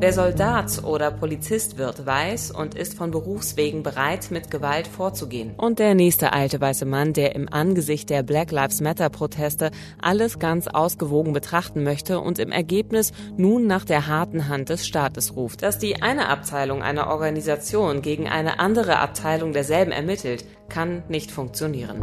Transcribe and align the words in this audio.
Wer 0.00 0.12
Soldat 0.12 0.84
oder 0.84 1.10
Polizist 1.10 1.76
wird, 1.76 2.06
weiß 2.06 2.52
und 2.52 2.76
ist 2.76 2.94
von 2.94 3.10
Berufswegen 3.10 3.82
bereit, 3.82 4.30
mit 4.30 4.48
Gewalt 4.48 4.86
vorzugehen. 4.86 5.54
Und 5.56 5.80
der 5.80 5.96
nächste 5.96 6.32
alte 6.32 6.60
weiße 6.60 6.84
Mann, 6.84 7.14
der 7.14 7.34
im 7.34 7.52
Angesicht 7.52 8.08
der 8.08 8.22
Black 8.22 8.52
Lives 8.52 8.80
Matter 8.80 9.08
Proteste 9.10 9.72
alles 10.00 10.38
ganz 10.38 10.68
ausgewogen 10.68 11.32
betrachten 11.32 11.82
möchte 11.82 12.20
und 12.20 12.38
im 12.38 12.52
Ergebnis 12.52 13.12
nun 13.36 13.66
nach 13.66 13.84
der 13.84 14.06
harten 14.06 14.46
Hand 14.46 14.68
des 14.68 14.86
Staates 14.86 15.34
ruft. 15.34 15.64
Dass 15.64 15.80
die 15.80 16.00
eine 16.00 16.28
Abteilung 16.28 16.80
einer 16.80 17.08
Organisation 17.08 18.00
gegen 18.00 18.28
eine 18.28 18.60
andere 18.60 19.00
Abteilung 19.00 19.52
derselben 19.52 19.90
ermittelt, 19.90 20.44
kann 20.68 21.02
nicht 21.08 21.32
funktionieren. 21.32 22.00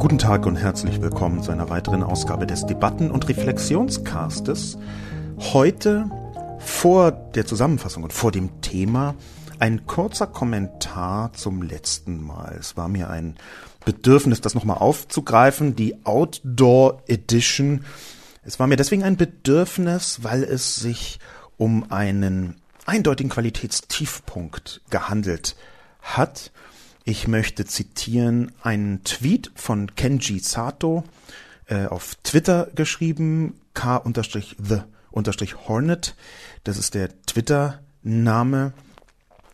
Guten 0.00 0.18
Tag 0.18 0.46
und 0.46 0.56
herzlich 0.56 1.00
willkommen 1.00 1.42
zu 1.42 1.52
einer 1.52 1.70
weiteren 1.70 2.02
Ausgabe 2.02 2.46
des 2.46 2.66
Debatten- 2.66 3.10
und 3.12 3.28
Reflexionscastes. 3.28 4.78
Heute 5.38 6.10
vor 6.58 7.12
der 7.12 7.46
Zusammenfassung 7.46 8.02
und 8.02 8.12
vor 8.14 8.32
dem 8.32 8.62
Thema 8.62 9.14
ein 9.58 9.86
kurzer 9.86 10.26
Kommentar 10.26 11.34
zum 11.34 11.62
letzten 11.62 12.22
Mal. 12.22 12.56
Es 12.58 12.76
war 12.76 12.88
mir 12.88 13.10
ein 13.10 13.36
Bedürfnis, 13.84 14.40
das 14.40 14.54
nochmal 14.54 14.78
aufzugreifen, 14.78 15.76
die 15.76 16.04
Outdoor 16.04 17.02
Edition. 17.06 17.84
Es 18.44 18.58
war 18.58 18.66
mir 18.66 18.76
deswegen 18.76 19.04
ein 19.04 19.16
Bedürfnis, 19.16 20.20
weil 20.22 20.42
es 20.42 20.76
sich 20.76 21.18
um 21.58 21.90
einen 21.92 22.56
eindeutigen 22.86 23.30
Qualitätstiefpunkt 23.30 24.80
gehandelt 24.88 25.54
hat. 26.00 26.50
Ich 27.04 27.28
möchte 27.28 27.66
zitieren 27.66 28.52
einen 28.62 29.04
Tweet 29.04 29.52
von 29.54 29.94
Kenji 29.94 30.38
Sato 30.38 31.04
äh, 31.66 31.86
auf 31.86 32.14
Twitter 32.24 32.68
geschrieben, 32.74 33.60
k-the 33.74 34.82
Hornet. 35.16 36.14
Das 36.64 36.78
ist 36.78 36.94
der 36.94 37.10
Twitter-Name. 37.22 38.72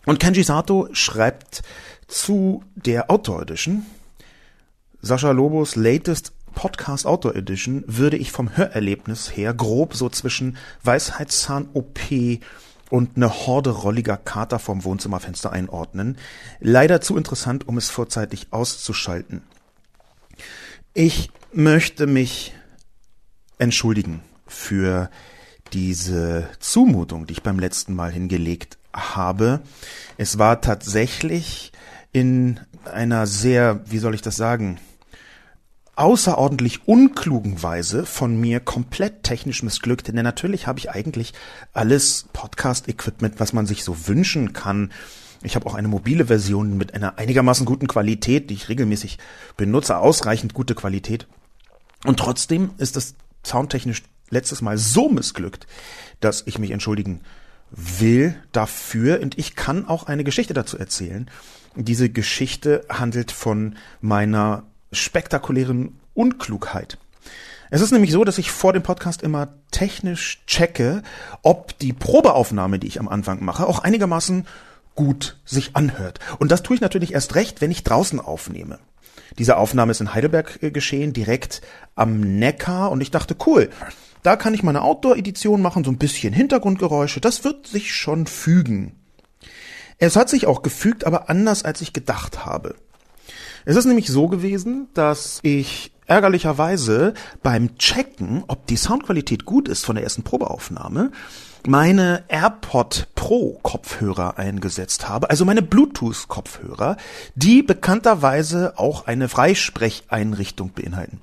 Und 0.05 0.19
Kenji 0.19 0.43
Sato 0.43 0.89
schreibt 0.93 1.63
zu 2.09 2.65
der 2.75 3.11
Outdoor 3.11 3.43
Edition. 3.43 3.87
Sascha 5.01 5.31
Lobos 5.31 5.77
latest 5.77 6.33
Podcast 6.55 7.07
Outdoor 7.07 7.35
Edition 7.35 7.85
würde 7.87 8.17
ich 8.17 8.33
vom 8.33 8.57
Hörerlebnis 8.57 9.37
her 9.37 9.55
grob 9.55 9.95
so 9.95 10.09
zwischen 10.09 10.57
Weisheitszahn-OP 10.83 11.99
und 12.91 13.17
eine 13.17 13.47
Horde 13.47 13.71
rolliger 13.71 14.17
Kater 14.19 14.59
vom 14.59 14.85
Wohnzimmerfenster 14.85 15.51
einordnen. 15.51 16.19
Leider 16.61 17.01
zu 17.01 17.17
interessant, 17.17 17.67
um 17.67 17.79
es 17.79 17.89
vorzeitig 17.89 18.49
auszuschalten. 18.51 19.43
Ich 20.93 21.31
möchte 21.53 22.07
mich 22.07 22.53
entschuldigen 23.59 24.23
für 24.47 25.09
diese 25.73 26.49
Zumutung, 26.59 27.27
die 27.27 27.33
ich 27.33 27.43
beim 27.43 27.59
letzten 27.59 27.95
Mal 27.95 28.13
hingelegt 28.13 28.79
habe. 28.95 29.61
Es 30.19 30.39
war 30.39 30.61
tatsächlich 30.61 31.73
in 32.13 32.61
einer 32.85 33.27
sehr, 33.27 33.81
wie 33.87 33.99
soll 33.99 34.15
ich 34.15 34.23
das 34.23 34.37
sagen, 34.37 34.79
außerordentlich 35.95 36.89
unklugen 36.89 37.63
Weise 37.63 38.07
von 38.07 38.41
mir 38.41 38.61
komplett 38.61 39.23
technisch 39.23 39.63
missglückt, 39.63 40.09
denn 40.09 40.15
natürlich 40.17 40.67
habe 40.67 40.79
ich 40.79 40.91
eigentlich 40.91 41.35
alles 41.75 42.27
Podcast-Equipment, 42.33 43.39
was 43.39 43.53
man 43.53 43.67
sich 43.67 43.85
so 43.85 44.09
wünschen 44.09 44.53
kann. 44.53 44.91
Ich 45.43 45.55
habe 45.55 45.67
auch 45.67 45.75
eine 45.75 45.89
mobile 45.89 46.27
Version 46.27 46.79
mit 46.79 46.95
einer 46.95 47.19
einigermaßen 47.19 47.67
guten 47.67 47.89
Qualität, 47.89 48.49
die 48.49 48.55
ich 48.55 48.69
regelmäßig 48.69 49.19
benutze, 49.57 49.99
ausreichend 49.99 50.55
gute 50.55 50.75
Qualität. 50.75 51.27
Und 52.05 52.19
trotzdem 52.19 52.71
ist 52.79 52.97
das 52.97 53.15
soundtechnisch 53.45 54.03
letztes 54.33 54.63
Mal 54.63 54.79
so 54.79 55.09
missglückt, 55.09 55.67
dass 56.21 56.43
ich 56.47 56.59
mich 56.59 56.73
entschuldigen 56.73 57.21
will 57.71 58.35
dafür 58.53 59.21
und 59.21 59.39
ich 59.39 59.55
kann 59.57 59.87
auch 59.87 60.05
eine 60.05 60.25
Geschichte 60.25 60.55
dazu 60.55 60.79
erzählen. 60.79 61.31
Diese 61.75 62.11
Geschichte 62.11 62.85
handelt 62.89 63.33
von 63.33 63.77
meiner 64.01 64.65
spektakulären 64.93 65.99
Unklugheit. 66.15 66.99
Es 67.71 67.81
ist 67.81 67.93
nämlich 67.93 68.13
so, 68.13 68.25
dass 68.25 68.37
ich 68.37 68.51
vor 68.51 68.75
dem 68.75 68.83
Podcast 68.83 69.23
immer 69.23 69.55
technisch 69.71 70.43
checke, 70.47 71.03
ob 71.41 71.79
die 71.79 71.95
Probeaufnahme, 71.95 72.79
die 72.79 72.87
ich 72.87 73.01
am 73.01 73.09
Anfang 73.09 73.43
mache, 73.43 73.67
auch 73.67 73.79
einigermaßen 73.79 74.47
gut 74.95 75.39
sich 75.47 75.75
anhört. 75.75 76.19
Und 76.39 76.53
das 76.53 76.63
tue 76.63 76.77
ich 76.77 76.83
natürlich 76.83 77.15
erst 77.15 77.35
recht, 77.35 77.63
wenn 77.63 77.71
ich 77.71 77.83
draußen 77.83 78.21
aufnehme. 78.21 78.79
Diese 79.39 79.57
Aufnahme 79.57 79.93
ist 79.93 80.03
in 80.03 80.13
Heidelberg 80.13 80.63
äh, 80.63 80.71
geschehen, 80.71 81.15
direkt 81.15 81.63
am 81.95 82.21
Neckar 82.21 82.91
und 82.91 83.01
ich 83.01 83.11
dachte, 83.11 83.35
cool, 83.47 83.71
da 84.23 84.37
kann 84.37 84.55
ich 84.55 84.63
meine 84.63 84.83
Outdoor-Edition 84.83 85.61
machen, 85.61 85.85
so 85.85 85.91
ein 85.91 85.99
bisschen 85.99 86.33
Hintergrundgeräusche. 86.33 87.21
Das 87.21 87.45
wird 87.45 87.67
sich 87.67 87.95
schon 87.95 88.27
fügen. 88.27 88.95
Es 89.99 90.17
hat 90.17 90.29
sich 90.29 90.47
auch 90.47 90.63
gefügt, 90.63 91.05
aber 91.05 91.29
anders 91.29 91.65
als 91.65 91.81
ich 91.81 91.93
gedacht 91.93 92.45
habe. 92.45 92.75
Es 93.65 93.77
ist 93.77 93.85
nämlich 93.85 94.09
so 94.09 94.27
gewesen, 94.27 94.89
dass 94.95 95.39
ich 95.43 95.93
ärgerlicherweise 96.07 97.15
beim 97.43 97.79
Checken, 97.79 98.45
ob 98.49 98.67
die 98.67 98.77
Soundqualität 98.77 99.45
gut 99.45 99.69
ist 99.69 99.85
von 99.85 99.95
der 99.95 100.05
ersten 100.05 100.25
Probeaufnahme, 100.25 101.13
meine 101.67 102.25
AirPod 102.29 103.09
Pro 103.15 103.61
Kopfhörer 103.63 104.37
eingesetzt 104.37 105.09
habe, 105.09 105.31
also 105.31 105.45
meine 105.45 105.63
Bluetooth 105.63 106.27
Kopfhörer, 106.27 106.97
die 107.37 107.63
bekannterweise 107.63 108.75
auch 108.79 109.07
eine 109.07 109.29
Freisprecheinrichtung 109.29 110.71
beinhalten. 110.71 111.21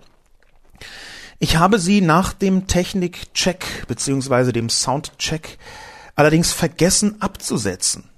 Ich 1.41 1.55
habe 1.55 1.79
sie 1.79 2.01
nach 2.01 2.33
dem 2.33 2.67
Technikcheck 2.67 3.88
beziehungsweise 3.88 4.51
dem 4.51 4.69
Soundcheck 4.69 5.57
allerdings 6.16 6.51
vergessen 6.51 7.22
abzusetzen. 7.22 8.09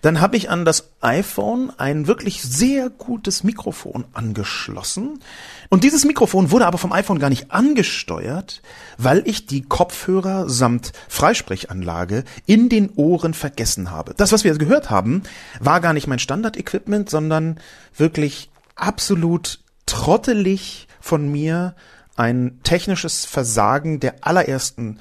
Dann 0.00 0.20
habe 0.20 0.36
ich 0.36 0.48
an 0.50 0.64
das 0.64 0.90
iPhone 1.02 1.72
ein 1.78 2.06
wirklich 2.06 2.42
sehr 2.42 2.88
gutes 2.88 3.44
Mikrofon 3.44 4.04
angeschlossen. 4.14 5.20
Und 5.68 5.84
dieses 5.84 6.06
Mikrofon 6.06 6.50
wurde 6.50 6.66
aber 6.66 6.78
vom 6.78 6.92
iPhone 6.92 7.18
gar 7.18 7.28
nicht 7.28 7.50
angesteuert, 7.50 8.62
weil 8.96 9.22
ich 9.26 9.46
die 9.46 9.62
Kopfhörer 9.62 10.48
samt 10.48 10.92
Freisprechanlage 11.08 12.24
in 12.46 12.70
den 12.70 12.90
Ohren 12.96 13.34
vergessen 13.34 13.90
habe. 13.90 14.14
Das, 14.14 14.32
was 14.32 14.44
wir 14.44 14.56
gehört 14.56 14.90
haben, 14.90 15.22
war 15.60 15.80
gar 15.80 15.92
nicht 15.92 16.06
mein 16.06 16.18
Standard-Equipment, 16.18 17.10
sondern 17.10 17.60
wirklich 17.96 18.50
absolut 18.74 19.60
trottelig 19.86 20.88
von 21.00 21.30
mir 21.30 21.74
ein 22.20 22.60
technisches 22.64 23.24
Versagen 23.24 23.98
der 23.98 24.16
allerersten 24.20 24.98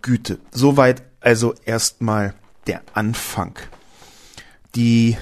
Güte. 0.00 0.38
Soweit 0.52 1.02
also 1.20 1.54
erstmal 1.64 2.34
der 2.68 2.82
Anfang. 2.94 3.58
Die 4.76 5.16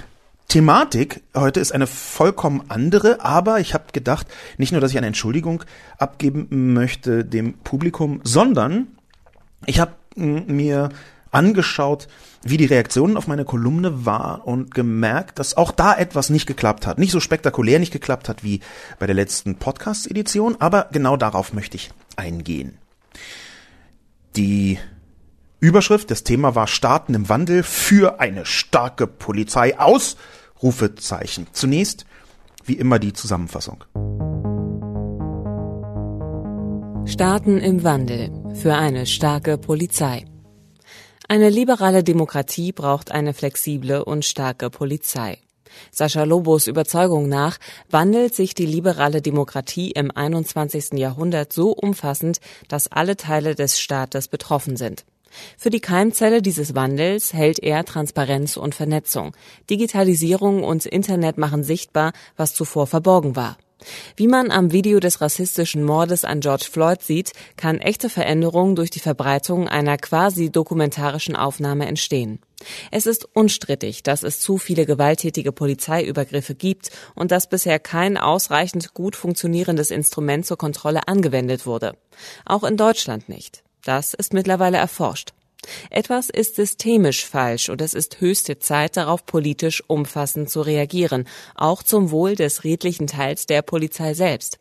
Thematik 0.49 1.23
heute 1.35 1.61
ist 1.61 1.73
eine 1.73 1.87
vollkommen 1.87 2.65
andere, 2.69 3.25
aber 3.25 3.59
ich 3.59 3.73
habe 3.73 3.85
gedacht, 3.93 4.27
nicht 4.59 4.73
nur, 4.73 4.83
dass 4.83 4.91
ich 4.91 4.99
eine 4.99 5.07
Entschuldigung 5.07 5.65
abgeben 5.97 6.75
möchte 6.75 7.25
dem 7.25 7.55
Publikum, 7.55 8.21
sondern 8.23 8.89
ich 9.65 9.81
habe 9.81 9.95
mir 10.17 10.91
angeschaut, 11.31 12.09
wie 12.43 12.57
die 12.57 12.67
Reaktionen 12.67 13.17
auf 13.17 13.27
meine 13.27 13.45
Kolumne 13.45 14.07
war 14.07 14.47
und 14.47 14.75
gemerkt, 14.75 15.39
dass 15.39 15.57
auch 15.57 15.73
da 15.73 15.97
etwas 15.97 16.31
nicht 16.31 16.47
geklappt 16.47 16.87
hat. 16.87 16.99
Nicht 16.99 17.13
so 17.13 17.21
spektakulär 17.21 17.79
nicht 17.79 17.93
geklappt 17.93 18.29
hat 18.29 18.43
wie 18.43 18.61
bei 18.99 19.07
der 19.07 19.15
letzten 19.15 19.57
Podcast-Edition, 19.57 20.57
aber 20.59 20.89
genau 20.93 21.17
darauf 21.17 21.53
möchte 21.53 21.77
ich 21.77 21.91
eingehen. 22.17 22.79
Die 24.37 24.79
Überschrift, 25.61 26.11
das 26.11 26.25
Thema 26.25 26.55
war 26.55 26.67
Starten 26.67 27.15
im 27.15 27.29
Wandel 27.29 27.63
für 27.63 28.21
eine 28.21 28.47
starke 28.47 29.07
Polizei 29.07 29.79
aus 29.79 30.17
Rufezeichen. 30.63 31.47
Zunächst, 31.53 32.07
wie 32.65 32.75
immer, 32.75 32.99
die 32.99 33.13
Zusammenfassung. 33.13 33.85
Starten 37.07 37.59
im 37.59 37.83
Wandel 37.83 38.31
für 38.55 38.75
eine 38.75 39.05
starke 39.05 39.59
Polizei. 39.59 40.25
Eine 41.31 41.49
liberale 41.49 42.03
Demokratie 42.03 42.73
braucht 42.73 43.13
eine 43.13 43.35
flexible 43.35 44.03
und 44.03 44.25
starke 44.25 44.69
Polizei. 44.69 45.39
Sascha 45.93 46.25
Lobos 46.25 46.67
Überzeugung 46.67 47.29
nach 47.29 47.59
wandelt 47.89 48.35
sich 48.35 48.53
die 48.55 48.67
liberale 48.67 49.23
Demokratie 49.23 49.93
im 49.93 50.11
21. 50.11 50.95
Jahrhundert 50.95 51.53
so 51.53 51.71
umfassend, 51.71 52.41
dass 52.67 52.91
alle 52.91 53.17
Teile 53.17 53.55
des 53.55 53.79
Staates 53.79 54.27
betroffen 54.27 54.77
sind. 54.77 55.05
Für 55.57 55.71
die 55.71 55.79
Keimzelle 55.79 56.43
dieses 56.43 56.75
Wandels 56.75 57.33
hält 57.33 57.61
er 57.61 57.85
Transparenz 57.85 58.57
und 58.57 58.75
Vernetzung. 58.75 59.37
Digitalisierung 59.71 60.65
und 60.65 60.85
Internet 60.85 61.39
machen 61.39 61.63
sichtbar, 61.63 62.13
was 62.37 62.55
zuvor 62.55 62.89
verborgen 62.89 63.37
war. 63.37 63.57
Wie 64.17 64.27
man 64.27 64.51
am 64.51 64.73
Video 64.73 65.01
des 65.01 65.21
rassistischen 65.21 65.85
Mordes 65.85 66.25
an 66.25 66.41
George 66.41 66.67
Floyd 66.71 67.03
sieht, 67.03 67.33
kann 67.57 67.79
echte 67.79 68.09
Veränderung 68.09 68.77
durch 68.77 68.91
die 68.91 69.01
Verbreitung 69.01 69.69
einer 69.69 69.97
quasi 69.97 70.51
dokumentarischen 70.51 71.37
Aufnahme 71.37 71.87
entstehen. 71.87 72.41
Es 72.91 73.07
ist 73.07 73.27
unstrittig, 73.35 74.03
dass 74.03 74.23
es 74.23 74.41
zu 74.41 74.59
viele 74.59 74.85
gewalttätige 74.85 75.53
Polizeiübergriffe 75.53 76.55
gibt 76.55 76.91
und 77.15 77.31
dass 77.31 77.49
bisher 77.49 77.79
kein 77.79 78.19
ausreichend 78.19 78.93
gut 78.93 79.17
funktionierendes 79.17 79.91
Instrument 79.91 80.45
zur 80.45 80.59
Kontrolle 80.59 81.09
angewendet 81.09 81.65
wurde. 81.65 81.97
Auch 82.45 82.65
in 82.65 82.77
Deutschland 82.77 83.29
nicht. 83.29 83.63
Das 83.85 84.13
ist 84.13 84.35
mittlerweile 84.35 84.77
erforscht. 84.77 85.33
Etwas 85.91 86.31
ist 86.31 86.57
systemisch 86.57 87.25
falsch 87.25 87.69
und 87.69 87.81
es 87.81 87.95
ist 87.95 88.21
höchste 88.21 88.59
Zeit, 88.59 88.97
darauf 88.97 89.27
politisch 89.27 89.83
umfassend 89.87 90.51
zu 90.51 90.61
reagieren, 90.63 91.27
auch 91.55 91.83
zum 91.83 92.11
Wohl 92.11 92.35
des 92.35 92.65
redlichen 92.65 93.07
Teils 93.07 93.47
der 93.47 93.63
Polizei 93.63 94.15
selbst. 94.15 94.59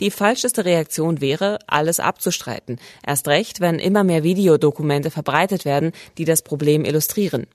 Die 0.00 0.10
falscheste 0.10 0.64
Reaktion 0.64 1.20
wäre, 1.20 1.58
alles 1.66 2.00
abzustreiten, 2.00 2.78
erst 3.06 3.28
recht, 3.28 3.60
wenn 3.60 3.78
immer 3.78 4.04
mehr 4.04 4.24
Videodokumente 4.24 5.10
verbreitet 5.10 5.64
werden, 5.64 5.92
die 6.18 6.24
das 6.24 6.42
Problem 6.42 6.84
illustrieren. 6.84 7.46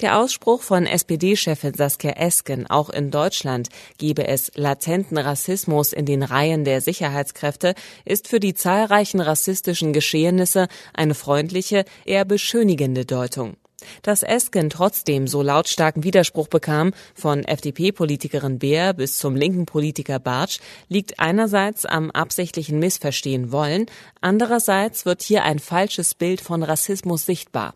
Der 0.00 0.18
Ausspruch 0.18 0.62
von 0.62 0.86
SPD-Chefin 0.86 1.74
Saskia 1.74 2.12
Esken, 2.12 2.66
auch 2.68 2.90
in 2.90 3.10
Deutschland 3.10 3.68
gebe 3.98 4.26
es 4.26 4.50
latenten 4.54 5.18
Rassismus 5.18 5.92
in 5.92 6.06
den 6.06 6.22
Reihen 6.22 6.64
der 6.64 6.80
Sicherheitskräfte, 6.80 7.74
ist 8.04 8.28
für 8.28 8.40
die 8.40 8.54
zahlreichen 8.54 9.20
rassistischen 9.20 9.92
Geschehnisse 9.92 10.68
eine 10.94 11.14
freundliche, 11.14 11.84
eher 12.04 12.24
beschönigende 12.24 13.04
Deutung. 13.04 13.56
Dass 14.02 14.22
Esken 14.22 14.70
trotzdem 14.70 15.26
so 15.26 15.42
lautstarken 15.42 16.04
Widerspruch 16.04 16.48
bekam, 16.48 16.92
von 17.14 17.44
FDP-Politikerin 17.44 18.58
Beer 18.58 18.92
bis 18.92 19.18
zum 19.18 19.36
linken 19.36 19.66
Politiker 19.66 20.18
Bartsch, 20.18 20.60
liegt 20.88 21.18
einerseits 21.18 21.84
am 21.84 22.10
absichtlichen 22.10 22.78
Missverstehen 22.78 23.52
wollen, 23.52 23.86
andererseits 24.20 25.04
wird 25.06 25.22
hier 25.22 25.44
ein 25.44 25.58
falsches 25.58 26.14
Bild 26.14 26.40
von 26.40 26.62
Rassismus 26.62 27.26
sichtbar. 27.26 27.74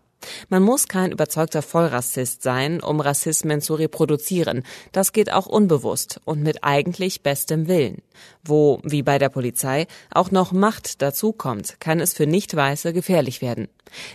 Man 0.49 0.63
muss 0.63 0.87
kein 0.87 1.11
überzeugter 1.11 1.61
Vollrassist 1.61 2.43
sein, 2.43 2.81
um 2.81 2.99
Rassismen 2.99 3.61
zu 3.61 3.75
reproduzieren. 3.75 4.63
Das 4.91 5.13
geht 5.13 5.31
auch 5.31 5.45
unbewusst 5.45 6.19
und 6.25 6.41
mit 6.41 6.63
eigentlich 6.63 7.21
bestem 7.21 7.67
Willen. 7.67 8.01
Wo, 8.43 8.79
wie 8.83 9.03
bei 9.03 9.19
der 9.19 9.29
Polizei, 9.29 9.87
auch 10.11 10.31
noch 10.31 10.51
Macht 10.51 11.01
dazukommt, 11.01 11.79
kann 11.79 11.99
es 11.99 12.13
für 12.13 12.27
Nicht-Weiße 12.27 12.93
gefährlich 12.93 13.41
werden. 13.41 13.67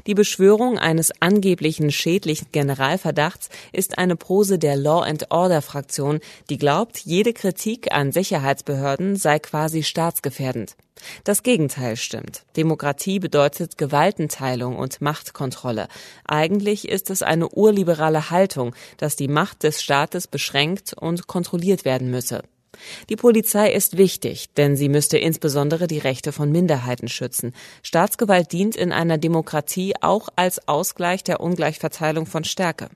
Die 0.07 0.15
Beschwörung 0.15 0.79
eines 0.79 1.13
angeblichen 1.21 1.91
schädlichen 1.91 2.49
Generalverdachts 2.53 3.49
ist 3.73 3.99
eine 3.99 4.17
Pose 4.17 4.59
der 4.59 4.77
Law 4.77 5.03
and 5.03 5.31
Order 5.31 5.63
Fraktion, 5.63 6.21
die 6.51 6.59
glaubt, 6.59 6.99
jede 6.99 7.33
Kritik 7.33 7.93
an 7.93 8.13
Sicherheitsbehörden 8.13 9.17
sei 9.17 9.39
quasi 9.39 9.83
staatsgefährdend. 9.83 10.77
Das 11.25 11.43
Gegenteil 11.43 11.97
stimmt. 11.97 12.45
Demokratie 12.57 13.19
bedeutet 13.19 13.79
Gewaltenteilung 13.79 14.77
und 14.77 15.01
Machtkontrolle. 15.01 15.89
Eigentlich 16.25 16.89
ist 16.89 17.11
es 17.11 17.23
eine 17.23 17.49
urliberale 17.49 18.31
Haltung, 18.31 18.75
dass 18.99 19.17
die 19.17 19.29
Macht 19.29 19.63
des 19.63 19.83
Staates 19.83 20.27
beschränkt 20.27 20.95
und 20.95 21.27
kontrolliert 21.27 21.85
werden 21.85 22.11
müsse. 22.11 22.43
Die 23.09 23.17
Polizei 23.17 23.73
ist 23.73 23.97
wichtig, 23.97 24.55
denn 24.55 24.77
sie 24.77 24.89
müsste 24.89 25.19
insbesondere 25.19 25.87
die 25.87 25.99
Rechte 25.99 26.33
von 26.33 26.51
Minderheiten 26.51 27.09
schützen. 27.09 27.55
Staatsgewalt 27.83 28.51
dient 28.53 28.77
in 28.77 28.93
einer 28.93 29.19
Demokratie 29.19 29.95
auch 30.01 30.29
als 30.37 30.67
Ausgleich 30.69 31.23
der 31.23 31.41
Ungleichverteilung 31.41 32.27
von 32.27 32.45
Stärke. 32.45 32.89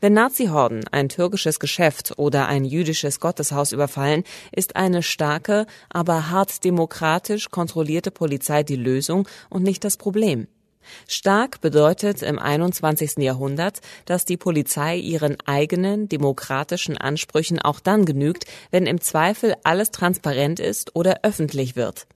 Wenn 0.00 0.14
Nazihorden 0.14 0.84
ein 0.90 1.08
türkisches 1.08 1.60
Geschäft 1.60 2.14
oder 2.16 2.46
ein 2.46 2.64
jüdisches 2.64 3.20
Gotteshaus 3.20 3.72
überfallen, 3.72 4.24
ist 4.52 4.76
eine 4.76 5.02
starke, 5.02 5.66
aber 5.88 6.30
hart 6.30 6.64
demokratisch 6.64 7.50
kontrollierte 7.50 8.10
Polizei 8.10 8.62
die 8.62 8.76
Lösung 8.76 9.28
und 9.48 9.62
nicht 9.62 9.84
das 9.84 9.96
Problem. 9.96 10.46
Stark 11.06 11.60
bedeutet 11.60 12.22
im 12.22 12.38
21. 12.38 13.18
Jahrhundert, 13.18 13.80
dass 14.06 14.24
die 14.24 14.36
Polizei 14.36 14.96
ihren 14.96 15.36
eigenen 15.44 16.08
demokratischen 16.08 16.96
Ansprüchen 16.96 17.60
auch 17.60 17.80
dann 17.80 18.04
genügt, 18.04 18.44
wenn 18.70 18.86
im 18.86 19.00
Zweifel 19.00 19.54
alles 19.62 19.90
transparent 19.90 20.60
ist 20.60 20.96
oder 20.96 21.20
öffentlich 21.22 21.76
wird. 21.76 22.06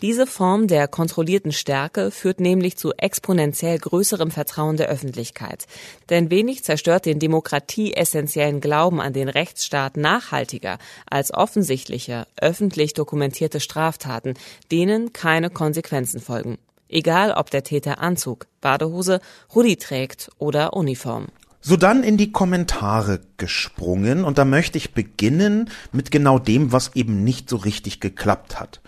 Diese 0.00 0.26
Form 0.26 0.66
der 0.66 0.88
kontrollierten 0.88 1.52
Stärke 1.52 2.10
führt 2.10 2.40
nämlich 2.40 2.76
zu 2.76 2.92
exponentiell 2.96 3.78
größerem 3.78 4.30
Vertrauen 4.30 4.76
der 4.76 4.88
Öffentlichkeit. 4.88 5.66
Denn 6.10 6.30
wenig 6.30 6.64
zerstört 6.64 7.06
den 7.06 7.18
demokratieessentiellen 7.18 8.60
Glauben 8.60 9.00
an 9.00 9.12
den 9.12 9.28
Rechtsstaat 9.28 9.96
nachhaltiger 9.96 10.78
als 11.08 11.32
offensichtliche, 11.32 12.26
öffentlich 12.40 12.94
dokumentierte 12.94 13.60
Straftaten, 13.60 14.34
denen 14.70 15.12
keine 15.12 15.50
Konsequenzen 15.50 16.20
folgen. 16.20 16.58
Egal, 16.88 17.32
ob 17.32 17.50
der 17.50 17.64
Täter 17.64 18.00
Anzug, 18.00 18.46
Badehose, 18.60 19.20
Hoodie 19.54 19.76
trägt 19.76 20.30
oder 20.38 20.72
Uniform. 20.72 21.26
So 21.60 21.76
dann 21.76 22.02
in 22.02 22.16
die 22.16 22.32
Kommentare 22.32 23.20
gesprungen 23.36 24.24
und 24.24 24.38
da 24.38 24.44
möchte 24.44 24.78
ich 24.78 24.94
beginnen 24.94 25.70
mit 25.92 26.10
genau 26.10 26.38
dem, 26.38 26.72
was 26.72 26.92
eben 26.94 27.24
nicht 27.24 27.50
so 27.50 27.56
richtig 27.56 28.00
geklappt 28.00 28.58
hat. 28.60 28.80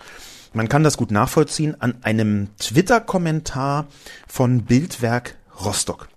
Man 0.53 0.67
kann 0.67 0.83
das 0.83 0.97
gut 0.97 1.11
nachvollziehen 1.11 1.79
an 1.79 1.95
einem 2.01 2.49
Twitter-Kommentar 2.57 3.87
von 4.27 4.63
Bildwerk 4.63 5.37
Rostock. 5.63 6.09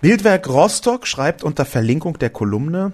Bildwerk 0.00 0.48
Rostock 0.48 1.06
schreibt 1.06 1.42
unter 1.42 1.64
Verlinkung 1.64 2.18
der 2.18 2.30
Kolumne 2.30 2.92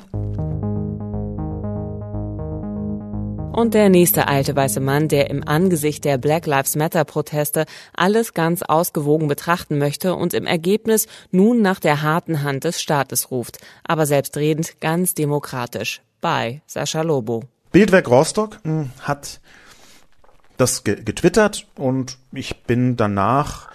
Und 3.52 3.74
der 3.74 3.90
nächste 3.90 4.28
alte 4.28 4.56
weiße 4.56 4.80
Mann, 4.80 5.08
der 5.08 5.28
im 5.28 5.46
Angesicht 5.46 6.04
der 6.06 6.16
Black 6.16 6.46
Lives 6.46 6.74
Matter 6.74 7.04
Proteste 7.04 7.66
alles 7.92 8.32
ganz 8.32 8.62
ausgewogen 8.62 9.28
betrachten 9.28 9.76
möchte 9.76 10.14
und 10.14 10.32
im 10.32 10.46
Ergebnis 10.46 11.06
nun 11.32 11.60
nach 11.60 11.80
der 11.80 12.00
harten 12.00 12.42
Hand 12.42 12.64
des 12.64 12.80
Staates 12.80 13.30
ruft, 13.30 13.58
aber 13.82 14.06
selbstredend 14.06 14.80
ganz 14.80 15.12
demokratisch. 15.12 16.00
Bei 16.22 16.62
Sascha 16.66 17.02
Lobo. 17.02 17.42
Bildwerk 17.72 18.08
Rostock 18.08 18.60
hm, 18.62 18.90
hat 19.00 19.40
das 20.58 20.84
getwittert 20.84 21.66
und 21.76 22.18
ich 22.32 22.64
bin 22.64 22.96
danach 22.96 23.68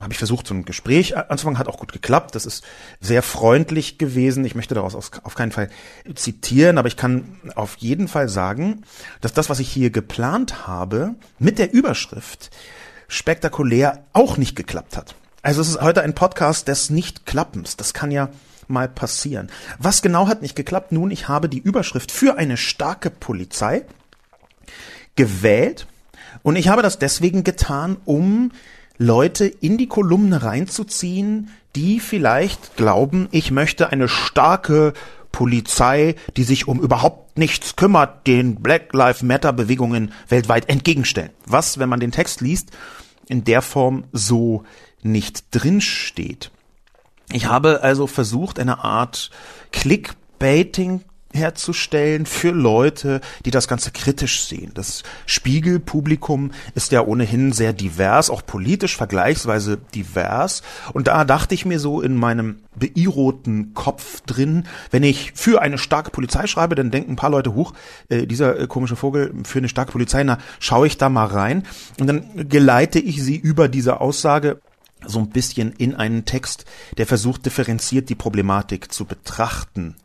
habe 0.00 0.12
ich 0.12 0.18
versucht, 0.18 0.46
so 0.46 0.54
ein 0.54 0.64
Gespräch 0.64 1.16
anzufangen, 1.16 1.58
hat 1.58 1.68
auch 1.68 1.78
gut 1.78 1.92
geklappt. 1.92 2.34
Das 2.34 2.44
ist 2.44 2.62
sehr 3.00 3.22
freundlich 3.22 3.96
gewesen. 3.96 4.44
Ich 4.44 4.54
möchte 4.54 4.74
daraus 4.74 4.94
auf 4.94 5.34
keinen 5.34 5.52
Fall 5.52 5.70
zitieren, 6.14 6.78
aber 6.78 6.88
ich 6.88 6.96
kann 6.96 7.40
auf 7.54 7.76
jeden 7.78 8.06
Fall 8.06 8.28
sagen, 8.28 8.82
dass 9.20 9.32
das, 9.32 9.48
was 9.48 9.58
ich 9.58 9.70
hier 9.70 9.90
geplant 9.90 10.66
habe, 10.66 11.14
mit 11.38 11.58
der 11.58 11.72
Überschrift 11.72 12.50
spektakulär 13.08 14.04
auch 14.12 14.36
nicht 14.36 14.54
geklappt 14.54 14.96
hat. 14.96 15.14
Also 15.42 15.62
es 15.62 15.68
ist 15.68 15.80
heute 15.80 16.02
ein 16.02 16.14
Podcast 16.14 16.68
des 16.68 16.90
Nicht-Klappens. 16.90 17.76
Das 17.76 17.94
kann 17.94 18.10
ja 18.10 18.28
mal 18.68 18.88
passieren. 18.88 19.48
Was 19.78 20.02
genau 20.02 20.28
hat 20.28 20.42
nicht 20.42 20.56
geklappt? 20.56 20.92
Nun, 20.92 21.10
ich 21.10 21.28
habe 21.28 21.48
die 21.48 21.60
Überschrift 21.60 22.10
für 22.10 22.36
eine 22.36 22.56
starke 22.56 23.10
Polizei 23.10 23.86
gewählt 25.14 25.86
und 26.46 26.54
ich 26.54 26.68
habe 26.68 26.80
das 26.80 27.00
deswegen 27.00 27.42
getan, 27.42 27.96
um 28.04 28.52
Leute 28.98 29.46
in 29.46 29.78
die 29.78 29.88
Kolumne 29.88 30.44
reinzuziehen, 30.44 31.50
die 31.74 31.98
vielleicht 31.98 32.76
glauben, 32.76 33.26
ich 33.32 33.50
möchte 33.50 33.90
eine 33.90 34.06
starke 34.06 34.92
Polizei, 35.32 36.14
die 36.36 36.44
sich 36.44 36.68
um 36.68 36.78
überhaupt 36.78 37.36
nichts 37.36 37.74
kümmert, 37.74 38.28
den 38.28 38.62
Black 38.62 38.94
Lives 38.94 39.24
Matter 39.24 39.52
Bewegungen 39.52 40.12
weltweit 40.28 40.68
entgegenstellen. 40.68 41.32
Was, 41.46 41.80
wenn 41.80 41.88
man 41.88 41.98
den 41.98 42.12
Text 42.12 42.40
liest, 42.40 42.70
in 43.26 43.42
der 43.42 43.60
Form 43.60 44.04
so 44.12 44.62
nicht 45.02 45.46
drinsteht. 45.50 46.52
Ich 47.32 47.46
habe 47.46 47.82
also 47.82 48.06
versucht, 48.06 48.60
eine 48.60 48.84
Art 48.84 49.32
Clickbaiting 49.72 51.02
herzustellen 51.36 52.26
für 52.26 52.50
Leute, 52.50 53.20
die 53.44 53.50
das 53.50 53.68
Ganze 53.68 53.92
kritisch 53.92 54.46
sehen. 54.46 54.72
Das 54.74 55.04
Spiegelpublikum 55.26 56.50
ist 56.74 56.90
ja 56.92 57.02
ohnehin 57.02 57.52
sehr 57.52 57.72
divers, 57.72 58.30
auch 58.30 58.44
politisch 58.44 58.96
vergleichsweise 58.96 59.78
divers. 59.94 60.62
Und 60.92 61.06
da 61.06 61.24
dachte 61.24 61.54
ich 61.54 61.64
mir 61.64 61.78
so 61.78 62.00
in 62.00 62.16
meinem 62.16 62.60
beirroten 62.74 63.74
Kopf 63.74 64.20
drin, 64.22 64.64
wenn 64.90 65.02
ich 65.02 65.32
für 65.34 65.62
eine 65.62 65.78
starke 65.78 66.10
Polizei 66.10 66.46
schreibe, 66.46 66.74
dann 66.74 66.90
denken 66.90 67.12
ein 67.12 67.16
paar 67.16 67.30
Leute, 67.30 67.54
hoch, 67.54 67.72
äh, 68.08 68.26
dieser 68.26 68.58
äh, 68.58 68.66
komische 68.66 68.96
Vogel 68.96 69.32
für 69.44 69.58
eine 69.58 69.68
starke 69.68 69.92
Polizei, 69.92 70.24
na, 70.24 70.38
schaue 70.58 70.86
ich 70.86 70.98
da 70.98 71.08
mal 71.08 71.26
rein. 71.26 71.62
Und 72.00 72.06
dann 72.06 72.48
geleite 72.48 72.98
ich 72.98 73.22
sie 73.22 73.36
über 73.36 73.68
diese 73.68 74.00
Aussage 74.00 74.60
so 75.04 75.18
ein 75.18 75.30
bisschen 75.30 75.72
in 75.72 75.94
einen 75.94 76.24
Text, 76.24 76.64
der 76.96 77.06
versucht, 77.06 77.46
differenziert 77.46 78.08
die 78.08 78.14
Problematik 78.14 78.92
zu 78.92 79.04
betrachten. 79.04 79.96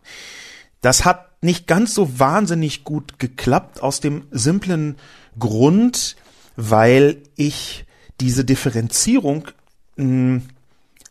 Das 0.82 1.06
hat 1.06 1.44
nicht 1.44 1.68
ganz 1.68 1.94
so 1.94 2.20
wahnsinnig 2.20 2.84
gut 2.84 3.20
geklappt 3.20 3.82
aus 3.82 4.00
dem 4.00 4.24
simplen 4.32 4.98
Grund, 5.40 6.16
weil 6.56 7.18
ich 7.36 7.86
diese 8.20 8.46
Differenzierung 8.46 9.48
hm, 9.98 10.44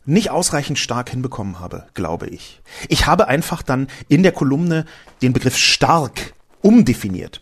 nicht 0.05 0.29
ausreichend 0.29 0.79
stark 0.79 1.09
hinbekommen 1.09 1.59
habe, 1.59 1.87
glaube 1.93 2.27
ich. 2.27 2.61
Ich 2.87 3.07
habe 3.07 3.27
einfach 3.27 3.61
dann 3.61 3.87
in 4.07 4.23
der 4.23 4.31
Kolumne 4.31 4.85
den 5.21 5.33
Begriff 5.33 5.57
stark 5.57 6.33
umdefiniert. 6.61 7.41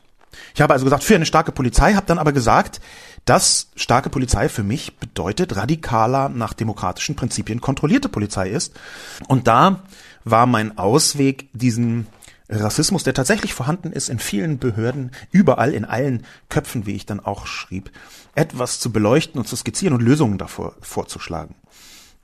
Ich 0.54 0.62
habe 0.62 0.74
also 0.74 0.86
gesagt, 0.86 1.04
für 1.04 1.16
eine 1.16 1.26
starke 1.26 1.52
Polizei, 1.52 1.94
habe 1.94 2.06
dann 2.06 2.20
aber 2.20 2.32
gesagt, 2.32 2.80
dass 3.26 3.70
starke 3.76 4.10
Polizei 4.10 4.50
für 4.50 4.64
mich 4.64 4.98
bedeutet, 4.98 5.56
radikaler 5.56 6.30
nach 6.30 6.54
demokratischen 6.54 7.16
Prinzipien 7.16 7.62
kontrollierte 7.62 8.10
Polizei 8.10 8.50
ist. 8.50 8.74
Und 9.28 9.48
da 9.48 9.84
war 10.26 10.46
mein 10.46 10.78
Ausweg, 10.78 11.50
diesen 11.54 12.08
Rassismus, 12.50 13.04
der 13.04 13.14
tatsächlich 13.14 13.54
vorhanden 13.54 13.92
ist 13.92 14.10
in 14.10 14.20
vielen 14.20 14.58
Behörden, 14.58 15.12
überall 15.32 15.74
in 15.74 15.86
allen 15.86 16.26
Köpfen, 16.50 16.86
wie 16.86 16.96
ich 16.96 17.06
dann 17.06 17.20
auch 17.20 17.46
schrieb, 17.46 17.92
etwas 18.36 18.80
zu 18.80 18.92
beleuchten 18.92 19.40
und 19.40 19.48
zu 19.48 19.56
skizzieren 19.56 19.94
und 19.94 20.02
Lösungen 20.02 20.38
davor 20.38 20.76
vorzuschlagen. 20.82 21.56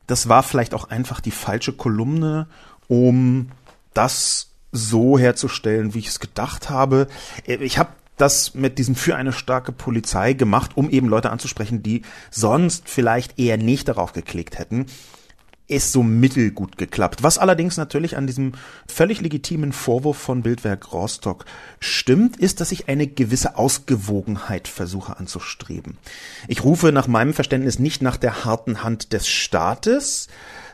Das 0.07 0.27
war 0.27 0.43
vielleicht 0.43 0.73
auch 0.73 0.89
einfach 0.89 1.19
die 1.19 1.31
falsche 1.31 1.73
Kolumne, 1.73 2.47
um 2.87 3.51
das 3.93 4.49
so 4.71 5.17
herzustellen, 5.17 5.93
wie 5.93 5.99
ich 5.99 6.07
es 6.07 6.19
gedacht 6.19 6.69
habe. 6.69 7.07
Ich 7.45 7.77
habe 7.77 7.91
das 8.17 8.53
mit 8.53 8.77
diesem 8.77 8.95
für 8.95 9.15
eine 9.15 9.33
starke 9.33 9.71
Polizei 9.71 10.33
gemacht, 10.33 10.71
um 10.75 10.89
eben 10.89 11.07
Leute 11.07 11.31
anzusprechen, 11.31 11.83
die 11.83 12.03
sonst 12.31 12.89
vielleicht 12.89 13.39
eher 13.39 13.57
nicht 13.57 13.87
darauf 13.87 14.13
geklickt 14.13 14.57
hätten 14.57 14.87
ist 15.67 15.91
so 15.91 16.03
mittelgut 16.03 16.77
geklappt. 16.77 17.23
Was 17.23 17.37
allerdings 17.37 17.77
natürlich 17.77 18.17
an 18.17 18.27
diesem 18.27 18.53
völlig 18.87 19.21
legitimen 19.21 19.71
Vorwurf 19.71 20.17
von 20.17 20.43
Bildwerk 20.43 20.93
Rostock 20.93 21.45
stimmt, 21.79 22.37
ist, 22.37 22.61
dass 22.61 22.71
ich 22.71 22.87
eine 22.87 23.07
gewisse 23.07 23.57
Ausgewogenheit 23.57 24.67
versuche 24.67 25.17
anzustreben. 25.17 25.97
Ich 26.47 26.63
rufe 26.63 26.91
nach 26.91 27.07
meinem 27.07 27.33
Verständnis 27.33 27.79
nicht 27.79 28.01
nach 28.01 28.17
der 28.17 28.45
harten 28.45 28.83
Hand 28.83 29.11
des 29.11 29.27
Staates, 29.27 30.27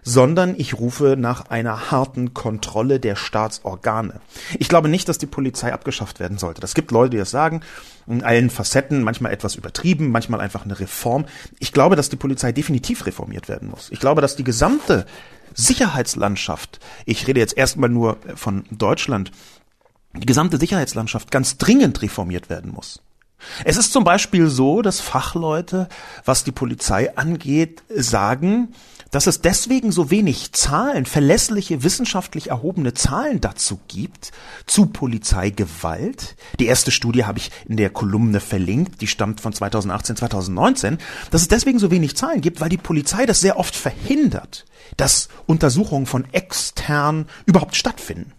sondern 0.03 0.55
ich 0.57 0.75
rufe 0.75 1.15
nach 1.17 1.49
einer 1.49 1.91
harten 1.91 2.33
Kontrolle 2.33 2.99
der 2.99 3.15
Staatsorgane. 3.15 4.21
Ich 4.57 4.69
glaube 4.69 4.89
nicht, 4.89 5.07
dass 5.07 5.17
die 5.17 5.27
Polizei 5.27 5.73
abgeschafft 5.73 6.19
werden 6.19 6.37
sollte. 6.37 6.61
Das 6.61 6.73
gibt 6.73 6.91
Leute, 6.91 7.11
die 7.11 7.17
das 7.17 7.31
sagen, 7.31 7.61
in 8.07 8.23
allen 8.23 8.49
Facetten, 8.49 9.03
manchmal 9.03 9.31
etwas 9.31 9.55
übertrieben, 9.55 10.11
manchmal 10.11 10.41
einfach 10.41 10.65
eine 10.65 10.79
Reform. 10.79 11.25
Ich 11.59 11.71
glaube, 11.71 11.95
dass 11.95 12.09
die 12.09 12.15
Polizei 12.15 12.51
definitiv 12.51 13.05
reformiert 13.05 13.47
werden 13.47 13.69
muss. 13.69 13.89
Ich 13.91 13.99
glaube, 13.99 14.21
dass 14.21 14.35
die 14.35 14.43
gesamte 14.43 15.05
Sicherheitslandschaft, 15.53 16.79
ich 17.05 17.27
rede 17.27 17.39
jetzt 17.39 17.57
erstmal 17.57 17.89
nur 17.89 18.17
von 18.35 18.63
Deutschland, 18.71 19.31
die 20.13 20.25
gesamte 20.25 20.57
Sicherheitslandschaft 20.57 21.31
ganz 21.31 21.57
dringend 21.57 22.01
reformiert 22.01 22.49
werden 22.49 22.71
muss. 22.71 23.01
Es 23.65 23.77
ist 23.77 23.91
zum 23.91 24.03
Beispiel 24.03 24.47
so, 24.47 24.81
dass 24.81 24.99
Fachleute, 24.99 25.89
was 26.25 26.43
die 26.43 26.51
Polizei 26.51 27.15
angeht, 27.17 27.81
sagen, 27.89 28.73
dass 29.11 29.27
es 29.27 29.41
deswegen 29.41 29.91
so 29.91 30.09
wenig 30.09 30.53
Zahlen, 30.53 31.05
verlässliche, 31.05 31.83
wissenschaftlich 31.83 32.49
erhobene 32.49 32.93
Zahlen 32.93 33.41
dazu 33.41 33.79
gibt, 33.87 34.31
zu 34.65 34.87
Polizeigewalt. 34.87 36.35
Die 36.59 36.65
erste 36.65 36.91
Studie 36.91 37.25
habe 37.25 37.37
ich 37.37 37.51
in 37.67 37.77
der 37.77 37.89
Kolumne 37.89 38.39
verlinkt, 38.39 39.01
die 39.01 39.07
stammt 39.07 39.41
von 39.41 39.53
2018, 39.53 40.15
2019, 40.15 40.97
dass 41.29 41.41
es 41.41 41.47
deswegen 41.49 41.77
so 41.77 41.91
wenig 41.91 42.15
Zahlen 42.15 42.41
gibt, 42.41 42.61
weil 42.61 42.69
die 42.69 42.77
Polizei 42.77 43.25
das 43.25 43.41
sehr 43.41 43.57
oft 43.57 43.75
verhindert, 43.75 44.65
dass 44.95 45.27
Untersuchungen 45.45 46.05
von 46.05 46.25
extern 46.31 47.27
überhaupt 47.45 47.75
stattfinden. 47.75 48.31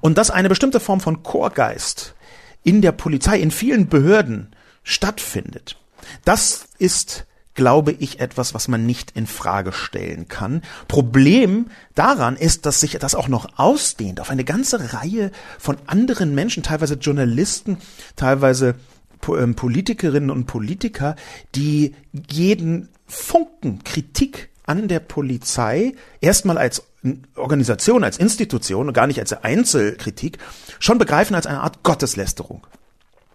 Und 0.00 0.16
dass 0.16 0.30
eine 0.30 0.48
bestimmte 0.48 0.80
Form 0.80 1.00
von 1.00 1.22
Chorgeist 1.22 2.14
in 2.62 2.80
der 2.80 2.92
Polizei, 2.92 3.38
in 3.38 3.50
vielen 3.50 3.88
Behörden 3.88 4.54
stattfindet. 4.82 5.76
Das 6.24 6.68
ist 6.78 7.26
glaube 7.56 7.92
ich, 7.92 8.20
etwas, 8.20 8.54
was 8.54 8.68
man 8.68 8.86
nicht 8.86 9.10
in 9.12 9.26
Frage 9.26 9.72
stellen 9.72 10.28
kann. 10.28 10.62
Problem 10.86 11.66
daran 11.94 12.36
ist, 12.36 12.66
dass 12.66 12.80
sich 12.80 12.92
das 12.92 13.14
auch 13.14 13.28
noch 13.28 13.58
ausdehnt 13.58 14.20
auf 14.20 14.30
eine 14.30 14.44
ganze 14.44 14.92
Reihe 14.92 15.32
von 15.58 15.76
anderen 15.86 16.34
Menschen, 16.34 16.62
teilweise 16.62 16.94
Journalisten, 16.94 17.78
teilweise 18.14 18.76
ähm, 19.28 19.56
Politikerinnen 19.56 20.30
und 20.30 20.46
Politiker, 20.46 21.16
die 21.54 21.96
jeden 22.30 22.88
Funken 23.06 23.82
Kritik 23.82 24.50
an 24.64 24.88
der 24.88 25.00
Polizei 25.00 25.94
erstmal 26.20 26.58
als 26.58 26.84
Organisation, 27.36 28.04
als 28.04 28.18
Institution 28.18 28.88
und 28.88 28.94
gar 28.94 29.06
nicht 29.06 29.20
als 29.20 29.32
Einzelkritik 29.32 30.38
schon 30.80 30.98
begreifen 30.98 31.34
als 31.34 31.46
eine 31.46 31.60
Art 31.60 31.82
Gotteslästerung. 31.82 32.66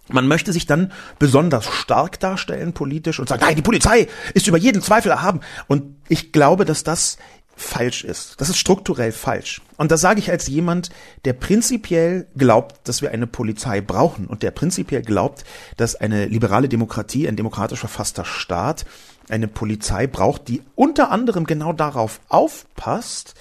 Man 0.10 0.27
möchte 0.27 0.51
sich 0.51 0.65
dann 0.65 0.91
besonders 1.20 1.67
stark 1.67 2.20
darstellen 2.20 2.74
politisch 2.74 3.20
und 3.20 3.29
sagen, 3.29 3.43
nein, 3.46 3.55
die 3.55 3.62
Polizei 3.62 4.08
ist 4.34 4.48
über 4.48 4.58
jeden 4.58 4.81
Zweifel 4.81 5.12
erhaben. 5.12 5.41
Und 5.67 5.96
ich 6.10 6.31
glaube, 6.31 6.65
dass 6.65 6.84
das 6.84 7.17
falsch 7.55 8.03
ist. 8.03 8.39
Das 8.41 8.50
ist 8.50 8.58
strukturell 8.58 9.12
falsch. 9.12 9.62
Und 9.77 9.91
das 9.91 10.01
sage 10.01 10.20
ich 10.20 10.31
als 10.31 10.48
jemand, 10.48 10.89
der 11.25 11.34
prinzipiell 11.34 12.27
glaubt, 12.36 12.88
dass 12.88 13.01
wir 13.01 13.12
eine 13.12 13.27
Polizei 13.27 13.81
brauchen 13.81 14.27
und 14.27 14.43
der 14.43 14.51
prinzipiell 14.51 15.01
glaubt, 15.01 15.43
dass 15.77 15.96
eine 15.96 16.25
liberale 16.25 16.70
Demokratie, 16.70 17.27
ein 17.27 17.36
demokratisch 17.36 17.79
verfasster 17.79 18.25
Staat 18.25 18.86
eine 19.29 19.48
Polizei 19.48 20.08
braucht, 20.08 20.48
die 20.48 20.62
unter 20.75 21.12
anderem 21.12 21.46
genau 21.46 21.74
darauf 21.74 22.20
aufpasst, 22.27 23.36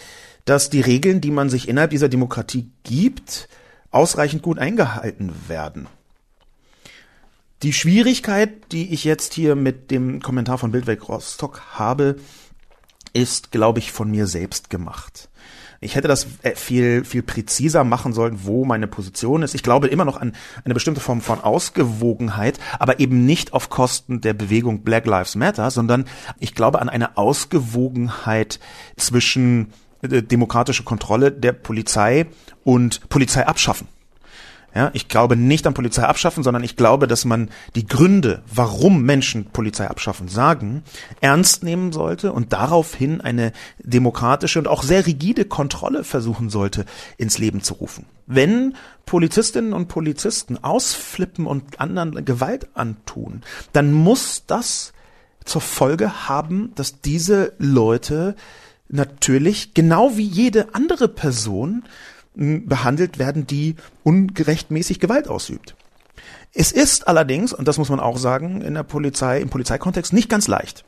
dass 0.44 0.70
die 0.70 0.80
Regeln, 0.80 1.20
die 1.20 1.30
man 1.30 1.50
sich 1.50 1.68
innerhalb 1.68 1.90
dieser 1.90 2.08
Demokratie 2.08 2.70
gibt, 2.84 3.48
ausreichend 3.90 4.42
gut 4.42 4.58
eingehalten 4.58 5.32
werden. 5.48 5.88
Die 7.62 7.74
Schwierigkeit, 7.74 8.72
die 8.72 8.94
ich 8.94 9.04
jetzt 9.04 9.34
hier 9.34 9.54
mit 9.54 9.90
dem 9.90 10.22
Kommentar 10.22 10.56
von 10.56 10.72
Bildweg 10.72 11.06
Rostock 11.08 11.60
habe, 11.72 12.16
ist, 13.12 13.50
glaube 13.50 13.80
ich, 13.80 13.92
von 13.92 14.10
mir 14.10 14.26
selbst 14.26 14.70
gemacht. 14.70 15.28
Ich 15.82 15.94
hätte 15.94 16.08
das 16.08 16.26
äh, 16.42 16.54
viel, 16.54 17.04
viel 17.04 17.22
präziser 17.22 17.84
machen 17.84 18.14
sollen, 18.14 18.44
wo 18.44 18.64
meine 18.64 18.86
Position 18.86 19.42
ist. 19.42 19.54
Ich 19.54 19.62
glaube 19.62 19.88
immer 19.88 20.06
noch 20.06 20.18
an 20.18 20.34
eine 20.64 20.72
bestimmte 20.72 21.02
Form 21.02 21.20
von 21.20 21.40
Ausgewogenheit, 21.40 22.58
aber 22.78 22.98
eben 22.98 23.26
nicht 23.26 23.52
auf 23.52 23.68
Kosten 23.68 24.22
der 24.22 24.32
Bewegung 24.32 24.82
Black 24.82 25.06
Lives 25.06 25.36
Matter, 25.36 25.70
sondern 25.70 26.06
ich 26.38 26.54
glaube 26.54 26.80
an 26.80 26.88
eine 26.88 27.18
Ausgewogenheit 27.18 28.58
zwischen 28.96 29.72
äh, 30.00 30.22
demokratische 30.22 30.84
Kontrolle 30.84 31.30
der 31.30 31.52
Polizei 31.52 32.26
und 32.64 33.08
Polizei 33.10 33.46
abschaffen. 33.46 33.86
Ja, 34.74 34.90
ich 34.92 35.08
glaube 35.08 35.34
nicht 35.34 35.66
an 35.66 35.74
Polizei 35.74 36.04
abschaffen, 36.04 36.44
sondern 36.44 36.62
ich 36.62 36.76
glaube, 36.76 37.08
dass 37.08 37.24
man 37.24 37.50
die 37.74 37.86
Gründe, 37.86 38.42
warum 38.52 39.02
Menschen 39.02 39.46
Polizei 39.46 39.88
abschaffen 39.88 40.28
sagen, 40.28 40.84
ernst 41.20 41.64
nehmen 41.64 41.92
sollte 41.92 42.32
und 42.32 42.52
daraufhin 42.52 43.20
eine 43.20 43.52
demokratische 43.78 44.60
und 44.60 44.68
auch 44.68 44.84
sehr 44.84 45.06
rigide 45.06 45.44
Kontrolle 45.44 46.04
versuchen 46.04 46.50
sollte, 46.50 46.84
ins 47.16 47.38
Leben 47.38 47.62
zu 47.62 47.74
rufen. 47.74 48.06
Wenn 48.26 48.76
Polizistinnen 49.06 49.72
und 49.72 49.88
Polizisten 49.88 50.56
ausflippen 50.62 51.46
und 51.46 51.80
anderen 51.80 52.24
Gewalt 52.24 52.68
antun, 52.74 53.42
dann 53.72 53.92
muss 53.92 54.44
das 54.46 54.92
zur 55.44 55.60
Folge 55.60 56.28
haben, 56.28 56.70
dass 56.76 57.00
diese 57.00 57.54
Leute 57.58 58.36
natürlich 58.88 59.74
genau 59.74 60.16
wie 60.16 60.26
jede 60.26 60.74
andere 60.74 61.08
Person 61.08 61.82
behandelt 62.34 63.18
werden, 63.18 63.46
die 63.46 63.76
ungerechtmäßig 64.04 65.00
Gewalt 65.00 65.28
ausübt. 65.28 65.74
Es 66.52 66.72
ist 66.72 67.06
allerdings, 67.06 67.52
und 67.52 67.68
das 67.68 67.78
muss 67.78 67.90
man 67.90 68.00
auch 68.00 68.18
sagen, 68.18 68.60
in 68.60 68.74
der 68.74 68.82
Polizei, 68.82 69.40
im 69.40 69.50
Polizeikontext 69.50 70.12
nicht 70.12 70.28
ganz 70.28 70.48
leicht. 70.48 70.84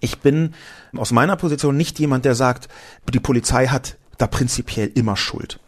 Ich 0.00 0.18
bin 0.18 0.54
aus 0.94 1.12
meiner 1.12 1.36
Position 1.36 1.76
nicht 1.76 1.98
jemand, 1.98 2.24
der 2.24 2.34
sagt, 2.34 2.68
die 3.12 3.20
Polizei 3.20 3.68
hat 3.68 3.96
da 4.18 4.26
prinzipiell 4.26 4.90
immer 4.94 5.16
Schuld. 5.16 5.60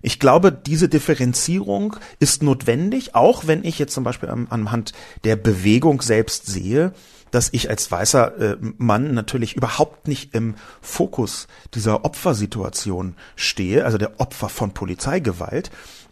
Ich 0.00 0.20
glaube, 0.20 0.52
diese 0.52 0.88
Differenzierung 0.88 1.96
ist 2.20 2.42
notwendig, 2.42 3.14
auch 3.14 3.46
wenn 3.46 3.64
ich 3.64 3.78
jetzt 3.78 3.94
zum 3.94 4.04
Beispiel 4.04 4.28
anhand 4.28 4.92
der 5.24 5.36
Bewegung 5.36 6.02
selbst 6.02 6.46
sehe, 6.46 6.92
dass 7.30 7.48
ich 7.52 7.70
als 7.70 7.90
weißer 7.90 8.38
äh, 8.38 8.56
Mann 8.78 9.14
natürlich 9.14 9.56
überhaupt 9.56 10.08
nicht 10.08 10.34
im 10.34 10.54
Fokus 10.80 11.48
dieser 11.74 12.04
Opfersituation 12.04 13.14
stehe, 13.36 13.84
also 13.84 13.98
der 13.98 14.20
Opfer 14.20 14.48
von 14.48 14.72
Polizeigewalt. 14.72 15.70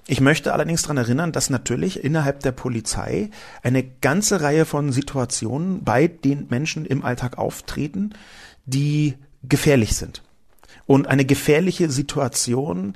Ich 0.08 0.20
möchte 0.20 0.52
allerdings 0.52 0.82
daran 0.82 0.98
erinnern, 0.98 1.32
dass 1.32 1.50
natürlich 1.50 2.04
innerhalb 2.04 2.40
der 2.40 2.52
Polizei 2.52 3.30
eine 3.62 3.82
ganze 3.82 4.40
Reihe 4.40 4.64
von 4.64 4.92
Situationen 4.92 5.82
bei 5.82 6.06
den 6.06 6.46
Menschen 6.48 6.86
im 6.86 7.04
Alltag 7.04 7.38
auftreten, 7.38 8.14
die 8.66 9.14
gefährlich 9.42 9.96
sind. 9.96 10.22
Und 10.86 11.08
eine 11.08 11.24
gefährliche 11.24 11.90
Situation, 11.90 12.94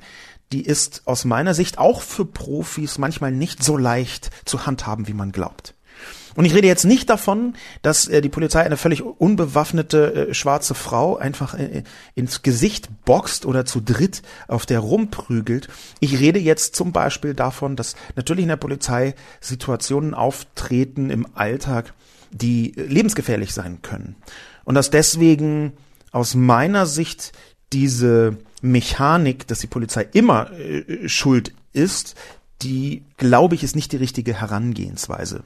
die 0.53 0.61
ist 0.61 1.03
aus 1.05 1.25
meiner 1.25 1.53
Sicht 1.53 1.77
auch 1.77 2.01
für 2.01 2.25
Profis 2.25 2.97
manchmal 2.97 3.31
nicht 3.31 3.63
so 3.63 3.77
leicht 3.77 4.31
zu 4.45 4.65
handhaben, 4.65 5.07
wie 5.07 5.13
man 5.13 5.31
glaubt. 5.31 5.75
Und 6.35 6.45
ich 6.45 6.53
rede 6.53 6.67
jetzt 6.67 6.85
nicht 6.85 7.09
davon, 7.09 7.55
dass 7.81 8.07
äh, 8.07 8.21
die 8.21 8.29
Polizei 8.29 8.61
eine 8.61 8.77
völlig 8.77 9.03
unbewaffnete 9.03 10.29
äh, 10.29 10.33
schwarze 10.33 10.75
Frau 10.75 11.17
einfach 11.17 11.55
äh, 11.55 11.83
ins 12.15 12.41
Gesicht 12.41 12.89
boxt 13.05 13.45
oder 13.45 13.65
zu 13.65 13.81
dritt 13.81 14.21
auf 14.47 14.65
der 14.65 14.79
rumprügelt. 14.79 15.67
Ich 15.99 16.19
rede 16.19 16.39
jetzt 16.39 16.75
zum 16.75 16.91
Beispiel 16.91 17.33
davon, 17.33 17.75
dass 17.75 17.95
natürlich 18.15 18.43
in 18.43 18.49
der 18.49 18.55
Polizei 18.55 19.15
Situationen 19.41 20.13
auftreten 20.13 21.09
im 21.09 21.27
Alltag, 21.33 21.93
die 22.31 22.77
äh, 22.77 22.83
lebensgefährlich 22.83 23.53
sein 23.53 23.81
können. 23.81 24.15
Und 24.63 24.75
dass 24.75 24.89
deswegen 24.89 25.73
aus 26.11 26.35
meiner 26.35 26.85
Sicht 26.85 27.33
diese 27.73 28.37
Mechanik, 28.61 29.47
dass 29.47 29.59
die 29.59 29.67
Polizei 29.67 30.07
immer 30.13 30.51
äh, 30.51 31.07
schuld 31.09 31.53
ist, 31.73 32.15
die, 32.61 33.03
glaube 33.17 33.55
ich, 33.55 33.63
ist 33.63 33.75
nicht 33.75 33.91
die 33.91 33.97
richtige 33.97 34.33
Herangehensweise. 34.33 35.43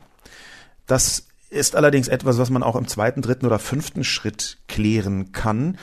Das 0.87 1.27
ist 1.49 1.75
allerdings 1.75 2.07
etwas, 2.07 2.37
was 2.37 2.49
man 2.49 2.63
auch 2.63 2.75
im 2.75 2.87
zweiten, 2.87 3.21
dritten 3.21 3.45
oder 3.45 3.59
fünften 3.59 4.03
Schritt 4.03 4.57
klären 4.67 5.31
kann. 5.31 5.77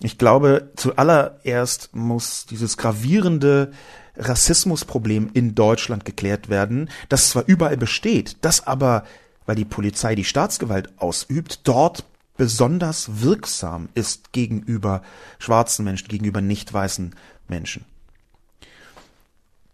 Ich 0.00 0.16
glaube, 0.16 0.70
zuallererst 0.76 1.90
muss 1.92 2.46
dieses 2.46 2.76
gravierende 2.76 3.72
Rassismusproblem 4.16 5.30
in 5.34 5.54
Deutschland 5.54 6.04
geklärt 6.04 6.48
werden, 6.48 6.90
das 7.08 7.30
zwar 7.30 7.44
überall 7.46 7.76
besteht, 7.76 8.36
das 8.40 8.66
aber, 8.66 9.04
weil 9.46 9.56
die 9.56 9.64
Polizei 9.64 10.14
die 10.14 10.24
Staatsgewalt 10.24 10.90
ausübt, 10.98 11.60
dort 11.64 12.04
besonders 12.36 13.22
wirksam 13.22 13.88
ist 13.94 14.32
gegenüber 14.32 15.02
schwarzen 15.38 15.84
Menschen, 15.84 16.08
gegenüber 16.08 16.40
nicht 16.40 16.72
weißen 16.72 17.14
Menschen. 17.48 17.84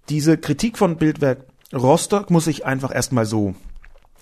Diese 0.08 0.36
Kritik 0.36 0.78
von 0.78 0.96
Bildwerk 0.96 1.44
Rostock 1.72 2.30
muss 2.30 2.46
ich 2.46 2.66
einfach 2.66 2.94
erstmal 2.94 3.26
so 3.26 3.54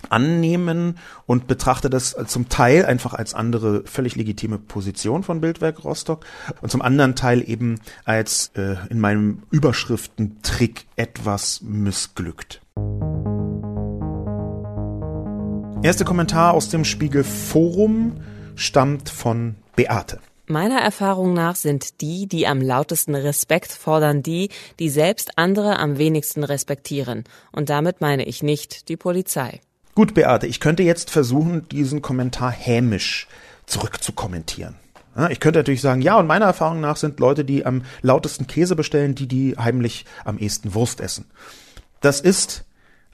annehmen 0.09 0.97
und 1.25 1.47
betrachte 1.47 1.89
das 1.89 2.15
zum 2.27 2.49
Teil 2.49 2.85
einfach 2.85 3.13
als 3.13 3.33
andere 3.33 3.83
völlig 3.85 4.15
legitime 4.15 4.57
Position 4.57 5.23
von 5.23 5.41
Bildwerk 5.41 5.83
Rostock 5.83 6.25
und 6.61 6.69
zum 6.69 6.81
anderen 6.81 7.15
Teil 7.15 7.47
eben 7.47 7.79
als 8.05 8.51
äh, 8.55 8.75
in 8.89 8.99
meinem 8.99 9.43
Überschriftentrick 9.51 10.85
etwas 10.95 11.61
missglückt. 11.61 12.61
Erster 15.83 16.05
Kommentar 16.05 16.53
aus 16.53 16.69
dem 16.69 16.85
Spiegel 16.85 17.23
Forum 17.25 18.21
stammt 18.55 19.09
von 19.09 19.55
Beate. 19.75 20.19
Meiner 20.47 20.79
Erfahrung 20.79 21.33
nach 21.33 21.55
sind 21.55 22.01
die, 22.01 22.27
die 22.27 22.47
am 22.47 22.61
lautesten 22.61 23.15
Respekt 23.15 23.71
fordern, 23.71 24.23
die, 24.23 24.49
die 24.79 24.89
selbst 24.89 25.37
andere 25.37 25.79
am 25.79 25.97
wenigsten 25.97 26.43
respektieren. 26.43 27.23
Und 27.51 27.69
damit 27.69 28.01
meine 28.01 28.25
ich 28.25 28.43
nicht 28.43 28.89
die 28.89 28.97
Polizei. 28.97 29.61
Gut, 29.95 30.15
Beate, 30.15 30.47
ich 30.47 30.59
könnte 30.59 30.81
jetzt 30.81 31.11
versuchen, 31.11 31.67
diesen 31.69 32.01
Kommentar 32.01 32.51
hämisch 32.51 33.27
zurückzukommentieren. 33.67 34.75
Ich 35.29 35.39
könnte 35.39 35.59
natürlich 35.59 35.81
sagen, 35.81 36.01
ja, 36.01 36.17
und 36.17 36.25
meiner 36.25 36.45
Erfahrung 36.45 36.81
nach 36.81 36.97
sind 36.97 37.19
Leute, 37.19 37.45
die 37.45 37.65
am 37.65 37.83
lautesten 38.01 38.47
Käse 38.47 38.75
bestellen, 38.75 39.13
die, 39.13 39.27
die 39.27 39.55
heimlich 39.57 40.05
am 40.25 40.39
ehesten 40.39 40.73
Wurst 40.73 40.99
essen. 40.99 41.25
Das 42.01 42.19
ist 42.19 42.65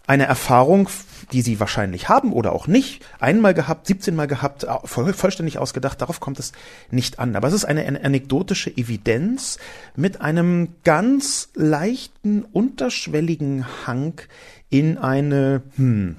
eine 0.08 0.26
Erfahrung, 0.26 0.90
die 1.34 1.42
sie 1.42 1.60
wahrscheinlich 1.60 2.08
haben 2.08 2.32
oder 2.32 2.54
auch 2.54 2.66
nicht, 2.68 3.06
einmal 3.20 3.54
gehabt, 3.54 3.86
17 3.86 4.16
Mal 4.16 4.28
gehabt, 4.28 4.66
vollständig 4.86 5.60
ausgedacht, 5.60 6.02
darauf 6.02 6.22
kommt 6.22 6.40
es 6.40 6.54
nicht 6.90 7.20
an. 7.20 7.36
Aber 7.36 7.50
es 7.50 7.54
ist 7.54 7.66
eine, 7.66 7.86
anekdotische 8.04 8.72
Evidenz 8.76 9.60
mit 9.98 10.22
einem 10.22 10.70
ganz 10.86 11.50
leichten, 11.54 12.44
unterschwelligen 12.44 13.66
Hang 13.86 14.22
in 14.70 14.98
eine, 14.98 15.62
hm, 15.76 16.16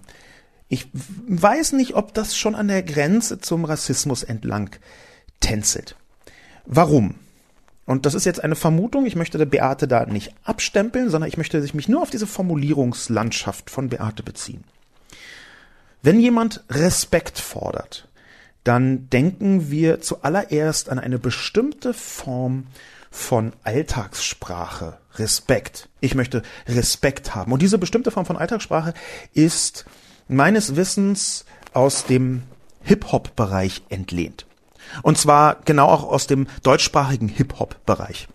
ich 0.70 0.88
weiß 0.94 1.72
nicht, 1.72 1.96
ob 1.96 2.14
das 2.14 2.36
schon 2.36 2.54
an 2.54 2.68
der 2.68 2.84
Grenze 2.84 3.40
zum 3.40 3.64
Rassismus 3.64 4.22
entlang 4.22 4.70
tänzelt. 5.40 5.96
Warum? 6.64 7.16
Und 7.86 8.06
das 8.06 8.14
ist 8.14 8.24
jetzt 8.24 8.44
eine 8.44 8.54
Vermutung, 8.54 9.04
ich 9.04 9.16
möchte 9.16 9.36
der 9.36 9.46
Beate 9.46 9.88
da 9.88 10.06
nicht 10.06 10.32
abstempeln, 10.44 11.10
sondern 11.10 11.28
ich 11.28 11.36
möchte 11.36 11.60
mich 11.74 11.88
nur 11.88 12.02
auf 12.02 12.10
diese 12.10 12.28
Formulierungslandschaft 12.28 13.68
von 13.68 13.88
Beate 13.88 14.22
beziehen. 14.22 14.62
Wenn 16.02 16.20
jemand 16.20 16.62
Respekt 16.70 17.40
fordert, 17.40 18.06
dann 18.62 19.10
denken 19.10 19.72
wir 19.72 20.00
zuallererst 20.00 20.88
an 20.88 21.00
eine 21.00 21.18
bestimmte 21.18 21.94
Form 21.94 22.68
von 23.10 23.54
Alltagssprache, 23.64 24.98
Respekt. 25.16 25.88
Ich 25.98 26.14
möchte 26.14 26.42
Respekt 26.68 27.34
haben. 27.34 27.50
Und 27.50 27.60
diese 27.60 27.78
bestimmte 27.78 28.12
Form 28.12 28.24
von 28.24 28.36
Alltagssprache 28.36 28.94
ist 29.34 29.84
meines 30.30 30.76
Wissens 30.76 31.44
aus 31.72 32.04
dem 32.04 32.42
Hip-Hop-Bereich 32.82 33.82
entlehnt. 33.88 34.46
Und 35.02 35.18
zwar 35.18 35.56
genau 35.64 35.88
auch 35.88 36.04
aus 36.04 36.26
dem 36.26 36.46
deutschsprachigen 36.62 37.28
Hip-Hop-Bereich. 37.28 38.28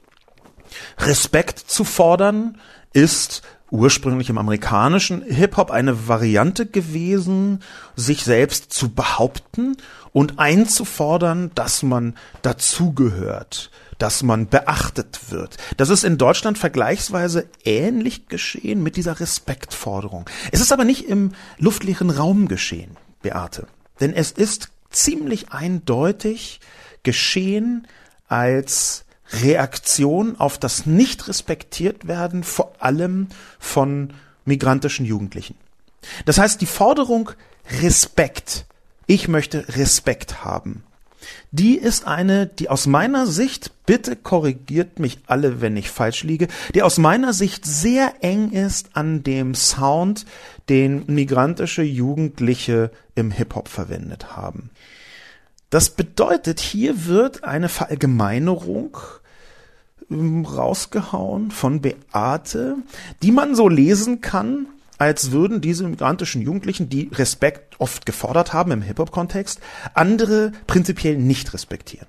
Respekt 1.00 1.60
zu 1.60 1.84
fordern 1.84 2.60
ist 2.93 3.41
ursprünglich 3.71 4.30
im 4.30 4.38
amerikanischen 4.38 5.23
Hip-Hop 5.23 5.71
eine 5.71 6.08
Variante 6.08 6.65
gewesen, 6.65 7.62
sich 7.95 8.23
selbst 8.23 8.73
zu 8.73 8.89
behaupten 8.89 9.78
und 10.12 10.39
einzufordern, 10.39 11.51
dass 11.56 11.84
man 11.84 12.15
dazugehört, 12.41 13.71
dass 13.97 14.23
man 14.23 14.47
beachtet 14.47 15.32
wird. 15.32 15.58
Das 15.78 15.89
ist 15.89 16.04
in 16.04 16.17
Deutschland 16.17 16.58
vergleichsweise 16.58 17.47
ähnlich 17.63 18.28
geschehen 18.28 18.84
mit 18.84 18.97
dieser 18.97 19.19
Respektforderung. 19.19 20.30
Es 20.51 20.62
ist 20.62 20.71
aber 20.71 20.86
nicht 20.86 21.08
im 21.08 21.32
luftleeren 21.58 22.10
Raum 22.10 22.47
geschehen, 22.47 22.97
Beate. 23.21 23.67
Denn 23.99 24.13
es 24.13 24.32
ist 24.32 24.69
ziemlich 24.91 25.51
eindeutig 25.51 26.60
geschehen 27.04 27.88
als 28.28 29.05
Reaktion 29.32 30.40
auf 30.40 30.58
das 30.58 30.86
nicht 30.86 31.28
respektiert 31.28 32.08
werden, 32.08 32.44
vor 32.44 32.74
allem 32.80 33.28
von 33.60 34.14
migrantischen 34.46 35.06
Jugendlichen. 35.06 35.56
Das 36.26 36.38
heißt, 36.38 36.62
die 36.62 36.68
Forderung 36.68 37.32
Respekt, 37.82 38.66
ich 39.08 39.28
möchte 39.28 39.66
Respekt 39.70 40.44
haben, 40.44 40.84
die 41.52 41.78
ist 41.78 42.06
eine, 42.06 42.48
die 42.48 42.70
aus 42.70 42.86
meiner 42.86 43.26
Sicht, 43.26 43.72
bitte 43.86 44.16
korrigiert 44.16 45.00
mich 45.00 45.20
alle, 45.26 45.62
wenn 45.62 45.78
ich 45.78 45.90
falsch 45.90 46.24
liege, 46.24 46.48
die 46.74 46.84
aus 46.84 46.98
meiner 46.98 47.34
Sicht 47.34 47.66
sehr 47.66 48.14
eng 48.22 48.52
ist 48.52 48.90
an 48.94 49.24
dem 49.24 49.56
Sound, 49.56 50.26
den 50.70 51.06
migrantische 51.08 51.82
Jugendliche 51.82 52.92
im 53.16 53.32
Hip-Hop 53.32 53.68
verwendet 53.68 54.36
haben. 54.36 54.70
Das 55.69 55.89
bedeutet, 55.89 56.60
hier 56.60 57.06
wird 57.06 57.43
eine 57.43 57.69
Verallgemeinerung 57.69 58.97
ähm, 60.10 60.45
rausgehauen 60.45 61.51
von 61.51 61.82
Beate, 61.82 62.78
die 63.23 63.32
man 63.32 63.56
so 63.56 63.67
lesen 63.67 64.21
kann, 64.21 64.67
als 64.97 65.32
würden 65.32 65.62
diese 65.62 65.88
migrantischen 65.88 66.41
Jugendlichen, 66.41 66.89
die 66.89 67.10
Respekt 67.13 67.80
oft 67.80 68.06
gefordert 68.06 68.54
haben 68.54 68.71
im 68.71 68.82
Hip-Hop-Kontext, 68.82 69.60
andere 69.93 70.51
prinzipiell 70.67 71.17
nicht 71.17 71.54
respektieren. 71.54 72.08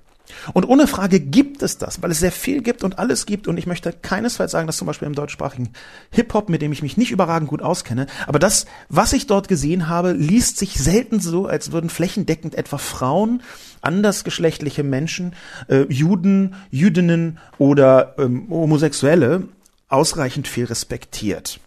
Und 0.53 0.65
ohne 0.65 0.87
Frage 0.87 1.19
gibt 1.19 1.63
es 1.63 1.77
das, 1.77 2.01
weil 2.01 2.11
es 2.11 2.19
sehr 2.19 2.31
viel 2.31 2.61
gibt 2.61 2.83
und 2.83 2.99
alles 2.99 3.25
gibt. 3.25 3.47
Und 3.47 3.57
ich 3.57 3.67
möchte 3.67 3.93
keinesfalls 3.93 4.51
sagen, 4.51 4.67
dass 4.67 4.77
zum 4.77 4.87
Beispiel 4.87 5.07
im 5.07 5.15
deutschsprachigen 5.15 5.69
Hip-Hop, 6.11 6.49
mit 6.49 6.61
dem 6.61 6.71
ich 6.71 6.81
mich 6.81 6.97
nicht 6.97 7.11
überragend 7.11 7.49
gut 7.49 7.61
auskenne, 7.61 8.07
aber 8.25 8.39
das, 8.39 8.65
was 8.89 9.13
ich 9.13 9.27
dort 9.27 9.47
gesehen 9.47 9.87
habe, 9.87 10.11
liest 10.11 10.57
sich 10.57 10.75
selten 10.75 11.19
so, 11.19 11.45
als 11.45 11.71
würden 11.71 11.89
flächendeckend 11.89 12.55
etwa 12.55 12.77
Frauen, 12.77 13.41
andersgeschlechtliche 13.81 14.83
Menschen, 14.83 15.33
äh, 15.67 15.85
Juden, 15.89 16.55
Jüdinnen 16.71 17.39
oder 17.57 18.15
ähm, 18.17 18.47
Homosexuelle 18.49 19.47
ausreichend 19.87 20.47
viel 20.47 20.65
respektiert. 20.65 21.59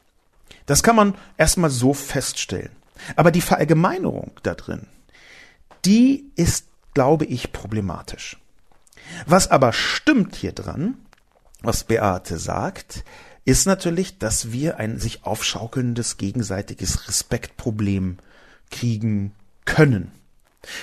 Das 0.66 0.83
kann 0.83 0.96
man 0.96 1.14
erstmal 1.37 1.70
so 1.70 1.94
feststellen. 1.94 2.70
Aber 3.16 3.31
die 3.31 3.40
Verallgemeinerung 3.40 4.33
da 4.42 4.55
drin, 4.55 4.87
die 5.85 6.31
ist, 6.37 6.66
glaube 6.94 7.25
ich, 7.25 7.53
problematisch. 7.53 8.39
Was 9.27 9.51
aber 9.51 9.73
stimmt 9.73 10.37
hier 10.37 10.53
dran, 10.53 10.97
was 11.63 11.85
Beate 11.85 12.39
sagt, 12.39 13.05
ist 13.45 13.67
natürlich, 13.67 14.19
dass 14.19 14.53
wir 14.53 14.79
ein 14.79 14.99
sich 14.99 15.25
aufschaukelndes 15.25 16.17
gegenseitiges 16.17 17.09
Respektproblem 17.09 18.19
kriegen 18.71 19.33
können. 19.65 20.13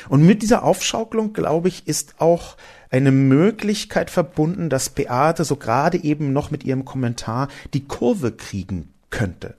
Und 0.10 0.25
mit 0.25 0.41
dieser 0.41 0.63
Aufschaukelung, 0.63 1.34
glaube 1.34 1.67
ich, 1.67 1.88
ist 1.88 2.15
auch 2.19 2.58
eine 2.89 3.12
Möglichkeit 3.12 4.10
verbunden, 4.10 4.69
dass 4.69 4.89
Beate 4.89 5.43
so 5.43 5.56
gerade 5.56 6.03
eben 6.03 6.34
noch 6.34 6.51
mit 6.51 6.63
ihrem 6.63 6.86
Kommentar 6.86 7.47
die 7.73 7.86
Kurve 7.86 8.32
kriegen 8.32 8.93
könnte. 9.10 9.56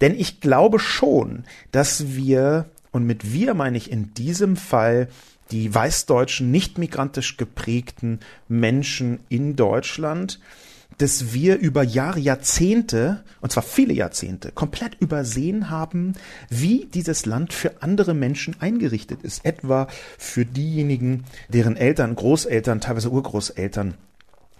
Denn 0.00 0.14
ich 0.14 0.40
glaube 0.40 0.78
schon, 0.78 1.44
dass 1.70 2.14
wir, 2.14 2.66
und 2.90 3.04
mit 3.04 3.32
wir 3.32 3.54
meine 3.54 3.78
ich 3.78 3.90
in 3.90 4.14
diesem 4.14 4.56
Fall 4.56 5.08
die 5.52 5.72
weißdeutschen, 5.72 6.50
nicht 6.50 6.78
migrantisch 6.78 7.36
geprägten 7.36 8.20
Menschen 8.48 9.20
in 9.28 9.54
Deutschland, 9.54 10.40
dass 10.98 11.32
wir 11.32 11.58
über 11.58 11.82
Jahre, 11.82 12.20
Jahrzehnte, 12.20 13.22
und 13.40 13.52
zwar 13.52 13.62
viele 13.62 13.92
Jahrzehnte, 13.92 14.52
komplett 14.52 14.96
übersehen 15.00 15.70
haben, 15.70 16.14
wie 16.48 16.86
dieses 16.86 17.26
Land 17.26 17.52
für 17.52 17.82
andere 17.82 18.14
Menschen 18.14 18.60
eingerichtet 18.60 19.22
ist. 19.22 19.44
Etwa 19.44 19.88
für 20.18 20.44
diejenigen, 20.44 21.24
deren 21.48 21.76
Eltern, 21.76 22.14
Großeltern, 22.14 22.80
teilweise 22.80 23.10
Urgroßeltern 23.10 23.94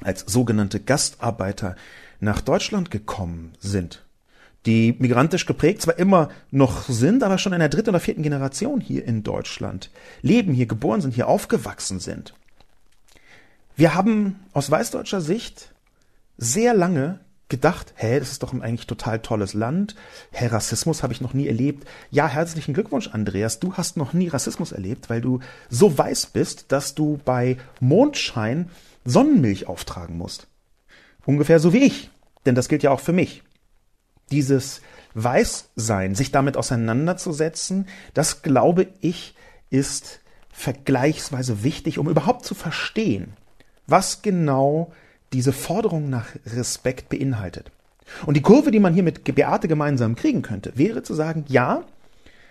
als 0.02 0.20
sogenannte 0.26 0.80
Gastarbeiter 0.80 1.76
nach 2.20 2.40
Deutschland 2.40 2.90
gekommen 2.90 3.52
sind 3.60 4.04
die 4.66 4.94
migrantisch 4.98 5.46
geprägt 5.46 5.82
zwar 5.82 5.98
immer 5.98 6.28
noch 6.50 6.88
sind, 6.88 7.22
aber 7.22 7.38
schon 7.38 7.52
in 7.52 7.58
der 7.58 7.68
dritten 7.68 7.90
oder 7.90 8.00
vierten 8.00 8.22
Generation 8.22 8.80
hier 8.80 9.04
in 9.04 9.22
Deutschland 9.22 9.90
leben, 10.20 10.52
hier 10.52 10.66
geboren 10.66 11.00
sind, 11.00 11.14
hier 11.14 11.28
aufgewachsen 11.28 11.98
sind. 11.98 12.34
Wir 13.74 13.94
haben 13.94 14.40
aus 14.52 14.70
weißdeutscher 14.70 15.20
Sicht 15.20 15.72
sehr 16.36 16.74
lange 16.74 17.20
gedacht, 17.48 17.92
hä, 17.96 18.18
das 18.18 18.30
ist 18.30 18.42
doch 18.42 18.52
ein 18.52 18.62
eigentlich 18.62 18.86
total 18.86 19.20
tolles 19.20 19.52
Land. 19.52 19.94
Hä, 20.30 20.46
Rassismus 20.46 21.02
habe 21.02 21.12
ich 21.12 21.20
noch 21.20 21.34
nie 21.34 21.48
erlebt. 21.48 21.86
Ja, 22.10 22.26
herzlichen 22.26 22.72
Glückwunsch, 22.72 23.08
Andreas. 23.08 23.60
Du 23.60 23.74
hast 23.74 23.96
noch 23.96 24.14
nie 24.14 24.28
Rassismus 24.28 24.72
erlebt, 24.72 25.10
weil 25.10 25.20
du 25.20 25.40
so 25.68 25.96
weiß 25.96 26.26
bist, 26.26 26.72
dass 26.72 26.94
du 26.94 27.20
bei 27.24 27.58
Mondschein 27.78 28.70
Sonnenmilch 29.04 29.66
auftragen 29.66 30.16
musst. 30.16 30.46
Ungefähr 31.26 31.58
so 31.58 31.72
wie 31.72 31.84
ich. 31.84 32.10
Denn 32.46 32.54
das 32.54 32.68
gilt 32.68 32.82
ja 32.82 32.90
auch 32.90 33.00
für 33.00 33.12
mich. 33.12 33.42
Dieses 34.32 34.80
Weißsein, 35.14 36.14
sich 36.14 36.32
damit 36.32 36.56
auseinanderzusetzen, 36.56 37.86
das 38.14 38.42
glaube 38.42 38.88
ich, 39.00 39.34
ist 39.70 40.20
vergleichsweise 40.50 41.62
wichtig, 41.62 41.98
um 41.98 42.08
überhaupt 42.08 42.44
zu 42.44 42.54
verstehen, 42.54 43.34
was 43.86 44.22
genau 44.22 44.92
diese 45.32 45.52
Forderung 45.52 46.10
nach 46.10 46.26
Respekt 46.46 47.08
beinhaltet. 47.08 47.70
Und 48.26 48.36
die 48.36 48.42
Kurve, 48.42 48.70
die 48.70 48.80
man 48.80 48.94
hier 48.94 49.02
mit 49.02 49.24
Beate 49.34 49.68
gemeinsam 49.68 50.14
kriegen 50.14 50.42
könnte, 50.42 50.72
wäre 50.76 51.02
zu 51.02 51.14
sagen, 51.14 51.44
ja, 51.48 51.84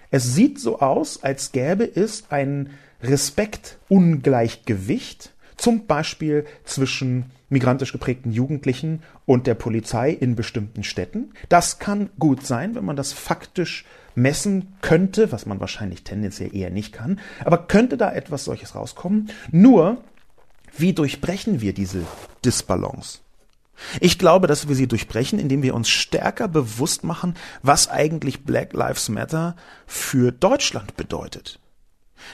es 0.09 0.33
sieht 0.33 0.59
so 0.59 0.79
aus, 0.79 1.23
als 1.23 1.51
gäbe 1.51 1.83
es 1.83 2.23
ein 2.29 2.71
Respektungleichgewicht, 3.03 5.31
zum 5.61 5.85
Beispiel 5.85 6.45
zwischen 6.63 7.31
migrantisch 7.49 7.91
geprägten 7.91 8.31
Jugendlichen 8.31 9.03
und 9.25 9.45
der 9.45 9.53
Polizei 9.53 10.09
in 10.09 10.35
bestimmten 10.35 10.83
Städten. 10.83 11.33
Das 11.49 11.77
kann 11.77 12.09
gut 12.17 12.45
sein, 12.45 12.73
wenn 12.73 12.85
man 12.85 12.95
das 12.95 13.13
faktisch 13.13 13.85
messen 14.15 14.73
könnte, 14.81 15.31
was 15.31 15.45
man 15.45 15.59
wahrscheinlich 15.59 16.03
tendenziell 16.03 16.55
eher 16.55 16.69
nicht 16.71 16.93
kann, 16.93 17.19
aber 17.45 17.67
könnte 17.67 17.95
da 17.97 18.11
etwas 18.11 18.45
solches 18.45 18.75
rauskommen. 18.75 19.29
Nur 19.51 20.03
wie 20.75 20.93
durchbrechen 20.93 21.61
wir 21.61 21.73
diese 21.73 22.03
Disbalance? 22.43 23.19
Ich 23.99 24.17
glaube, 24.17 24.47
dass 24.47 24.67
wir 24.67 24.75
sie 24.75 24.87
durchbrechen, 24.87 25.39
indem 25.39 25.63
wir 25.63 25.75
uns 25.75 25.89
stärker 25.89 26.47
bewusst 26.47 27.03
machen, 27.03 27.35
was 27.61 27.89
eigentlich 27.89 28.43
Black 28.43 28.73
Lives 28.73 29.09
Matter 29.09 29.55
für 29.85 30.31
Deutschland 30.31 30.97
bedeutet. 30.97 31.59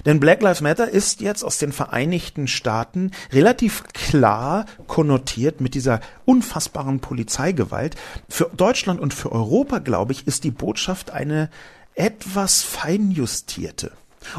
Denn 0.05 0.19
Black 0.19 0.41
Lives 0.41 0.61
Matter 0.61 0.89
ist 0.89 1.21
jetzt 1.21 1.43
aus 1.43 1.57
den 1.57 1.71
Vereinigten 1.71 2.47
Staaten 2.47 3.11
relativ 3.31 3.83
klar 3.93 4.65
konnotiert 4.87 5.61
mit 5.61 5.73
dieser 5.73 6.01
unfassbaren 6.25 6.99
Polizeigewalt. 6.99 7.95
Für 8.29 8.49
Deutschland 8.55 8.99
und 8.99 9.13
für 9.13 9.31
Europa, 9.31 9.79
glaube 9.79 10.13
ich, 10.13 10.27
ist 10.27 10.43
die 10.43 10.51
Botschaft 10.51 11.11
eine 11.11 11.49
etwas 11.95 12.63
feinjustierte. 12.63 13.91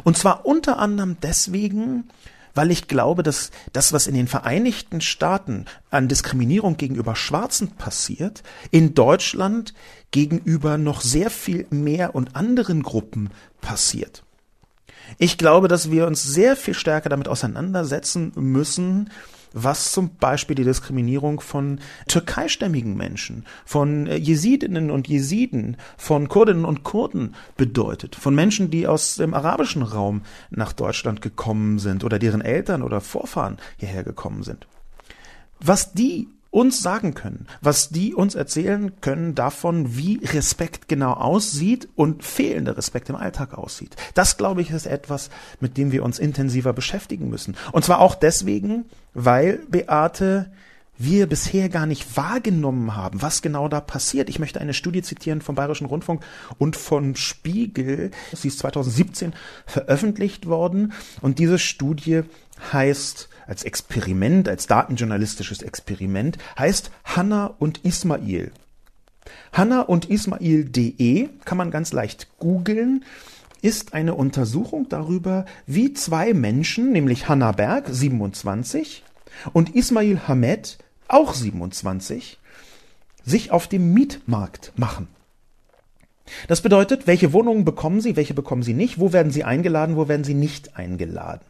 Und 0.05 0.17
zwar 0.17 0.47
unter 0.47 0.79
anderem 0.79 1.17
deswegen, 1.23 2.09
weil 2.55 2.71
ich 2.71 2.89
glaube, 2.89 3.23
dass 3.23 3.51
das, 3.73 3.93
was 3.93 4.07
in 4.07 4.15
den 4.15 4.27
Vereinigten 4.27 5.01
Staaten 5.01 5.67
an 5.91 6.09
Diskriminierung 6.09 6.77
gegenüber 6.77 7.15
Schwarzen 7.15 7.71
passiert, 7.73 8.43
in 8.71 8.95
Deutschland 8.95 9.75
gegenüber 10.11 10.79
noch 10.79 11.01
sehr 11.01 11.31
viel 11.31 11.67
mehr 11.71 12.15
und 12.15 12.37
anderen 12.37 12.83
Gruppen 12.83 13.31
passiert. 13.61 14.25
Ich 15.17 15.39
glaube, 15.39 15.69
dass 15.69 15.91
wir 15.91 16.07
uns 16.07 16.23
sehr 16.23 16.57
viel 16.57 16.75
stärker 16.75 17.09
damit 17.09 17.29
auseinandersetzen 17.29 18.33
müssen, 18.37 19.11
was 19.53 19.93
zum 19.93 20.17
Beispiel 20.17 20.57
die 20.57 20.65
Diskriminierung 20.65 21.41
von 21.41 21.81
türkeistämmigen 22.07 22.97
Menschen, 22.97 23.47
von 23.65 24.07
äh, 24.07 24.17
Jesidinnen 24.17 24.91
und 24.91 25.09
Jesiden, 25.09 25.77
von 25.97 26.29
Kurdinnen 26.29 26.65
und 26.65 26.85
Kurden 26.85 27.35
bedeutet, 27.57 28.15
von 28.15 28.35
Menschen, 28.35 28.71
die 28.71 28.87
aus 28.87 29.17
dem 29.17 29.35
arabischen 29.35 29.83
Raum 29.83 30.23
nach 30.51 30.73
Deutschland 30.73 31.23
gekommen 31.23 31.79
sind 31.79 32.05
oder 32.05 32.19
deren 32.19 32.43
Eltern 32.43 32.83
oder 32.83 33.01
Vorfahren 33.01 33.57
hierher 33.79 34.05
gekommen 34.05 34.43
sind. 34.43 34.67
Was 35.61 35.93
die 35.93 36.29
uns 36.51 36.83
sagen 36.83 37.15
können, 37.15 37.47
was 37.61 37.91
die 37.91 38.15
uns 38.15 38.35
erzählen 38.35 39.01
können 39.01 39.35
davon, 39.35 39.97
wie 39.97 40.21
Respekt 40.25 40.89
genau 40.89 41.13
aussieht 41.13 41.89
und 41.95 42.25
fehlender 42.25 42.77
Respekt 42.77 43.11
im 43.11 43.17
Alltag 43.17 43.57
aussieht. 43.57 43.97
Das, 44.15 44.37
glaube 44.37 44.63
ich, 44.63 44.71
ist 44.71 44.87
etwas, 44.87 45.31
mit 45.61 45.77
dem 45.77 45.93
wir 45.93 46.05
uns 46.05 46.19
intensiver 46.19 46.73
beschäftigen 46.73 47.29
müssen. 47.29 47.57
Und 47.73 47.85
zwar 47.85 48.01
auch 48.01 48.15
deswegen, 48.15 48.87
weil 49.13 49.61
Beate 49.69 50.51
wir 50.99 51.29
bisher 51.29 51.69
gar 51.69 51.87
nicht 51.87 52.17
wahrgenommen 52.17 52.97
haben, 52.97 53.23
was 53.23 53.41
genau 53.41 53.69
da 53.69 53.81
passiert. 53.81 54.29
Ich 54.29 54.41
möchte 54.41 54.61
eine 54.61 54.75
Studie 54.75 55.03
zitieren 55.03 55.41
vom 55.41 55.55
Bayerischen 55.55 55.87
Rundfunk 55.87 56.25
und 56.59 56.77
von 56.77 57.15
Spiegel. 57.15 58.11
Sie 58.33 58.49
ist 58.49 58.59
2017 58.59 59.33
veröffentlicht 59.65 60.47
worden 60.47 60.93
und 61.21 61.39
diese 61.39 61.61
Studie 61.61 62.23
heißt 62.73 63.29
als 63.49 63.65
Experiment, 63.65 64.49
als 64.49 64.69
datenjournalistisches 64.69 65.63
Experiment, 65.63 66.39
heißt 66.57 66.93
Hanna 67.05 67.47
und 67.59 67.85
Ismail. 67.85 68.53
Hanna 69.53 69.81
und 69.81 70.09
Ismail.de 70.09 71.29
kann 71.45 71.59
man 71.59 71.71
ganz 71.71 71.93
leicht 71.93 72.29
googeln 72.39 73.05
ist 73.61 73.93
eine 73.93 74.15
Untersuchung 74.15 74.89
darüber, 74.89 75.45
wie 75.67 75.93
zwei 75.93 76.33
Menschen, 76.33 76.93
nämlich 76.93 77.29
Hanna 77.29 77.53
Berg, 77.53 77.89
27, 77.91 79.03
und 79.53 79.75
Ismail 79.75 80.29
Hamed, 80.29 80.79
auch 81.09 81.35
27, 81.35 82.39
sich 83.25 83.51
auf 83.51 83.67
dem 83.67 83.93
Mietmarkt 83.93 84.73
machen. 84.77 85.09
Das 86.47 86.61
bedeutet, 86.61 87.07
welche 87.07 87.33
Wohnungen 87.33 87.65
bekommen 87.65 88.01
sie, 88.01 88.17
welche 88.17 88.35
bekommen 88.35 88.63
sie 88.63 88.75
nicht, 88.75 88.99
wo 89.01 89.13
werden 89.13 89.33
sie 89.33 89.45
eingeladen, 89.45 89.97
wo 89.97 90.09
werden 90.09 90.25
sie 90.25 90.35
nicht 90.35 90.77
eingeladen. 90.77 91.45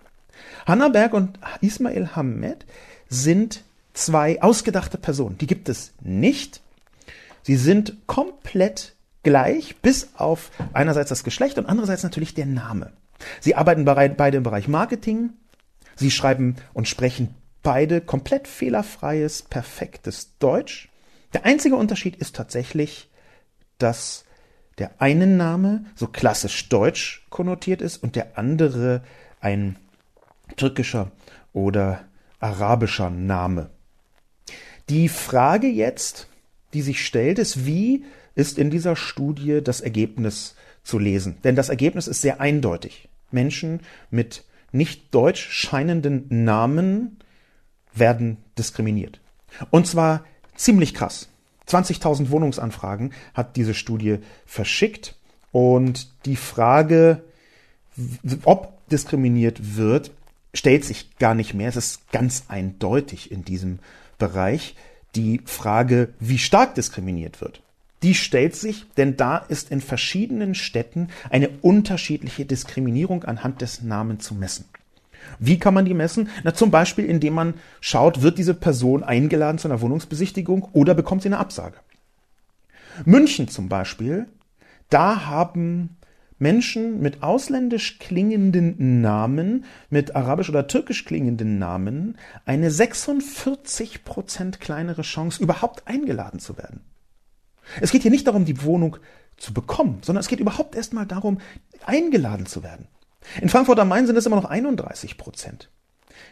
Hanna 0.66 0.88
Berg 0.88 1.14
und 1.14 1.38
Ismail 1.60 2.14
Hamed 2.14 2.64
sind 3.08 3.62
zwei 3.94 4.42
ausgedachte 4.42 4.98
Personen. 4.98 5.38
Die 5.38 5.46
gibt 5.46 5.68
es 5.68 5.92
nicht. 6.00 6.60
Sie 7.42 7.56
sind 7.56 8.06
komplett 8.06 8.94
gleich, 9.22 9.76
bis 9.82 10.10
auf 10.16 10.50
einerseits 10.72 11.08
das 11.08 11.24
Geschlecht 11.24 11.58
und 11.58 11.66
andererseits 11.66 12.02
natürlich 12.02 12.34
der 12.34 12.46
Name. 12.46 12.92
Sie 13.40 13.54
arbeiten 13.54 13.84
beide 13.84 14.36
im 14.36 14.42
Bereich 14.42 14.68
Marketing. 14.68 15.30
Sie 15.96 16.10
schreiben 16.10 16.56
und 16.72 16.86
sprechen 16.86 17.34
beide 17.62 18.00
komplett 18.00 18.46
fehlerfreies, 18.46 19.42
perfektes 19.42 20.36
Deutsch. 20.38 20.88
Der 21.32 21.44
einzige 21.44 21.76
Unterschied 21.76 22.16
ist 22.16 22.36
tatsächlich, 22.36 23.10
dass 23.78 24.24
der 24.78 24.92
eine 24.98 25.26
Name 25.26 25.84
so 25.94 26.06
klassisch 26.06 26.68
deutsch 26.68 27.26
konnotiert 27.30 27.82
ist 27.82 28.02
und 28.02 28.16
der 28.16 28.38
andere 28.38 29.02
ein 29.40 29.76
türkischer 30.56 31.10
oder 31.52 32.04
arabischer 32.40 33.10
Name. 33.10 33.70
Die 34.88 35.08
Frage 35.08 35.66
jetzt, 35.66 36.28
die 36.72 36.82
sich 36.82 37.04
stellt, 37.04 37.38
ist, 37.38 37.66
wie 37.66 38.04
ist 38.34 38.58
in 38.58 38.70
dieser 38.70 38.96
Studie 38.96 39.60
das 39.62 39.80
Ergebnis 39.80 40.54
zu 40.82 40.98
lesen? 40.98 41.36
Denn 41.44 41.56
das 41.56 41.68
Ergebnis 41.68 42.06
ist 42.06 42.22
sehr 42.22 42.40
eindeutig. 42.40 43.08
Menschen 43.30 43.80
mit 44.10 44.44
nicht 44.72 45.14
deutsch 45.14 45.48
scheinenden 45.50 46.44
Namen 46.44 47.18
werden 47.94 48.38
diskriminiert. 48.56 49.20
Und 49.70 49.86
zwar 49.86 50.24
ziemlich 50.54 50.94
krass. 50.94 51.28
20.000 51.68 52.30
Wohnungsanfragen 52.30 53.12
hat 53.34 53.56
diese 53.56 53.74
Studie 53.74 54.18
verschickt 54.46 55.16
und 55.52 56.12
die 56.24 56.36
Frage, 56.36 57.22
ob 58.44 58.86
diskriminiert 58.88 59.76
wird, 59.76 60.10
stellt 60.54 60.84
sich 60.84 61.16
gar 61.18 61.34
nicht 61.34 61.54
mehr. 61.54 61.68
Es 61.68 61.76
ist 61.76 62.10
ganz 62.10 62.44
eindeutig 62.48 63.30
in 63.30 63.44
diesem 63.44 63.78
Bereich 64.18 64.74
die 65.14 65.40
Frage, 65.44 66.14
wie 66.20 66.38
stark 66.38 66.74
diskriminiert 66.74 67.40
wird. 67.40 67.62
Die 68.02 68.14
stellt 68.14 68.54
sich, 68.54 68.86
denn 68.96 69.16
da 69.16 69.38
ist 69.38 69.70
in 69.70 69.80
verschiedenen 69.80 70.54
Städten 70.54 71.08
eine 71.30 71.48
unterschiedliche 71.62 72.44
Diskriminierung 72.44 73.24
anhand 73.24 73.60
des 73.60 73.82
Namens 73.82 74.24
zu 74.24 74.34
messen. 74.34 74.66
Wie 75.40 75.58
kann 75.58 75.74
man 75.74 75.84
die 75.84 75.94
messen? 75.94 76.28
Na, 76.44 76.54
zum 76.54 76.70
Beispiel, 76.70 77.04
indem 77.04 77.34
man 77.34 77.54
schaut, 77.80 78.22
wird 78.22 78.38
diese 78.38 78.54
Person 78.54 79.02
eingeladen 79.02 79.58
zu 79.58 79.68
einer 79.68 79.80
Wohnungsbesichtigung 79.80 80.68
oder 80.72 80.94
bekommt 80.94 81.22
sie 81.22 81.28
eine 81.28 81.38
Absage. 81.38 81.76
München 83.04 83.48
zum 83.48 83.68
Beispiel, 83.68 84.26
da 84.90 85.26
haben 85.26 85.96
Menschen 86.38 87.00
mit 87.00 87.22
ausländisch 87.22 87.98
klingenden 87.98 89.00
Namen, 89.00 89.64
mit 89.90 90.14
arabisch 90.14 90.48
oder 90.48 90.66
türkisch 90.66 91.04
klingenden 91.04 91.58
Namen, 91.58 92.16
eine 92.44 92.70
46 92.70 94.04
Prozent 94.04 94.60
kleinere 94.60 95.02
Chance, 95.02 95.42
überhaupt 95.42 95.86
eingeladen 95.86 96.40
zu 96.40 96.56
werden. 96.56 96.80
Es 97.80 97.90
geht 97.90 98.02
hier 98.02 98.10
nicht 98.10 98.26
darum, 98.26 98.44
die 98.44 98.62
Wohnung 98.62 98.96
zu 99.36 99.52
bekommen, 99.52 99.98
sondern 100.02 100.20
es 100.20 100.28
geht 100.28 100.40
überhaupt 100.40 100.74
erstmal 100.74 101.06
darum, 101.06 101.38
eingeladen 101.84 102.46
zu 102.46 102.62
werden. 102.62 102.86
In 103.40 103.48
Frankfurt 103.48 103.78
am 103.78 103.88
Main 103.88 104.06
sind 104.06 104.16
es 104.16 104.26
immer 104.26 104.36
noch 104.36 104.46
31 104.46 105.18
Prozent. 105.18 105.70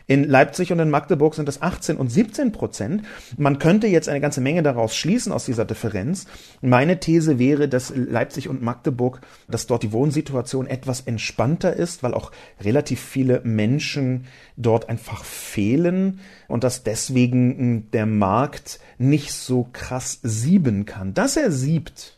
In 0.08 0.22
Leipzig 0.22 0.70
und 0.70 0.78
in 0.78 0.88
Magdeburg 0.88 1.34
sind 1.34 1.48
es 1.48 1.62
18 1.62 1.96
und 1.96 2.12
17 2.12 2.52
Prozent. 2.52 3.02
Man 3.36 3.58
könnte 3.58 3.88
jetzt 3.88 4.08
eine 4.08 4.20
ganze 4.20 4.40
Menge 4.40 4.62
daraus 4.62 4.94
schließen 4.94 5.32
aus 5.32 5.46
dieser 5.46 5.64
Differenz. 5.64 6.26
Meine 6.60 7.00
These 7.00 7.40
wäre, 7.40 7.68
dass 7.68 7.92
Leipzig 7.94 8.48
und 8.48 8.62
Magdeburg, 8.62 9.20
dass 9.48 9.66
dort 9.66 9.82
die 9.82 9.90
Wohnsituation 9.90 10.68
etwas 10.68 11.00
entspannter 11.00 11.74
ist, 11.74 12.04
weil 12.04 12.14
auch 12.14 12.30
relativ 12.60 13.00
viele 13.00 13.40
Menschen 13.42 14.26
dort 14.56 14.88
einfach 14.88 15.24
fehlen 15.24 16.20
und 16.46 16.62
dass 16.62 16.84
deswegen 16.84 17.58
hm, 17.58 17.90
der 17.90 18.06
Markt 18.06 18.78
nicht 18.98 19.32
so 19.32 19.68
krass 19.72 20.20
sieben 20.22 20.84
kann. 20.86 21.14
Dass 21.14 21.36
er 21.36 21.50
siebt 21.50 22.16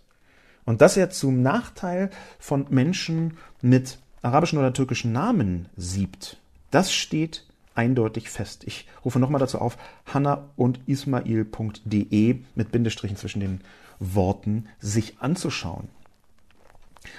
und 0.67 0.83
dass 0.83 0.99
er 0.99 1.09
zum 1.09 1.41
Nachteil 1.41 2.11
von 2.39 2.67
Menschen 2.69 3.39
mit 3.63 3.99
arabischen 4.21 4.59
oder 4.59 4.75
türkischen 4.75 5.13
Namen 5.13 5.71
siebt, 5.75 6.37
das 6.71 6.93
steht 6.93 7.48
eindeutig 7.79 8.29
fest. 8.29 8.65
Ich 8.67 8.87
rufe 9.05 9.21
nochmal 9.21 9.39
dazu 9.39 9.61
auf, 9.61 9.79
hanna 10.05 10.51
und 10.57 10.81
ismail.de 10.87 12.41
mit 12.57 12.73
Bindestrichen 12.73 13.17
zwischen 13.17 13.41
den 13.41 13.61
Worten 14.01 14.67
sich 14.81 15.21
anzuschauen. 15.21 15.89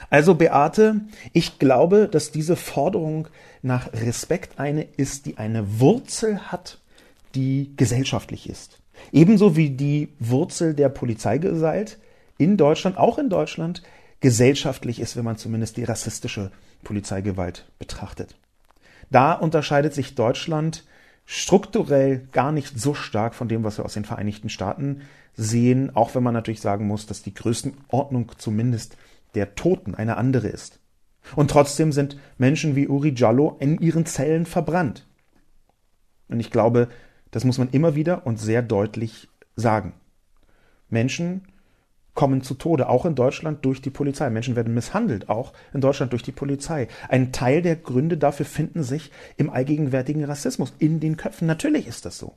Also 0.09 0.35
Beate, 0.35 1.01
ich 1.31 1.59
glaube, 1.59 2.09
dass 2.09 2.31
diese 2.31 2.57
Forderung 2.57 3.29
nach 3.61 3.91
Respekt 3.93 4.59
eine 4.59 4.83
ist, 4.83 5.25
die 5.25 5.37
eine 5.37 5.79
Wurzel 5.79 6.51
hat, 6.51 6.79
die 7.35 7.71
gesellschaftlich 7.77 8.49
ist. 8.49 8.79
Ebenso 9.13 9.55
wie 9.55 9.69
die 9.69 10.09
Wurzel 10.19 10.73
der 10.73 10.89
Polizeigewalt 10.89 11.97
in 12.37 12.57
Deutschland, 12.57 12.97
auch 12.97 13.17
in 13.17 13.29
Deutschland, 13.29 13.81
gesellschaftlich 14.19 14.99
ist, 14.99 15.15
wenn 15.15 15.23
man 15.23 15.37
zumindest 15.37 15.77
die 15.77 15.85
rassistische 15.85 16.51
Polizeigewalt 16.83 17.65
betrachtet. 17.79 18.35
Da 19.09 19.33
unterscheidet 19.33 19.93
sich 19.93 20.15
Deutschland 20.15 20.85
strukturell 21.25 22.27
gar 22.31 22.51
nicht 22.51 22.79
so 22.79 22.93
stark 22.93 23.35
von 23.35 23.47
dem, 23.47 23.63
was 23.63 23.77
wir 23.77 23.85
aus 23.85 23.93
den 23.93 24.05
Vereinigten 24.05 24.49
Staaten 24.49 25.01
sehen, 25.35 25.95
auch 25.95 26.15
wenn 26.15 26.23
man 26.23 26.33
natürlich 26.33 26.61
sagen 26.61 26.87
muss, 26.87 27.05
dass 27.05 27.21
die 27.21 27.33
Größenordnung 27.33 28.31
zumindest 28.37 28.97
der 29.35 29.55
Toten 29.55 29.95
eine 29.95 30.17
andere 30.17 30.47
ist. 30.47 30.79
Und 31.35 31.51
trotzdem 31.51 31.91
sind 31.91 32.17
Menschen 32.37 32.75
wie 32.75 32.87
Uri 32.87 33.13
Jallo 33.15 33.57
in 33.59 33.77
ihren 33.79 34.05
Zellen 34.05 34.45
verbrannt. 34.45 35.05
Und 36.27 36.39
ich 36.39 36.51
glaube, 36.51 36.89
das 37.31 37.43
muss 37.43 37.57
man 37.57 37.69
immer 37.69 37.95
wieder 37.95 38.25
und 38.25 38.39
sehr 38.39 38.61
deutlich 38.61 39.29
sagen. 39.55 39.93
Menschen 40.89 41.43
kommen 42.19 42.41
zu 42.41 42.53
Tode, 42.53 42.89
auch 42.89 43.05
in 43.05 43.15
Deutschland 43.15 43.63
durch 43.63 43.81
die 43.81 43.91
Polizei. 43.91 44.29
Menschen 44.29 44.57
werden 44.57 44.73
misshandelt, 44.73 45.29
auch 45.29 45.53
in 45.73 45.79
Deutschland 45.79 46.11
durch 46.11 46.21
die 46.21 46.33
Polizei. 46.33 46.89
Ein 47.07 47.31
Teil 47.31 47.61
der 47.61 47.77
Gründe 47.77 48.17
dafür 48.17 48.45
finden 48.45 48.83
sich 48.83 49.09
im 49.37 49.49
allgegenwärtigen 49.49 50.25
Rassismus, 50.25 50.73
in 50.79 50.99
den 50.99 51.15
Köpfen. 51.15 51.47
Natürlich 51.47 51.87
ist 51.87 52.05
das 52.05 52.17
so. 52.17 52.33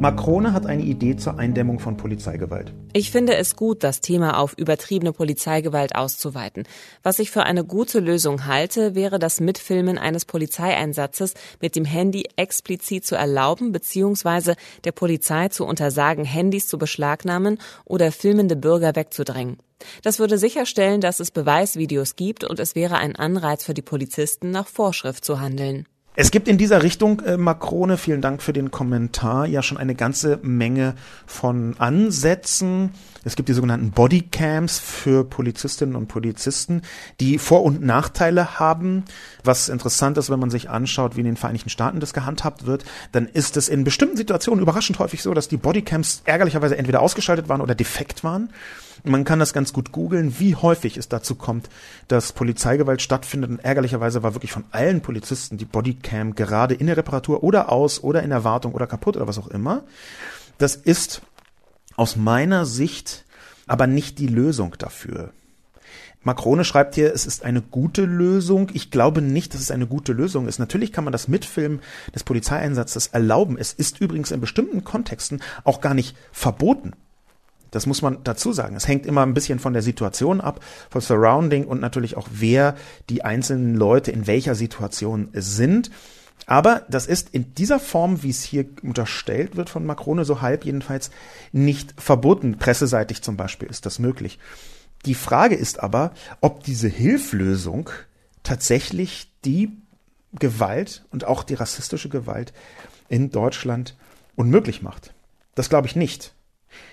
Macron 0.00 0.54
hat 0.54 0.64
eine 0.64 0.82
Idee 0.82 1.16
zur 1.16 1.38
Eindämmung 1.38 1.78
von 1.78 1.98
Polizeigewalt. 1.98 2.72
Ich 2.94 3.10
finde 3.10 3.36
es 3.36 3.54
gut, 3.54 3.84
das 3.84 4.00
Thema 4.00 4.38
auf 4.38 4.54
übertriebene 4.56 5.12
Polizeigewalt 5.12 5.94
auszuweiten. 5.94 6.64
Was 7.02 7.18
ich 7.18 7.30
für 7.30 7.42
eine 7.42 7.64
gute 7.64 8.00
Lösung 8.00 8.46
halte, 8.46 8.94
wäre 8.94 9.18
das 9.18 9.40
Mitfilmen 9.40 9.98
eines 9.98 10.24
Polizeieinsatzes 10.24 11.34
mit 11.60 11.76
dem 11.76 11.84
Handy 11.84 12.24
explizit 12.36 13.04
zu 13.04 13.14
erlauben 13.14 13.72
bzw. 13.72 14.54
der 14.84 14.92
Polizei 14.92 15.48
zu 15.48 15.66
untersagen, 15.66 16.24
Handys 16.24 16.66
zu 16.66 16.78
beschlagnahmen 16.78 17.58
oder 17.84 18.10
filmende 18.10 18.56
Bürger 18.56 18.96
wegzudrängen. 18.96 19.58
Das 20.02 20.18
würde 20.18 20.38
sicherstellen, 20.38 21.02
dass 21.02 21.20
es 21.20 21.30
Beweisvideos 21.30 22.16
gibt 22.16 22.44
und 22.44 22.58
es 22.58 22.74
wäre 22.74 22.96
ein 22.96 23.16
Anreiz 23.16 23.64
für 23.64 23.74
die 23.74 23.82
Polizisten, 23.82 24.50
nach 24.50 24.66
Vorschrift 24.66 25.26
zu 25.26 25.40
handeln. 25.40 25.86
Es 26.16 26.32
gibt 26.32 26.48
in 26.48 26.58
dieser 26.58 26.82
Richtung, 26.82 27.20
äh, 27.20 27.36
Makrone, 27.36 27.96
vielen 27.96 28.20
Dank 28.20 28.42
für 28.42 28.52
den 28.52 28.72
Kommentar, 28.72 29.46
ja 29.46 29.62
schon 29.62 29.78
eine 29.78 29.94
ganze 29.94 30.40
Menge 30.42 30.94
von 31.24 31.76
Ansätzen. 31.78 32.90
Es 33.22 33.36
gibt 33.36 33.48
die 33.48 33.52
sogenannten 33.52 33.92
Bodycams 33.92 34.80
für 34.80 35.22
Polizistinnen 35.24 35.94
und 35.94 36.08
Polizisten, 36.08 36.82
die 37.20 37.38
Vor- 37.38 37.62
und 37.62 37.80
Nachteile 37.82 38.58
haben. 38.58 39.04
Was 39.44 39.68
interessant 39.68 40.18
ist, 40.18 40.30
wenn 40.30 40.40
man 40.40 40.50
sich 40.50 40.68
anschaut, 40.68 41.14
wie 41.14 41.20
in 41.20 41.26
den 41.26 41.36
Vereinigten 41.36 41.70
Staaten 41.70 42.00
das 42.00 42.12
gehandhabt 42.12 42.66
wird, 42.66 42.84
dann 43.12 43.26
ist 43.26 43.56
es 43.56 43.68
in 43.68 43.84
bestimmten 43.84 44.16
Situationen 44.16 44.62
überraschend 44.62 44.98
häufig 44.98 45.22
so, 45.22 45.32
dass 45.32 45.46
die 45.46 45.58
Bodycams 45.58 46.22
ärgerlicherweise 46.24 46.76
entweder 46.76 47.02
ausgeschaltet 47.02 47.48
waren 47.48 47.60
oder 47.60 47.76
defekt 47.76 48.24
waren. 48.24 48.50
Man 49.04 49.24
kann 49.24 49.38
das 49.38 49.52
ganz 49.52 49.72
gut 49.72 49.92
googeln, 49.92 50.38
wie 50.38 50.56
häufig 50.56 50.96
es 50.96 51.08
dazu 51.08 51.34
kommt, 51.34 51.68
dass 52.08 52.32
Polizeigewalt 52.32 53.02
stattfindet. 53.02 53.50
Und 53.50 53.58
ärgerlicherweise 53.60 54.22
war 54.22 54.34
wirklich 54.34 54.52
von 54.52 54.64
allen 54.70 55.00
Polizisten 55.00 55.58
die 55.58 55.64
Bodycam 55.64 56.34
gerade 56.34 56.74
in 56.74 56.86
der 56.86 56.96
Reparatur 56.96 57.42
oder 57.42 57.70
aus 57.70 58.02
oder 58.02 58.22
in 58.22 58.30
der 58.30 58.44
Wartung 58.44 58.74
oder 58.74 58.86
kaputt 58.86 59.16
oder 59.16 59.28
was 59.28 59.38
auch 59.38 59.48
immer. 59.48 59.84
Das 60.58 60.76
ist 60.76 61.22
aus 61.96 62.16
meiner 62.16 62.66
Sicht 62.66 63.24
aber 63.66 63.86
nicht 63.86 64.18
die 64.18 64.26
Lösung 64.26 64.74
dafür. 64.78 65.30
Macrone 66.22 66.64
schreibt 66.64 66.96
hier, 66.96 67.14
es 67.14 67.24
ist 67.24 67.44
eine 67.44 67.62
gute 67.62 68.04
Lösung. 68.04 68.68
Ich 68.74 68.90
glaube 68.90 69.22
nicht, 69.22 69.54
dass 69.54 69.62
es 69.62 69.70
eine 69.70 69.86
gute 69.86 70.12
Lösung 70.12 70.48
ist. 70.48 70.58
Natürlich 70.58 70.92
kann 70.92 71.04
man 71.04 71.12
das 71.12 71.28
Mitfilmen 71.28 71.80
des 72.14 72.24
Polizeieinsatzes 72.24 73.06
erlauben. 73.08 73.56
Es 73.58 73.72
ist 73.72 74.00
übrigens 74.00 74.30
in 74.30 74.40
bestimmten 74.40 74.84
Kontexten 74.84 75.40
auch 75.64 75.80
gar 75.80 75.94
nicht 75.94 76.16
verboten. 76.30 76.92
Das 77.70 77.86
muss 77.86 78.02
man 78.02 78.18
dazu 78.24 78.52
sagen. 78.52 78.76
Es 78.76 78.88
hängt 78.88 79.06
immer 79.06 79.22
ein 79.22 79.34
bisschen 79.34 79.58
von 79.58 79.72
der 79.72 79.82
Situation 79.82 80.40
ab, 80.40 80.60
vom 80.90 81.00
Surrounding 81.00 81.64
und 81.66 81.80
natürlich 81.80 82.16
auch, 82.16 82.28
wer 82.32 82.76
die 83.08 83.24
einzelnen 83.24 83.74
Leute 83.74 84.10
in 84.10 84.26
welcher 84.26 84.54
Situation 84.54 85.28
sind. 85.32 85.90
Aber 86.46 86.84
das 86.88 87.06
ist 87.06 87.30
in 87.30 87.54
dieser 87.54 87.78
Form, 87.78 88.22
wie 88.22 88.30
es 88.30 88.42
hier 88.42 88.66
unterstellt 88.82 89.56
wird 89.56 89.70
von 89.70 89.86
Macrone, 89.86 90.24
so 90.24 90.40
halb 90.40 90.64
jedenfalls 90.64 91.10
nicht 91.52 91.94
verboten. 92.00 92.58
Presseseitig 92.58 93.22
zum 93.22 93.36
Beispiel 93.36 93.68
ist 93.68 93.86
das 93.86 93.98
möglich. 93.98 94.38
Die 95.06 95.14
Frage 95.14 95.54
ist 95.54 95.80
aber, 95.80 96.12
ob 96.40 96.64
diese 96.64 96.88
Hilflösung 96.88 97.90
tatsächlich 98.42 99.30
die 99.44 99.70
Gewalt 100.32 101.04
und 101.10 101.24
auch 101.24 101.42
die 101.42 101.54
rassistische 101.54 102.08
Gewalt 102.08 102.52
in 103.08 103.30
Deutschland 103.30 103.96
unmöglich 104.36 104.82
macht. 104.82 105.14
Das 105.54 105.68
glaube 105.68 105.86
ich 105.86 105.96
nicht. 105.96 106.34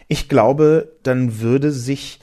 Ich 0.07 0.29
glaube, 0.29 0.93
dann 1.03 1.39
würde 1.39 1.71
sich 1.71 2.19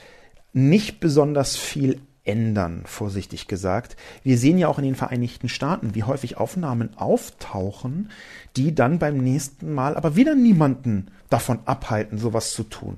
nicht 0.52 1.00
besonders 1.00 1.56
viel 1.56 2.00
ändern, 2.24 2.82
vorsichtig 2.86 3.48
gesagt. 3.48 3.96
Wir 4.22 4.38
sehen 4.38 4.58
ja 4.58 4.68
auch 4.68 4.78
in 4.78 4.84
den 4.84 4.94
Vereinigten 4.94 5.48
Staaten, 5.48 5.94
wie 5.94 6.04
häufig 6.04 6.38
Aufnahmen 6.38 6.96
auftauchen, 6.96 8.10
die 8.56 8.74
dann 8.74 8.98
beim 8.98 9.18
nächsten 9.18 9.72
Mal 9.72 9.96
aber 9.96 10.16
wieder 10.16 10.34
niemanden 10.34 11.08
davon 11.28 11.58
abhalten, 11.66 12.18
sowas 12.18 12.52
zu 12.52 12.64
tun. 12.64 12.96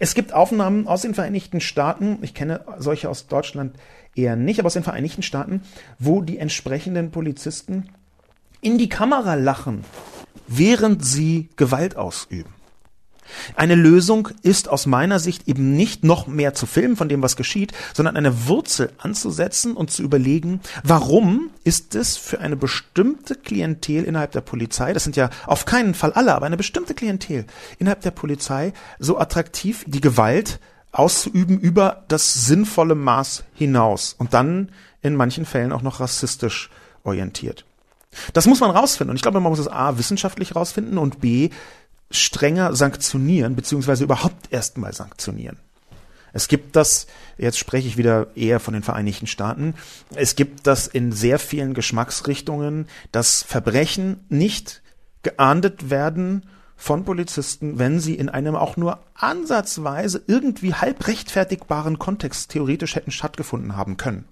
Es 0.00 0.14
gibt 0.14 0.32
Aufnahmen 0.32 0.88
aus 0.88 1.02
den 1.02 1.14
Vereinigten 1.14 1.60
Staaten, 1.60 2.18
ich 2.22 2.34
kenne 2.34 2.64
solche 2.78 3.08
aus 3.08 3.26
Deutschland 3.26 3.76
eher 4.14 4.34
nicht, 4.34 4.58
aber 4.58 4.68
aus 4.68 4.74
den 4.74 4.82
Vereinigten 4.82 5.22
Staaten, 5.22 5.60
wo 5.98 6.22
die 6.22 6.38
entsprechenden 6.38 7.10
Polizisten 7.10 7.90
in 8.60 8.78
die 8.78 8.88
Kamera 8.88 9.34
lachen, 9.34 9.84
während 10.48 11.04
sie 11.04 11.50
Gewalt 11.56 11.96
ausüben. 11.96 12.55
Eine 13.54 13.74
Lösung 13.74 14.28
ist 14.42 14.68
aus 14.68 14.86
meiner 14.86 15.18
Sicht 15.18 15.48
eben 15.48 15.74
nicht 15.76 16.04
noch 16.04 16.26
mehr 16.26 16.54
zu 16.54 16.66
filmen 16.66 16.96
von 16.96 17.08
dem, 17.08 17.22
was 17.22 17.36
geschieht, 17.36 17.72
sondern 17.94 18.16
eine 18.16 18.46
Wurzel 18.46 18.90
anzusetzen 18.98 19.74
und 19.74 19.90
zu 19.90 20.02
überlegen, 20.02 20.60
warum 20.82 21.50
ist 21.64 21.94
es 21.94 22.16
für 22.16 22.40
eine 22.40 22.56
bestimmte 22.56 23.34
Klientel 23.34 24.04
innerhalb 24.04 24.32
der 24.32 24.40
Polizei, 24.40 24.92
das 24.92 25.04
sind 25.04 25.16
ja 25.16 25.30
auf 25.46 25.64
keinen 25.64 25.94
Fall 25.94 26.12
alle, 26.12 26.34
aber 26.34 26.46
eine 26.46 26.56
bestimmte 26.56 26.94
Klientel 26.94 27.46
innerhalb 27.78 28.00
der 28.02 28.10
Polizei 28.10 28.72
so 28.98 29.18
attraktiv, 29.18 29.84
die 29.86 30.00
Gewalt 30.00 30.60
auszuüben 30.92 31.58
über 31.58 32.04
das 32.08 32.46
sinnvolle 32.46 32.94
Maß 32.94 33.44
hinaus 33.54 34.14
und 34.18 34.32
dann 34.34 34.70
in 35.02 35.14
manchen 35.14 35.44
Fällen 35.44 35.72
auch 35.72 35.82
noch 35.82 36.00
rassistisch 36.00 36.70
orientiert. 37.04 37.64
Das 38.32 38.46
muss 38.46 38.60
man 38.60 38.70
rausfinden. 38.70 39.10
Und 39.10 39.16
ich 39.16 39.22
glaube, 39.22 39.40
man 39.40 39.50
muss 39.50 39.58
es 39.58 39.68
A, 39.68 39.98
wissenschaftlich 39.98 40.56
rausfinden 40.56 40.98
und 40.98 41.20
B, 41.20 41.50
strenger 42.10 42.74
sanktionieren, 42.74 43.56
beziehungsweise 43.56 44.04
überhaupt 44.04 44.52
erstmal 44.52 44.92
sanktionieren. 44.92 45.58
Es 46.32 46.48
gibt 46.48 46.76
das, 46.76 47.06
jetzt 47.38 47.58
spreche 47.58 47.88
ich 47.88 47.96
wieder 47.96 48.28
eher 48.36 48.60
von 48.60 48.74
den 48.74 48.82
Vereinigten 48.82 49.26
Staaten, 49.26 49.74
es 50.14 50.36
gibt 50.36 50.66
das 50.66 50.86
in 50.86 51.10
sehr 51.12 51.38
vielen 51.38 51.72
Geschmacksrichtungen, 51.72 52.88
dass 53.10 53.42
Verbrechen 53.42 54.24
nicht 54.28 54.82
geahndet 55.22 55.88
werden 55.88 56.42
von 56.76 57.04
Polizisten, 57.04 57.78
wenn 57.78 58.00
sie 58.00 58.14
in 58.14 58.28
einem 58.28 58.54
auch 58.54 58.76
nur 58.76 58.98
ansatzweise 59.14 60.22
irgendwie 60.26 60.74
halb 60.74 61.06
rechtfertigbaren 61.06 61.98
Kontext 61.98 62.50
theoretisch 62.50 62.96
hätten 62.96 63.10
stattgefunden 63.10 63.76
haben 63.76 63.96
können. 63.96 64.26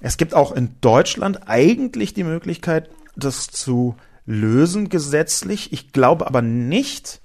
Es 0.00 0.16
gibt 0.16 0.34
auch 0.34 0.52
in 0.52 0.74
Deutschland 0.80 1.48
eigentlich 1.48 2.14
die 2.14 2.24
Möglichkeit, 2.24 2.90
das 3.16 3.46
zu 3.46 3.94
lösen 4.26 4.88
gesetzlich. 4.88 5.72
Ich 5.72 5.92
glaube 5.92 6.26
aber 6.26 6.42
nicht, 6.42 7.20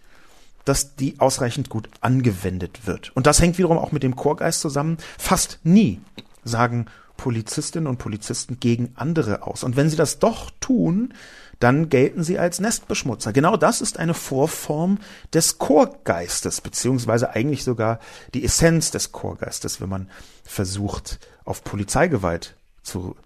dass 0.65 0.95
die 0.95 1.19
ausreichend 1.19 1.69
gut 1.69 1.89
angewendet 2.01 2.85
wird. 2.85 3.15
Und 3.15 3.27
das 3.27 3.41
hängt 3.41 3.57
wiederum 3.57 3.77
auch 3.77 3.91
mit 3.91 4.03
dem 4.03 4.15
Chorgeist 4.15 4.61
zusammen. 4.61 4.97
Fast 5.17 5.59
nie 5.63 6.01
sagen 6.43 6.85
Polizistinnen 7.17 7.87
und 7.87 7.97
Polizisten 7.97 8.59
gegen 8.59 8.93
andere 8.95 9.43
aus. 9.43 9.63
Und 9.63 9.75
wenn 9.75 9.89
sie 9.89 9.97
das 9.97 10.19
doch 10.19 10.51
tun, 10.59 11.13
dann 11.59 11.89
gelten 11.89 12.23
sie 12.23 12.39
als 12.39 12.59
Nestbeschmutzer. 12.59 13.33
Genau 13.33 13.57
das 13.57 13.81
ist 13.81 13.99
eine 13.99 14.13
Vorform 14.13 14.99
des 15.33 15.57
Chorgeistes, 15.57 16.61
beziehungsweise 16.61 17.31
eigentlich 17.31 17.63
sogar 17.65 17.99
die 18.33 18.45
Essenz 18.45 18.91
des 18.91 19.11
Chorgeistes, 19.11 19.81
wenn 19.81 19.89
man 19.89 20.09
versucht, 20.43 21.19
auf 21.43 21.63
Polizeigewalt 21.63 22.55
zu 22.83 23.17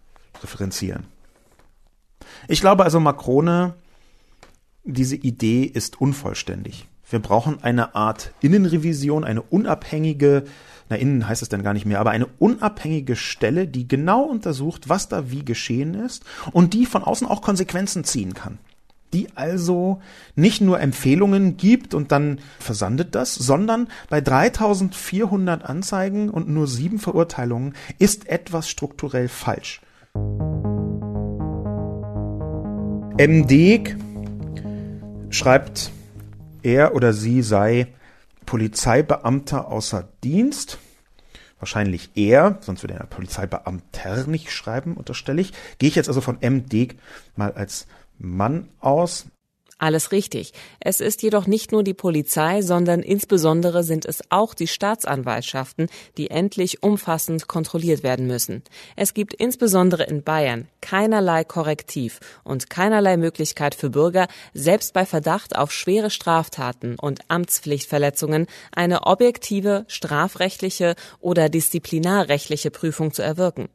differenzieren. 0.41 1.05
Ich 2.47 2.61
glaube 2.61 2.83
also, 2.83 2.99
Macrone, 2.99 3.73
diese 4.83 5.15
Idee 5.15 5.63
ist 5.63 5.99
unvollständig. 5.99 6.87
Wir 7.09 7.19
brauchen 7.19 7.63
eine 7.63 7.95
Art 7.95 8.33
Innenrevision, 8.41 9.23
eine 9.23 9.41
unabhängige 9.41 10.45
na 10.89 10.99
innen 10.99 11.27
heißt 11.27 11.41
es 11.41 11.49
dann 11.49 11.63
gar 11.63 11.73
nicht 11.73 11.85
mehr, 11.85 11.99
aber 11.99 12.11
eine 12.11 12.27
unabhängige 12.39 13.15
Stelle, 13.15 13.67
die 13.67 13.87
genau 13.87 14.23
untersucht, 14.23 14.89
was 14.89 15.07
da 15.07 15.31
wie 15.31 15.45
geschehen 15.45 15.93
ist 15.93 16.23
und 16.51 16.73
die 16.73 16.85
von 16.85 17.03
außen 17.03 17.27
auch 17.27 17.41
Konsequenzen 17.41 18.03
ziehen 18.03 18.33
kann. 18.33 18.59
Die 19.13 19.27
also 19.35 20.01
nicht 20.35 20.61
nur 20.61 20.79
Empfehlungen 20.79 21.55
gibt 21.57 21.93
und 21.93 22.11
dann 22.11 22.39
versandet 22.59 23.15
das, 23.15 23.35
sondern 23.35 23.87
bei 24.09 24.21
3400 24.21 25.63
Anzeigen 25.63 26.29
und 26.29 26.49
nur 26.49 26.67
sieben 26.67 26.99
Verurteilungen 26.99 27.73
ist 27.99 28.27
etwas 28.27 28.69
strukturell 28.69 29.29
falsch. 29.29 29.81
MD 33.17 33.95
schreibt, 35.29 35.91
er 36.63 36.95
oder 36.95 37.13
sie 37.13 37.43
sei 37.43 37.87
Polizeibeamter 38.47 39.67
außer 39.67 40.09
Dienst. 40.23 40.79
Wahrscheinlich 41.59 42.09
er, 42.15 42.57
sonst 42.61 42.81
würde 42.81 42.95
er 42.95 43.05
Polizeibeamter 43.05 44.25
nicht 44.25 44.51
schreiben, 44.51 44.95
unterstelle 44.95 45.41
ich. 45.41 45.53
Gehe 45.77 45.89
ich 45.89 45.95
jetzt 45.95 46.07
also 46.07 46.21
von 46.21 46.39
MD 46.41 46.95
mal 47.35 47.51
als 47.51 47.85
Mann 48.17 48.69
aus. 48.79 49.27
Alles 49.83 50.13
richtig. 50.13 50.53
Es 50.79 51.01
ist 51.01 51.23
jedoch 51.23 51.45
nicht 51.45 51.73
nur 51.73 51.83
die 51.83 51.93
Polizei, 51.93 52.61
sondern 52.61 53.01
insbesondere 53.01 53.83
sind 53.83 54.05
es 54.05 54.21
auch 54.29 54.53
die 54.53 54.67
Staatsanwaltschaften, 54.67 55.87
die 56.17 56.29
endlich 56.29 56.83
umfassend 56.83 57.49
kontrolliert 57.49 58.01
werden 58.01 58.25
müssen. 58.25 58.63
Es 58.95 59.13
gibt 59.13 59.33
insbesondere 59.33 60.03
in 60.03 60.23
Bayern 60.23 60.69
keinerlei 60.79 61.43
Korrektiv 61.43 62.21
und 62.45 62.69
keinerlei 62.69 63.17
Möglichkeit 63.17 63.75
für 63.75 63.89
Bürger, 63.89 64.29
selbst 64.53 64.93
bei 64.93 65.05
Verdacht 65.05 65.57
auf 65.57 65.73
schwere 65.73 66.09
Straftaten 66.09 66.95
und 66.97 67.19
Amtspflichtverletzungen 67.27 68.47
eine 68.71 69.05
objektive 69.05 69.83
strafrechtliche 69.89 70.95
oder 71.19 71.49
disziplinarrechtliche 71.49 72.71
Prüfung 72.71 73.11
zu 73.11 73.21
erwirken. 73.21 73.67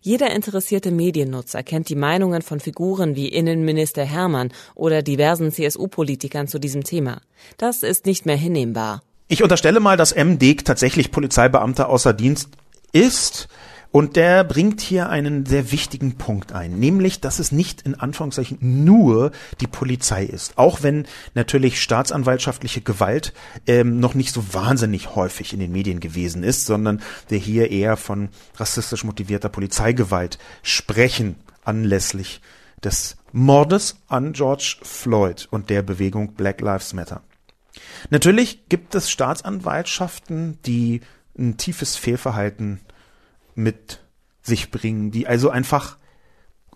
Jeder 0.00 0.30
interessierte 0.30 0.90
Mediennutzer 0.90 1.62
kennt 1.62 1.88
die 1.88 1.94
Meinungen 1.94 2.42
von 2.42 2.60
Figuren 2.60 3.16
wie 3.16 3.28
Innenminister 3.28 4.04
Hermann 4.04 4.52
oder 4.74 5.02
diversen 5.02 5.52
CSU-Politikern 5.52 6.48
zu 6.48 6.58
diesem 6.58 6.84
Thema. 6.84 7.20
Das 7.58 7.82
ist 7.82 8.06
nicht 8.06 8.26
mehr 8.26 8.36
hinnehmbar. 8.36 9.02
Ich 9.28 9.42
unterstelle 9.42 9.80
mal, 9.80 9.96
dass 9.96 10.12
M. 10.12 10.38
Tatsächlich 10.38 11.10
Polizeibeamter 11.10 11.88
außer 11.88 12.12
Dienst 12.12 12.50
ist. 12.92 13.48
Und 13.96 14.16
der 14.16 14.44
bringt 14.44 14.82
hier 14.82 15.08
einen 15.08 15.46
sehr 15.46 15.72
wichtigen 15.72 16.18
Punkt 16.18 16.52
ein, 16.52 16.78
nämlich, 16.78 17.22
dass 17.22 17.38
es 17.38 17.50
nicht 17.50 17.80
in 17.80 17.94
Anführungszeichen 17.94 18.58
nur 18.60 19.32
die 19.62 19.66
Polizei 19.66 20.26
ist, 20.26 20.58
auch 20.58 20.82
wenn 20.82 21.06
natürlich 21.32 21.80
staatsanwaltschaftliche 21.80 22.82
Gewalt 22.82 23.32
ähm, 23.66 23.98
noch 23.98 24.12
nicht 24.12 24.34
so 24.34 24.52
wahnsinnig 24.52 25.14
häufig 25.14 25.54
in 25.54 25.60
den 25.60 25.72
Medien 25.72 26.00
gewesen 26.00 26.42
ist, 26.42 26.66
sondern 26.66 27.00
wir 27.28 27.38
hier 27.38 27.70
eher 27.70 27.96
von 27.96 28.28
rassistisch 28.56 29.02
motivierter 29.02 29.48
Polizeigewalt 29.48 30.38
sprechen 30.62 31.36
anlässlich 31.64 32.42
des 32.84 33.16
Mordes 33.32 34.02
an 34.08 34.34
George 34.34 34.76
Floyd 34.82 35.48
und 35.50 35.70
der 35.70 35.80
Bewegung 35.80 36.34
Black 36.34 36.60
Lives 36.60 36.92
Matter. 36.92 37.22
Natürlich 38.10 38.68
gibt 38.68 38.94
es 38.94 39.10
Staatsanwaltschaften, 39.10 40.58
die 40.66 41.00
ein 41.38 41.56
tiefes 41.56 41.96
Fehlverhalten 41.96 42.80
mit 43.56 44.00
sich 44.42 44.70
bringen, 44.70 45.10
die 45.10 45.26
also 45.26 45.50
einfach 45.50 45.96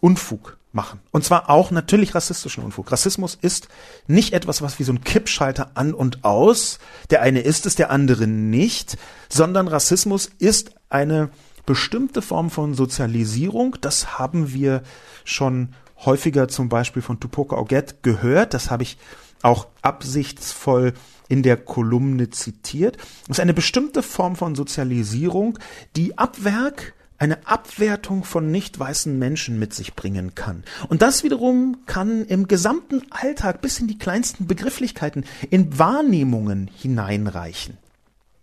Unfug 0.00 0.58
machen. 0.72 1.00
Und 1.10 1.24
zwar 1.24 1.50
auch 1.50 1.70
natürlich 1.70 2.14
rassistischen 2.14 2.64
Unfug. 2.64 2.90
Rassismus 2.92 3.36
ist 3.40 3.68
nicht 4.06 4.32
etwas, 4.32 4.62
was 4.62 4.78
wie 4.78 4.84
so 4.84 4.92
ein 4.92 5.02
Kippschalter 5.02 5.72
an 5.74 5.94
und 5.94 6.24
aus, 6.24 6.78
der 7.10 7.22
eine 7.22 7.40
ist 7.40 7.66
es, 7.66 7.74
der 7.74 7.90
andere 7.90 8.26
nicht, 8.26 8.96
sondern 9.28 9.68
Rassismus 9.68 10.30
ist 10.38 10.72
eine 10.88 11.30
bestimmte 11.66 12.22
Form 12.22 12.50
von 12.50 12.74
Sozialisierung. 12.74 13.76
Das 13.80 14.18
haben 14.18 14.52
wir 14.52 14.82
schon 15.24 15.74
häufiger 16.04 16.48
zum 16.48 16.68
Beispiel 16.68 17.02
von 17.02 17.20
Tupoka 17.20 17.56
Oget 17.56 18.02
gehört. 18.02 18.54
Das 18.54 18.70
habe 18.70 18.82
ich 18.82 18.96
auch 19.42 19.66
absichtsvoll 19.82 20.94
in 21.30 21.42
der 21.42 21.56
Kolumne 21.56 22.28
zitiert. 22.28 22.98
Ist 23.28 23.40
eine 23.40 23.54
bestimmte 23.54 24.02
Form 24.02 24.36
von 24.36 24.54
Sozialisierung, 24.54 25.58
die 25.96 26.18
ab 26.18 26.44
Werk 26.44 26.94
eine 27.18 27.46
Abwertung 27.46 28.24
von 28.24 28.50
nicht 28.50 28.78
weißen 28.78 29.18
Menschen 29.18 29.58
mit 29.58 29.74
sich 29.74 29.94
bringen 29.94 30.34
kann. 30.34 30.64
Und 30.88 31.02
das 31.02 31.22
wiederum 31.22 31.78
kann 31.84 32.24
im 32.24 32.48
gesamten 32.48 33.02
Alltag 33.10 33.60
bis 33.60 33.78
in 33.78 33.86
die 33.88 33.98
kleinsten 33.98 34.46
Begrifflichkeiten, 34.46 35.24
in 35.50 35.78
Wahrnehmungen 35.78 36.70
hineinreichen. 36.74 37.76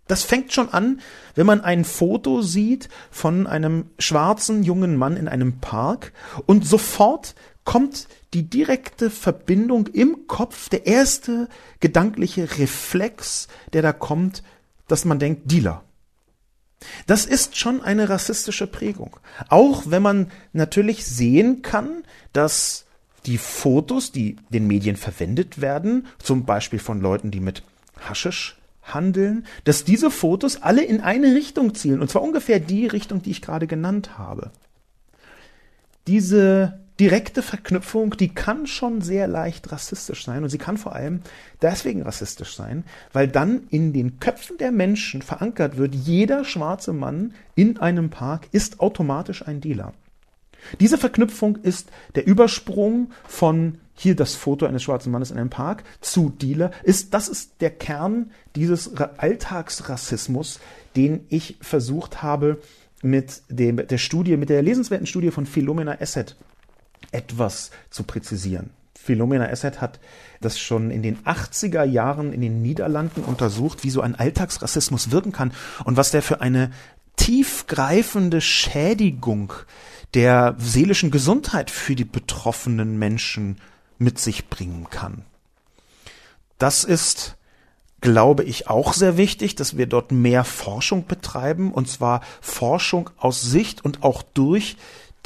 Das 0.06 0.22
fängt 0.22 0.52
schon 0.52 0.70
an, 0.70 1.00
wenn 1.34 1.44
man 1.44 1.60
ein 1.60 1.84
Foto 1.84 2.40
sieht 2.40 2.88
von 3.10 3.46
einem 3.46 3.86
schwarzen 3.98 4.62
jungen 4.62 4.96
Mann 4.96 5.16
in 5.16 5.28
einem 5.28 5.58
Park 5.58 6.12
und 6.46 6.66
sofort 6.66 7.34
kommt 7.68 8.08
die 8.32 8.48
direkte 8.48 9.10
Verbindung 9.10 9.88
im 9.88 10.26
Kopf, 10.26 10.70
der 10.70 10.86
erste 10.86 11.50
gedankliche 11.80 12.56
Reflex, 12.56 13.46
der 13.74 13.82
da 13.82 13.92
kommt, 13.92 14.42
dass 14.86 15.04
man 15.04 15.18
denkt, 15.18 15.52
Dealer. 15.52 15.84
Das 17.06 17.26
ist 17.26 17.58
schon 17.58 17.82
eine 17.82 18.08
rassistische 18.08 18.66
Prägung. 18.68 19.18
Auch 19.50 19.82
wenn 19.84 20.00
man 20.00 20.30
natürlich 20.54 21.04
sehen 21.04 21.60
kann, 21.60 22.04
dass 22.32 22.86
die 23.26 23.36
Fotos, 23.36 24.12
die 24.12 24.36
den 24.48 24.66
Medien 24.66 24.96
verwendet 24.96 25.60
werden, 25.60 26.06
zum 26.18 26.46
Beispiel 26.46 26.78
von 26.78 27.02
Leuten, 27.02 27.30
die 27.30 27.40
mit 27.40 27.62
Haschisch 28.00 28.56
handeln, 28.80 29.44
dass 29.64 29.84
diese 29.84 30.10
Fotos 30.10 30.62
alle 30.62 30.84
in 30.84 31.02
eine 31.02 31.34
Richtung 31.34 31.74
zielen, 31.74 32.00
und 32.00 32.08
zwar 32.08 32.22
ungefähr 32.22 32.60
die 32.60 32.86
Richtung, 32.86 33.20
die 33.20 33.30
ich 33.32 33.42
gerade 33.42 33.66
genannt 33.66 34.16
habe. 34.16 34.52
Diese 36.06 36.87
direkte 37.00 37.42
Verknüpfung, 37.42 38.16
die 38.16 38.28
kann 38.28 38.66
schon 38.66 39.00
sehr 39.00 39.28
leicht 39.28 39.70
rassistisch 39.70 40.24
sein 40.24 40.42
und 40.42 40.48
sie 40.48 40.58
kann 40.58 40.76
vor 40.76 40.94
allem 40.94 41.20
deswegen 41.62 42.02
rassistisch 42.02 42.56
sein, 42.56 42.84
weil 43.12 43.28
dann 43.28 43.62
in 43.70 43.92
den 43.92 44.18
Köpfen 44.18 44.58
der 44.58 44.72
Menschen 44.72 45.22
verankert 45.22 45.76
wird, 45.76 45.94
jeder 45.94 46.44
schwarze 46.44 46.92
Mann 46.92 47.34
in 47.54 47.78
einem 47.78 48.10
Park 48.10 48.48
ist 48.52 48.80
automatisch 48.80 49.46
ein 49.46 49.60
Dealer. 49.60 49.94
Diese 50.80 50.98
Verknüpfung 50.98 51.56
ist 51.56 51.90
der 52.16 52.26
Übersprung 52.26 53.10
von 53.26 53.78
hier 53.94 54.16
das 54.16 54.34
Foto 54.34 54.66
eines 54.66 54.82
schwarzen 54.82 55.12
Mannes 55.12 55.30
in 55.30 55.38
einem 55.38 55.50
Park 55.50 55.84
zu 56.00 56.30
Dealer 56.30 56.70
ist 56.82 57.14
das 57.14 57.28
ist 57.28 57.60
der 57.60 57.70
Kern 57.70 58.30
dieses 58.54 58.96
Alltagsrassismus, 58.96 60.60
den 60.96 61.26
ich 61.28 61.58
versucht 61.60 62.22
habe 62.22 62.60
mit 63.02 63.42
dem, 63.48 63.76
der 63.76 63.98
Studie, 63.98 64.36
mit 64.36 64.50
der 64.50 64.62
lesenswerten 64.62 65.06
Studie 65.06 65.30
von 65.30 65.46
Philomena 65.46 65.94
Esset 66.00 66.36
etwas 67.12 67.70
zu 67.90 68.02
präzisieren. 68.02 68.70
Philomena 68.94 69.48
Esset 69.48 69.80
hat 69.80 70.00
das 70.40 70.58
schon 70.58 70.90
in 70.90 71.02
den 71.02 71.18
80er 71.24 71.84
Jahren 71.84 72.32
in 72.32 72.40
den 72.40 72.60
Niederlanden 72.60 73.22
untersucht, 73.22 73.82
wie 73.82 73.90
so 73.90 74.02
ein 74.02 74.14
Alltagsrassismus 74.14 75.10
wirken 75.10 75.32
kann 75.32 75.52
und 75.84 75.96
was 75.96 76.10
der 76.10 76.22
für 76.22 76.40
eine 76.40 76.70
tiefgreifende 77.16 78.40
Schädigung 78.40 79.52
der 80.14 80.56
seelischen 80.58 81.10
Gesundheit 81.10 81.70
für 81.70 81.94
die 81.94 82.04
betroffenen 82.04 82.98
Menschen 82.98 83.58
mit 83.98 84.18
sich 84.18 84.48
bringen 84.48 84.88
kann. 84.90 85.24
Das 86.58 86.84
ist, 86.84 87.36
glaube 88.00 88.44
ich, 88.44 88.68
auch 88.68 88.92
sehr 88.92 89.16
wichtig, 89.16 89.54
dass 89.54 89.76
wir 89.76 89.86
dort 89.86 90.12
mehr 90.12 90.44
Forschung 90.44 91.06
betreiben, 91.06 91.72
und 91.72 91.88
zwar 91.88 92.20
Forschung 92.40 93.10
aus 93.16 93.42
Sicht 93.42 93.84
und 93.84 94.02
auch 94.02 94.22
durch 94.22 94.76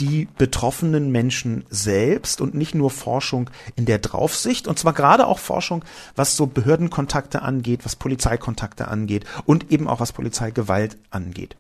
die 0.00 0.28
betroffenen 0.38 1.11
Menschen 1.12 1.64
selbst 1.70 2.40
und 2.40 2.54
nicht 2.54 2.75
nur 2.75 2.90
Forschung 2.90 3.50
in 3.77 3.85
der 3.85 3.98
Draufsicht. 3.98 4.66
Und 4.66 4.79
zwar 4.79 4.92
gerade 4.92 5.27
auch 5.27 5.38
Forschung, 5.38 5.85
was 6.16 6.37
so 6.37 6.46
Behördenkontakte 6.46 7.42
angeht, 7.42 7.85
was 7.85 7.96
Polizeikontakte 7.96 8.88
angeht 8.88 9.25
und 9.44 9.71
eben 9.71 9.88
auch 9.88 10.00
was 10.00 10.12
Polizeigewalt 10.12 10.96
angeht. 11.10 11.56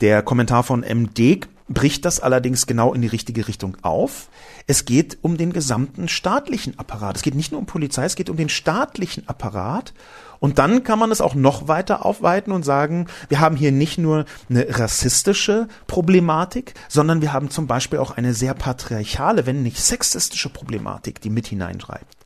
Der 0.00 0.22
Kommentar 0.22 0.62
von 0.62 0.80
MD 0.80 1.48
bricht 1.68 2.04
das 2.04 2.20
allerdings 2.20 2.66
genau 2.66 2.94
in 2.94 3.02
die 3.02 3.08
richtige 3.08 3.46
Richtung 3.46 3.76
auf. 3.82 4.28
Es 4.66 4.84
geht 4.84 5.18
um 5.22 5.36
den 5.36 5.52
gesamten 5.52 6.08
staatlichen 6.08 6.78
Apparat. 6.78 7.16
Es 7.16 7.22
geht 7.22 7.34
nicht 7.34 7.52
nur 7.52 7.60
um 7.60 7.66
Polizei, 7.66 8.04
es 8.04 8.16
geht 8.16 8.30
um 8.30 8.36
den 8.36 8.48
staatlichen 8.48 9.28
Apparat. 9.28 9.92
Und 10.40 10.58
dann 10.58 10.84
kann 10.84 10.98
man 10.98 11.10
es 11.10 11.20
auch 11.20 11.34
noch 11.34 11.68
weiter 11.68 12.06
aufweiten 12.06 12.52
und 12.52 12.64
sagen, 12.64 13.08
wir 13.28 13.40
haben 13.40 13.56
hier 13.56 13.72
nicht 13.72 13.98
nur 13.98 14.24
eine 14.48 14.66
rassistische 14.78 15.68
Problematik, 15.86 16.74
sondern 16.88 17.20
wir 17.20 17.32
haben 17.32 17.50
zum 17.50 17.66
Beispiel 17.66 17.98
auch 17.98 18.12
eine 18.12 18.34
sehr 18.34 18.54
patriarchale, 18.54 19.46
wenn 19.46 19.62
nicht 19.62 19.78
sexistische 19.78 20.48
Problematik, 20.48 21.20
die 21.20 21.30
mit 21.30 21.48
hineinschreibt. 21.48 22.16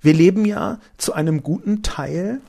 Wir 0.00 0.14
leben 0.14 0.44
ja 0.44 0.78
zu 0.96 1.12
einem 1.12 1.42
guten 1.42 1.82
Teil 1.82 2.40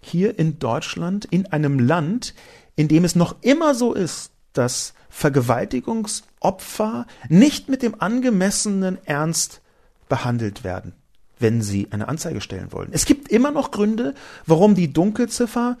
hier 0.00 0.38
in 0.38 0.58
Deutschland 0.58 1.24
in 1.24 1.46
einem 1.46 1.78
Land, 1.78 2.34
in 2.76 2.88
dem 2.88 3.04
es 3.04 3.14
noch 3.14 3.36
immer 3.40 3.74
so 3.74 3.94
ist, 3.94 4.32
dass 4.52 4.92
Vergewaltigungsopfer 5.08 7.06
nicht 7.28 7.68
mit 7.68 7.82
dem 7.82 8.00
angemessenen 8.00 8.98
Ernst 9.04 9.60
behandelt 10.08 10.64
werden, 10.64 10.92
wenn 11.38 11.62
sie 11.62 11.88
eine 11.90 12.08
Anzeige 12.08 12.40
stellen 12.40 12.72
wollen. 12.72 12.90
Es 12.92 13.04
gibt 13.04 13.28
immer 13.28 13.50
noch 13.50 13.70
Gründe, 13.70 14.14
warum 14.46 14.74
die 14.74 14.92
Dunkelziffer 14.92 15.76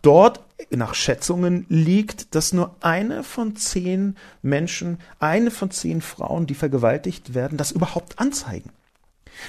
dort 0.00 0.40
nach 0.70 0.94
Schätzungen 0.94 1.66
liegt, 1.68 2.34
dass 2.34 2.52
nur 2.52 2.76
eine 2.80 3.24
von 3.24 3.56
zehn 3.56 4.16
Menschen, 4.42 4.98
eine 5.18 5.50
von 5.50 5.70
zehn 5.70 6.00
Frauen, 6.00 6.46
die 6.46 6.54
vergewaltigt 6.54 7.34
werden, 7.34 7.58
das 7.58 7.72
überhaupt 7.72 8.18
anzeigen. 8.18 8.70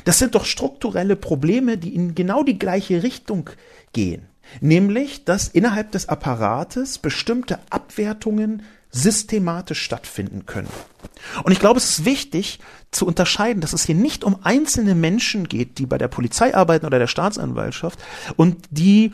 Das 0.05 0.19
sind 0.19 0.35
doch 0.35 0.45
strukturelle 0.45 1.15
Probleme, 1.15 1.77
die 1.77 1.93
in 1.93 2.15
genau 2.15 2.43
die 2.43 2.57
gleiche 2.57 3.03
Richtung 3.03 3.49
gehen. 3.91 4.27
Nämlich, 4.59 5.23
dass 5.23 5.47
innerhalb 5.47 5.91
des 5.91 6.09
Apparates 6.09 6.97
bestimmte 6.97 7.59
Abwertungen 7.69 8.63
systematisch 8.93 9.81
stattfinden 9.81 10.45
können. 10.45 10.69
Und 11.43 11.51
ich 11.51 11.59
glaube, 11.59 11.79
es 11.79 11.89
ist 11.89 12.05
wichtig 12.05 12.59
zu 12.91 13.05
unterscheiden, 13.05 13.59
dass 13.59 13.73
es 13.73 13.85
hier 13.85 13.95
nicht 13.95 14.23
um 14.23 14.37
einzelne 14.43 14.95
Menschen 14.95 15.49
geht, 15.49 15.79
die 15.79 15.87
bei 15.87 15.97
der 15.97 16.07
Polizei 16.07 16.55
arbeiten 16.55 16.85
oder 16.85 16.99
der 16.99 17.07
Staatsanwaltschaft 17.07 17.99
und 18.37 18.57
die 18.69 19.11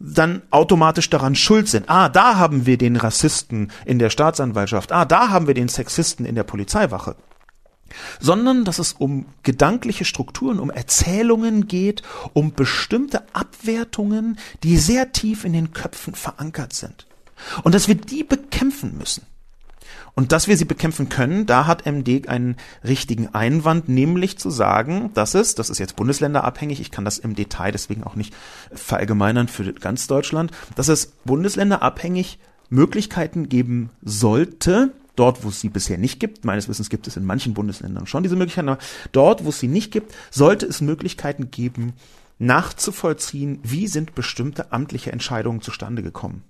dann 0.00 0.42
automatisch 0.50 1.10
daran 1.10 1.34
schuld 1.36 1.68
sind. 1.68 1.88
Ah, 1.88 2.08
da 2.08 2.36
haben 2.36 2.66
wir 2.66 2.78
den 2.78 2.96
Rassisten 2.96 3.70
in 3.84 3.98
der 3.98 4.10
Staatsanwaltschaft. 4.10 4.92
Ah, 4.92 5.04
da 5.04 5.28
haben 5.28 5.46
wir 5.46 5.54
den 5.54 5.68
Sexisten 5.68 6.24
in 6.24 6.34
der 6.34 6.44
Polizeiwache. 6.44 7.16
Sondern, 8.18 8.64
dass 8.64 8.78
es 8.78 8.94
um 8.94 9.26
gedankliche 9.42 10.04
Strukturen, 10.04 10.58
um 10.58 10.70
Erzählungen 10.70 11.68
geht, 11.68 12.02
um 12.32 12.54
bestimmte 12.54 13.22
Abwertungen, 13.34 14.38
die 14.62 14.78
sehr 14.78 15.12
tief 15.12 15.44
in 15.44 15.52
den 15.52 15.72
Köpfen 15.72 16.14
verankert 16.14 16.72
sind. 16.72 17.06
Und 17.62 17.74
dass 17.74 17.88
wir 17.88 17.94
die 17.94 18.24
bekämpfen 18.50 18.98
müssen. 18.98 19.22
Und 20.14 20.32
dass 20.32 20.48
wir 20.48 20.56
sie 20.56 20.64
bekämpfen 20.64 21.08
können, 21.08 21.46
da 21.46 21.66
hat 21.66 21.86
MD 21.86 22.28
einen 22.28 22.56
richtigen 22.84 23.28
Einwand, 23.28 23.88
nämlich 23.88 24.38
zu 24.38 24.50
sagen, 24.50 25.12
dass 25.14 25.34
es, 25.34 25.54
das 25.54 25.70
ist 25.70 25.78
jetzt 25.78 25.96
bundesländerabhängig, 25.96 26.80
ich 26.80 26.90
kann 26.90 27.04
das 27.04 27.18
im 27.18 27.36
Detail 27.36 27.70
deswegen 27.70 28.02
auch 28.02 28.16
nicht 28.16 28.34
verallgemeinern 28.72 29.46
für 29.46 29.72
ganz 29.72 30.08
Deutschland, 30.08 30.50
dass 30.74 30.88
es 30.88 31.12
bundesländerabhängig 31.24 32.38
Möglichkeiten 32.70 33.48
geben 33.48 33.90
sollte, 34.02 34.92
dort, 35.16 35.44
wo 35.44 35.48
es 35.48 35.60
sie 35.60 35.68
bisher 35.68 35.96
nicht 35.96 36.18
gibt, 36.18 36.44
meines 36.44 36.68
Wissens 36.68 36.90
gibt 36.90 37.06
es 37.06 37.16
in 37.16 37.24
manchen 37.24 37.54
Bundesländern 37.54 38.06
schon 38.06 38.22
diese 38.22 38.36
Möglichkeiten, 38.36 38.68
aber 38.68 38.82
dort, 39.12 39.44
wo 39.44 39.50
es 39.50 39.60
sie 39.60 39.68
nicht 39.68 39.92
gibt, 39.92 40.12
sollte 40.30 40.66
es 40.66 40.80
Möglichkeiten 40.80 41.50
geben, 41.50 41.94
nachzuvollziehen, 42.38 43.60
wie 43.62 43.86
sind 43.86 44.14
bestimmte 44.14 44.72
amtliche 44.72 45.12
Entscheidungen 45.12 45.60
zustande 45.60 46.02
gekommen. 46.02 46.42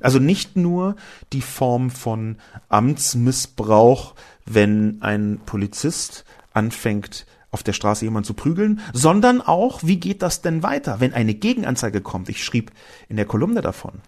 Also 0.00 0.18
nicht 0.18 0.56
nur 0.56 0.96
die 1.32 1.42
Form 1.42 1.90
von 1.90 2.36
Amtsmissbrauch, 2.68 4.14
wenn 4.46 4.98
ein 5.00 5.40
Polizist 5.44 6.24
anfängt, 6.52 7.26
auf 7.50 7.62
der 7.62 7.72
Straße 7.72 8.04
jemand 8.04 8.26
zu 8.26 8.34
prügeln, 8.34 8.80
sondern 8.92 9.40
auch, 9.40 9.80
wie 9.82 9.96
geht 9.96 10.22
das 10.22 10.42
denn 10.42 10.62
weiter, 10.62 11.00
wenn 11.00 11.14
eine 11.14 11.34
Gegenanzeige 11.34 12.00
kommt? 12.00 12.28
Ich 12.28 12.44
schrieb 12.44 12.72
in 13.08 13.16
der 13.16 13.24
Kolumne 13.24 13.62
davon. 13.62 14.02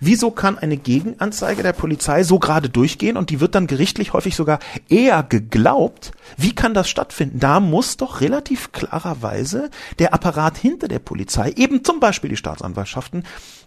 Wieso 0.00 0.30
kann 0.30 0.58
eine 0.58 0.76
Gegenanzeige 0.76 1.62
der 1.62 1.72
Polizei 1.72 2.22
so 2.22 2.38
gerade 2.38 2.68
durchgehen 2.68 3.16
und 3.16 3.30
die 3.30 3.40
wird 3.40 3.54
dann 3.54 3.66
gerichtlich 3.66 4.12
häufig 4.12 4.36
sogar 4.36 4.60
eher 4.88 5.22
geglaubt? 5.22 6.12
Wie 6.36 6.54
kann 6.54 6.74
das 6.74 6.88
stattfinden? 6.88 7.40
Da 7.40 7.58
muss 7.58 7.96
doch 7.96 8.20
relativ 8.20 8.72
klarerweise 8.72 9.70
der 9.98 10.14
Apparat 10.14 10.58
hinter 10.58 10.86
der 10.86 11.00
Polizei, 11.00 11.50
eben 11.56 11.82
zum 11.82 11.98
Beispiel 11.98 12.30
die 12.30 12.36
Staatsanwaltschaften, 12.36 13.24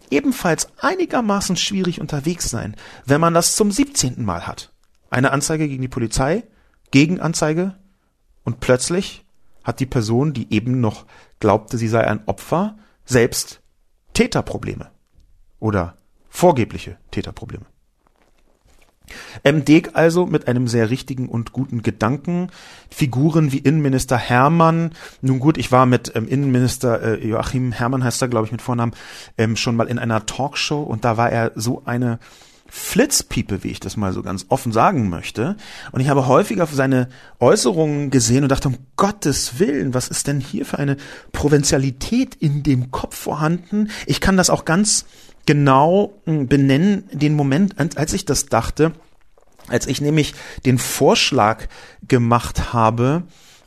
ebenfalls 0.09 0.67
einigermaßen 0.79 1.55
schwierig 1.55 1.99
unterwegs 2.01 2.49
sein, 2.49 2.75
wenn 3.05 3.21
man 3.21 3.33
das 3.33 3.55
zum 3.55 3.71
17. 3.71 4.23
Mal 4.23 4.47
hat. 4.47 4.71
Eine 5.09 5.31
Anzeige 5.31 5.67
gegen 5.67 5.81
die 5.81 5.87
Polizei, 5.87 6.43
Gegenanzeige 6.91 7.75
und 8.43 8.59
plötzlich 8.59 9.25
hat 9.63 9.79
die 9.79 9.85
Person, 9.85 10.33
die 10.33 10.53
eben 10.53 10.81
noch 10.81 11.05
glaubte, 11.39 11.77
sie 11.77 11.87
sei 11.87 12.05
ein 12.05 12.27
Opfer, 12.27 12.77
selbst 13.05 13.61
Täterprobleme 14.13 14.91
oder 15.59 15.97
vorgebliche 16.29 16.97
Täterprobleme. 17.11 17.65
M. 19.43 19.66
Deg 19.66 19.91
also 19.93 20.26
mit 20.26 20.47
einem 20.47 20.68
sehr 20.68 20.89
richtigen 20.89 21.30
und 21.30 21.51
guten 21.51 21.82
Gedanken. 21.82 22.49
Figuren 22.89 23.51
wie 23.51 23.59
Innenminister 23.59 24.18
Hermann. 24.18 24.91
Nun 25.22 25.39
gut, 25.39 25.57
ich 25.57 25.72
war 25.72 25.86
mit 25.86 26.11
ähm, 26.16 26.28
Innenminister 26.28 27.01
äh, 27.01 27.28
Joachim 27.28 27.72
Hermann 27.72 28.03
heißt 28.03 28.22
er, 28.22 28.28
glaube 28.28 28.45
ich, 28.45 28.51
mit 28.51 28.61
Vornamen, 28.61 28.93
ähm, 29.38 29.55
schon 29.55 29.76
mal 29.76 29.88
in 29.88 29.99
einer 29.99 30.26
Talkshow 30.26 30.82
und 30.82 31.05
da 31.05 31.18
war 31.18 31.32
er 31.32 31.51
so 31.55 31.84
eine 31.86 32.20
Flitzpiepe, 32.76 33.64
wie 33.64 33.70
ich 33.70 33.80
das 33.80 33.97
mal 33.97 34.14
so 34.14 34.24
ganz 34.24 34.47
offen 34.49 34.72
sagen 34.72 35.07
möchte. 35.07 35.57
Und 35.91 36.01
ich 36.01 36.09
habe 36.09 36.26
häufig 36.26 36.59
auf 36.59 36.74
seine 36.74 37.07
Äußerungen 37.39 38.09
gesehen 38.09 38.41
und 38.41 38.49
dachte, 38.49 38.68
um 38.68 38.78
Gottes 38.95 39.59
Willen, 39.59 39.93
was 39.93 40.07
ist 40.07 40.26
denn 40.26 40.39
hier 40.39 40.66
für 40.66 40.80
eine 40.80 40.97
Provinzialität 41.34 42.34
in 42.34 42.64
dem 42.64 42.89
Kopf 42.89 43.16
vorhanden? 43.16 43.91
Ich 44.07 44.22
kann 44.22 44.38
das 44.38 44.49
auch 44.49 44.66
ganz 44.66 45.05
genau 45.45 46.13
hm, 46.25 46.47
benennen, 46.47 47.03
den 47.11 47.35
Moment, 47.35 47.75
als 47.97 48.13
ich 48.13 48.25
das 48.25 48.47
dachte, 48.47 48.93
als 49.67 49.87
ich 49.87 50.01
nämlich 50.01 50.33
den 50.65 50.77
Vorschlag 50.77 51.67
gemacht 52.07 52.73
habe, 52.73 53.23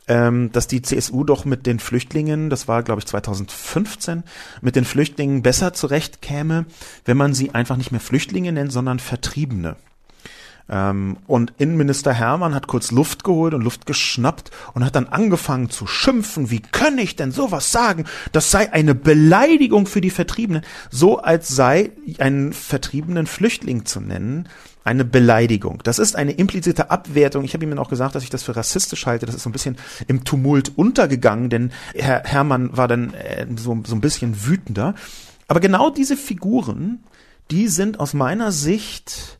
ähm, 0.07 0.51
dass 0.51 0.67
die 0.67 0.81
CSU 0.81 1.23
doch 1.23 1.45
mit 1.45 1.65
den 1.65 1.79
Flüchtlingen, 1.79 2.49
das 2.49 2.67
war 2.67 2.83
glaube 2.83 2.99
ich 2.99 3.07
2015, 3.07 4.23
mit 4.61 4.75
den 4.75 4.85
Flüchtlingen 4.85 5.41
besser 5.41 5.73
zurechtkäme, 5.73 6.65
wenn 7.05 7.17
man 7.17 7.33
sie 7.33 7.51
einfach 7.51 7.77
nicht 7.77 7.91
mehr 7.91 8.01
Flüchtlinge 8.01 8.51
nennt, 8.51 8.71
sondern 8.71 8.99
Vertriebene. 8.99 9.75
Ähm, 10.69 11.17
und 11.27 11.53
Innenminister 11.57 12.13
Hermann 12.13 12.53
hat 12.53 12.67
kurz 12.67 12.91
Luft 12.91 13.23
geholt 13.23 13.53
und 13.53 13.61
Luft 13.61 13.85
geschnappt 13.85 14.51
und 14.73 14.83
hat 14.83 14.95
dann 14.95 15.07
angefangen 15.07 15.69
zu 15.69 15.87
schimpfen. 15.87 16.51
Wie 16.51 16.59
kann 16.59 16.97
ich 16.97 17.15
denn 17.15 17.31
sowas 17.31 17.71
sagen? 17.71 18.05
Das 18.31 18.51
sei 18.51 18.71
eine 18.73 18.95
Beleidigung 18.95 19.85
für 19.85 20.01
die 20.01 20.09
Vertriebenen. 20.09 20.63
So 20.89 21.19
als 21.19 21.47
sei 21.47 21.91
einen 22.19 22.53
vertriebenen 22.53 23.27
Flüchtling 23.27 23.85
zu 23.85 23.99
nennen 23.99 24.47
eine 24.87 25.03
Beleidigung. 25.03 25.81
Das 25.83 25.99
ist 25.99 26.15
eine 26.15 26.31
implizite 26.31 26.89
Abwertung. 26.89 27.43
Ich 27.43 27.53
habe 27.53 27.65
ihm 27.65 27.77
auch 27.77 27.89
gesagt, 27.89 28.15
dass 28.15 28.23
ich 28.23 28.29
das 28.29 28.43
für 28.43 28.55
rassistisch 28.55 29.05
halte. 29.05 29.25
Das 29.25 29.35
ist 29.35 29.43
so 29.43 29.49
ein 29.49 29.51
bisschen 29.51 29.75
im 30.07 30.23
Tumult 30.23 30.77
untergegangen, 30.77 31.49
denn 31.49 31.71
Herr 31.93 32.23
Hermann 32.23 32.75
war 32.75 32.87
dann 32.87 33.13
äh, 33.13 33.45
so, 33.57 33.77
so 33.85 33.95
ein 33.95 34.01
bisschen 34.01 34.45
wütender. 34.47 34.95
Aber 35.49 35.59
genau 35.59 35.89
diese 35.89 36.15
Figuren, 36.15 37.03
die 37.51 37.67
sind 37.67 37.99
aus 37.99 38.13
meiner 38.13 38.53
Sicht 38.53 39.36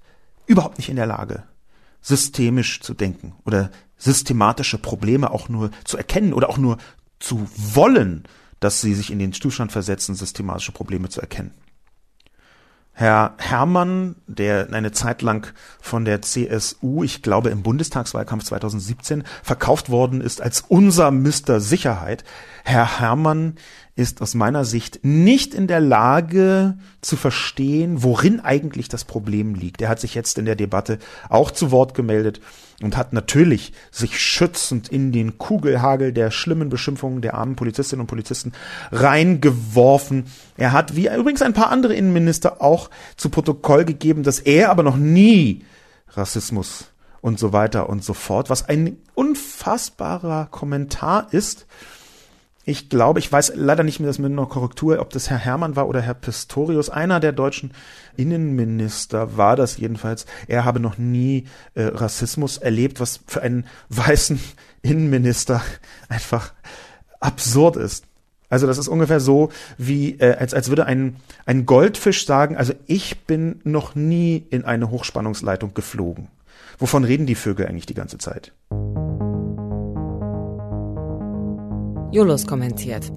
überhaupt 0.48 0.78
nicht 0.78 0.90
in 0.90 0.96
der 0.96 1.06
Lage, 1.06 1.44
systemisch 2.02 2.80
zu 2.82 2.94
denken 2.94 3.36
oder 3.46 3.70
systematische 3.98 4.78
Probleme 4.78 5.32
auch 5.32 5.50
nur 5.50 5.72
zu 5.84 5.98
erkennen 5.98 6.34
oder 6.34 6.50
auch 6.50 6.58
nur 6.58 6.78
zu 7.20 7.48
wollen, 7.56 8.24
dass 8.60 8.82
sie 8.82 8.94
sich 8.94 9.12
in 9.12 9.20
den 9.20 9.34
Zustand 9.34 9.72
versetzen, 9.72 10.16
systematische 10.16 10.72
Probleme 10.72 11.10
zu 11.10 11.22
erkennen. 11.22 11.52
Herr 13.00 13.36
Herrmann, 13.38 14.16
der 14.26 14.74
eine 14.74 14.92
Zeit 14.92 15.22
lang 15.22 15.54
von 15.80 16.04
der 16.04 16.24
CSU, 16.24 17.04
ich 17.04 17.22
glaube 17.22 17.52
im 17.52 17.62
Bundestagswahlkampf 17.62 18.46
2017, 18.46 19.24
verkauft 19.44 19.92
worden 19.92 20.20
ist 20.20 20.42
als 20.42 20.64
unser 20.68 21.12
Mr. 21.12 21.60
Sicherheit. 21.60 22.24
Herr 22.68 23.00
Herrmann 23.00 23.56
ist 23.96 24.22
aus 24.22 24.36
meiner 24.36 24.66
Sicht 24.66 25.00
nicht 25.02 25.54
in 25.54 25.68
der 25.68 25.80
Lage 25.80 26.78
zu 27.00 27.16
verstehen, 27.16 28.04
worin 28.04 28.42
eigentlich 28.42 28.90
das 28.90 29.06
Problem 29.06 29.56
liegt. 29.56 29.82
Er 29.82 29.88
hat 29.88 30.02
sich 30.02 30.14
jetzt 30.16 30.38
in 30.38 30.44
der 30.44 30.58
Debatte 30.58 31.00
auch 31.30 31.52
zu 31.52 31.72
Wort 31.72 31.94
gemeldet 31.94 32.42
und 32.84 32.98
hat 32.98 33.14
natürlich 33.14 33.72
sich 33.90 34.20
schützend 34.20 34.90
in 34.90 35.14
den 35.14 35.38
Kugelhagel 35.38 36.12
der 36.12 36.30
schlimmen 36.30 36.68
Beschimpfungen 36.68 37.22
der 37.22 37.36
armen 37.36 37.56
Polizistinnen 37.56 38.02
und 38.02 38.08
Polizisten 38.08 38.52
reingeworfen. 38.92 40.26
Er 40.58 40.74
hat, 40.74 40.98
wie 40.98 41.08
übrigens 41.08 41.42
ein 41.42 41.54
paar 41.54 41.70
andere 41.70 41.96
Innenminister, 41.96 42.62
auch 42.62 42.90
zu 43.16 43.30
Protokoll 43.30 43.86
gegeben, 43.86 44.24
dass 44.24 44.40
er 44.40 44.72
aber 44.72 44.84
noch 44.84 44.98
nie 44.98 45.64
Rassismus 46.10 46.92
und 47.22 47.40
so 47.40 47.54
weiter 47.54 47.88
und 47.88 48.04
so 48.04 48.14
fort, 48.14 48.50
was 48.50 48.68
ein 48.68 48.98
unfassbarer 49.16 50.48
Kommentar 50.52 51.30
ist, 51.32 51.66
ich 52.68 52.90
glaube, 52.90 53.20
ich 53.20 53.32
weiß 53.32 53.54
leider 53.56 53.84
nicht 53.84 54.02
mehr 54.02 54.08
das 54.08 54.20
mit 54.20 54.30
einer 54.30 54.46
Korrektur, 54.46 55.00
ob 55.00 55.10
das 55.12 55.30
Herr 55.30 55.38
Hermann 55.38 55.78
war 55.78 55.88
oder 55.88 56.02
Herr 56.02 56.14
Pistorius. 56.14 56.90
Einer 56.90 57.22
der 57.22 57.32
deutschen 57.32 57.72
Innenminister 58.18 59.38
war 59.38 59.56
das 59.56 59.78
jedenfalls. 59.78 60.26
Er 60.50 60.66
habe 60.66 60.82
noch 60.82 60.98
nie 60.98 61.46
äh, 61.76 61.84
Rassismus 61.84 62.58
erlebt, 62.58 63.00
was 63.00 63.22
für 63.26 63.42
einen 63.42 63.66
weißen 63.88 64.38
Innenminister 64.82 65.62
einfach 66.10 66.52
absurd 67.22 67.78
ist. 67.78 68.04
Also 68.50 68.68
das 68.68 68.78
ist 68.78 68.90
ungefähr 68.90 69.22
so, 69.22 69.50
wie 69.78 70.20
äh, 70.20 70.36
als, 70.36 70.54
als 70.54 70.68
würde 70.68 70.86
ein, 70.86 71.16
ein 71.46 71.66
Goldfisch 71.66 72.26
sagen, 72.26 72.58
also 72.58 72.74
ich 72.86 73.22
bin 73.22 73.62
noch 73.64 73.96
nie 73.96 74.46
in 74.50 74.66
eine 74.66 74.92
Hochspannungsleitung 74.92 75.74
geflogen. 75.74 76.28
Wovon 76.80 77.06
reden 77.06 77.28
die 77.28 77.36
Vögel 77.36 77.66
eigentlich 77.66 77.86
die 77.86 77.94
ganze 77.94 78.18
Zeit? 78.18 78.52
Julius 82.18 82.48
kommentiert. 82.48 83.12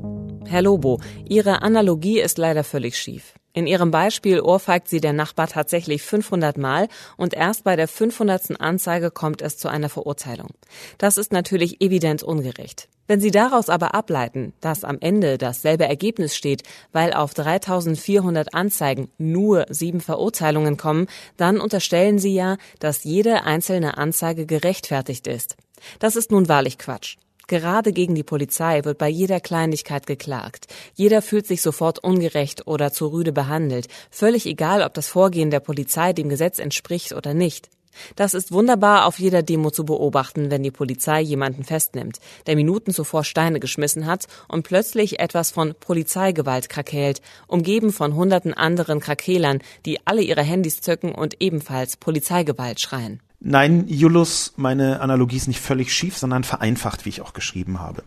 Herr 0.47 0.61
Lobo, 0.61 1.01
Ihre 1.27 1.63
Analogie 1.63 2.21
ist 2.21 2.37
leider 2.37 2.63
völlig 2.63 2.99
schief. 2.99 3.33
In 3.55 3.67
Ihrem 3.67 3.91
Beispiel 3.91 4.43
ohrfeigt 4.43 4.89
sie 4.89 5.01
der 5.01 5.15
Nachbar 5.15 5.49
tatsächlich 5.49 6.03
500 6.03 6.59
Mal 6.59 6.87
und 7.17 7.33
erst 7.33 7.65
bei 7.65 7.77
der 7.77 7.89
500. 7.89 8.61
Anzeige 8.61 9.11
kommt 9.11 9.41
es 9.41 9.57
zu 9.57 9.69
einer 9.69 9.89
Verurteilung. 9.89 10.51
Das 10.99 11.17
ist 11.17 11.33
natürlich 11.33 11.81
evident 11.81 12.23
ungerecht. 12.23 12.91
Wenn 13.07 13.23
Sie 13.23 13.31
daraus 13.31 13.71
aber 13.71 13.95
ableiten, 13.95 14.53
dass 14.61 14.85
am 14.85 14.99
Ende 15.01 15.39
dasselbe 15.39 15.87
Ergebnis 15.87 16.37
steht, 16.37 16.65
weil 16.93 17.15
auf 17.15 17.33
3400 17.33 18.53
Anzeigen 18.53 19.11
nur 19.17 19.65
sieben 19.71 20.03
Verurteilungen 20.03 20.77
kommen, 20.77 21.07
dann 21.39 21.59
unterstellen 21.59 22.19
Sie 22.19 22.35
ja, 22.35 22.59
dass 22.81 23.05
jede 23.05 23.45
einzelne 23.45 23.97
Anzeige 23.97 24.45
gerechtfertigt 24.45 25.27
ist. 25.27 25.57
Das 26.01 26.17
ist 26.17 26.31
nun 26.31 26.51
wahrlich 26.51 26.77
Quatsch. 26.77 27.17
Gerade 27.51 27.93
gegen 27.93 28.15
die 28.15 28.23
Polizei 28.23 28.85
wird 28.85 28.97
bei 28.97 29.09
jeder 29.09 29.41
Kleinigkeit 29.41 30.07
geklagt. 30.07 30.69
Jeder 30.95 31.21
fühlt 31.21 31.49
sich 31.49 31.63
sofort 31.63 31.99
ungerecht 31.99 32.69
oder 32.69 32.93
zu 32.93 33.09
rüde 33.09 33.33
behandelt, 33.33 33.89
völlig 34.09 34.47
egal, 34.47 34.85
ob 34.85 34.95
das 34.95 35.09
Vorgehen 35.09 35.51
der 35.51 35.59
Polizei 35.59 36.13
dem 36.13 36.29
Gesetz 36.29 36.61
entspricht 36.61 37.13
oder 37.13 37.35
nicht. 37.35 37.69
Das 38.15 38.35
ist 38.35 38.53
wunderbar 38.53 39.05
auf 39.05 39.19
jeder 39.19 39.43
Demo 39.43 39.73
zu 39.73 39.85
beobachten, 39.85 40.53
wenn 40.53 40.63
die 40.63 40.71
Polizei 40.71 41.23
jemanden 41.23 41.65
festnimmt, 41.65 42.19
der 42.47 42.55
Minuten 42.55 42.93
zuvor 42.93 43.25
Steine 43.25 43.59
geschmissen 43.59 44.07
hat 44.07 44.29
und 44.47 44.63
plötzlich 44.63 45.19
etwas 45.19 45.51
von 45.51 45.75
Polizeigewalt 45.75 46.69
krakeelt, 46.69 47.21
umgeben 47.49 47.91
von 47.91 48.15
hunderten 48.15 48.55
anderen 48.55 49.01
Krakelern, 49.01 49.59
die 49.87 49.99
alle 50.07 50.23
ihre 50.23 50.45
Handys 50.45 50.83
zücken 50.83 51.11
und 51.11 51.43
ebenfalls 51.43 51.97
Polizeigewalt 51.97 52.79
schreien. 52.79 53.21
Nein, 53.41 53.89
Jullus, 53.89 54.53
meine 54.57 55.01
Analogie 55.01 55.39
ist 55.39 55.49
nicht 55.49 55.61
völlig 55.61 55.95
schief, 55.95 56.17
sondern 56.19 56.45
vereinfacht, 56.45 57.07
wie 57.07 57.09
ich 57.09 57.23
auch 57.23 57.33
geschrieben 57.33 57.81
habe. 57.81 58.05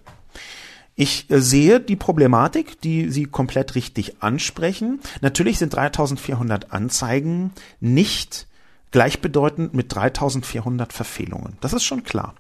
Ich 0.96 1.30
äh, 1.32 1.42
sehe 1.42 1.80
die 1.80 1.96
Problematik, 1.96 2.80
die 2.82 3.10
Sie 3.10 3.26
komplett 3.26 3.74
richtig 3.74 4.22
ansprechen. 4.22 5.00
Natürlich 5.22 5.58
sind 5.58 5.74
3400 5.74 6.72
Anzeigen 6.72 7.52
nicht 7.80 8.48
gleichbedeutend 8.92 9.74
mit 9.74 9.94
3400 9.94 10.94
Verfehlungen. 10.94 11.58
Das 11.62 11.74
ist 11.74 11.84
schon 11.84 12.04
klar. 12.04 12.36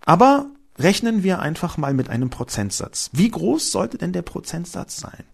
Aber 0.00 0.46
rechnen 0.78 1.22
wir 1.22 1.40
einfach 1.40 1.76
mal 1.76 1.92
mit 1.92 2.08
einem 2.08 2.30
Prozentsatz. 2.30 3.10
Wie 3.12 3.30
groß 3.30 3.70
sollte 3.70 3.98
denn 3.98 4.14
der 4.14 4.22
Prozentsatz 4.22 4.96
sein? 4.96 5.24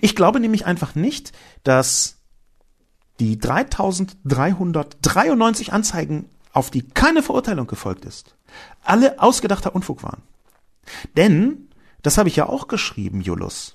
Ich 0.00 0.14
glaube 0.14 0.38
nämlich 0.38 0.66
einfach 0.66 0.94
nicht, 0.94 1.32
dass 1.64 2.17
die 3.20 3.38
3393 3.38 5.72
Anzeigen, 5.72 6.28
auf 6.52 6.70
die 6.70 6.82
keine 6.82 7.22
Verurteilung 7.22 7.66
gefolgt 7.66 8.04
ist, 8.04 8.34
alle 8.82 9.20
ausgedachter 9.20 9.74
Unfug 9.74 10.02
waren. 10.02 10.22
Denn, 11.16 11.68
das 12.02 12.18
habe 12.18 12.28
ich 12.28 12.36
ja 12.36 12.48
auch 12.48 12.68
geschrieben, 12.68 13.20
Jullus, 13.20 13.74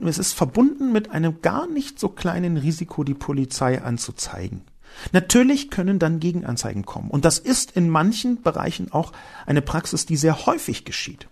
es 0.00 0.18
ist 0.18 0.32
verbunden 0.32 0.92
mit 0.92 1.10
einem 1.10 1.42
gar 1.42 1.68
nicht 1.68 2.00
so 2.00 2.08
kleinen 2.08 2.56
Risiko, 2.56 3.04
die 3.04 3.14
Polizei 3.14 3.82
anzuzeigen. 3.82 4.62
Natürlich 5.12 5.70
können 5.70 5.98
dann 5.98 6.20
Gegenanzeigen 6.20 6.84
kommen. 6.84 7.10
Und 7.10 7.24
das 7.24 7.38
ist 7.38 7.72
in 7.72 7.88
manchen 7.88 8.42
Bereichen 8.42 8.92
auch 8.92 9.12
eine 9.46 9.62
Praxis, 9.62 10.04
die 10.04 10.16
sehr 10.16 10.44
häufig 10.46 10.84
geschieht 10.84 11.28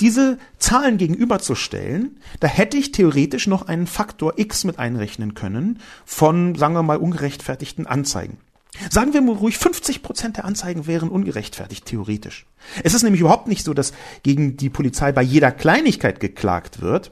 diese 0.00 0.38
Zahlen 0.58 0.98
gegenüberzustellen, 0.98 2.18
da 2.40 2.48
hätte 2.48 2.76
ich 2.76 2.92
theoretisch 2.92 3.46
noch 3.46 3.68
einen 3.68 3.86
Faktor 3.86 4.34
X 4.38 4.64
mit 4.64 4.78
einrechnen 4.78 5.34
können 5.34 5.80
von, 6.04 6.54
sagen 6.54 6.74
wir 6.74 6.82
mal, 6.82 6.98
ungerechtfertigten 6.98 7.86
Anzeigen. 7.86 8.38
Sagen 8.88 9.12
wir 9.12 9.20
mal 9.20 9.34
ruhig, 9.34 9.58
50 9.58 10.02
Prozent 10.02 10.36
der 10.36 10.44
Anzeigen 10.44 10.86
wären 10.86 11.08
ungerechtfertigt, 11.08 11.84
theoretisch. 11.86 12.46
Es 12.84 12.94
ist 12.94 13.02
nämlich 13.02 13.20
überhaupt 13.20 13.48
nicht 13.48 13.64
so, 13.64 13.74
dass 13.74 13.92
gegen 14.22 14.56
die 14.56 14.70
Polizei 14.70 15.12
bei 15.12 15.22
jeder 15.22 15.50
Kleinigkeit 15.50 16.20
geklagt 16.20 16.80
wird, 16.80 17.10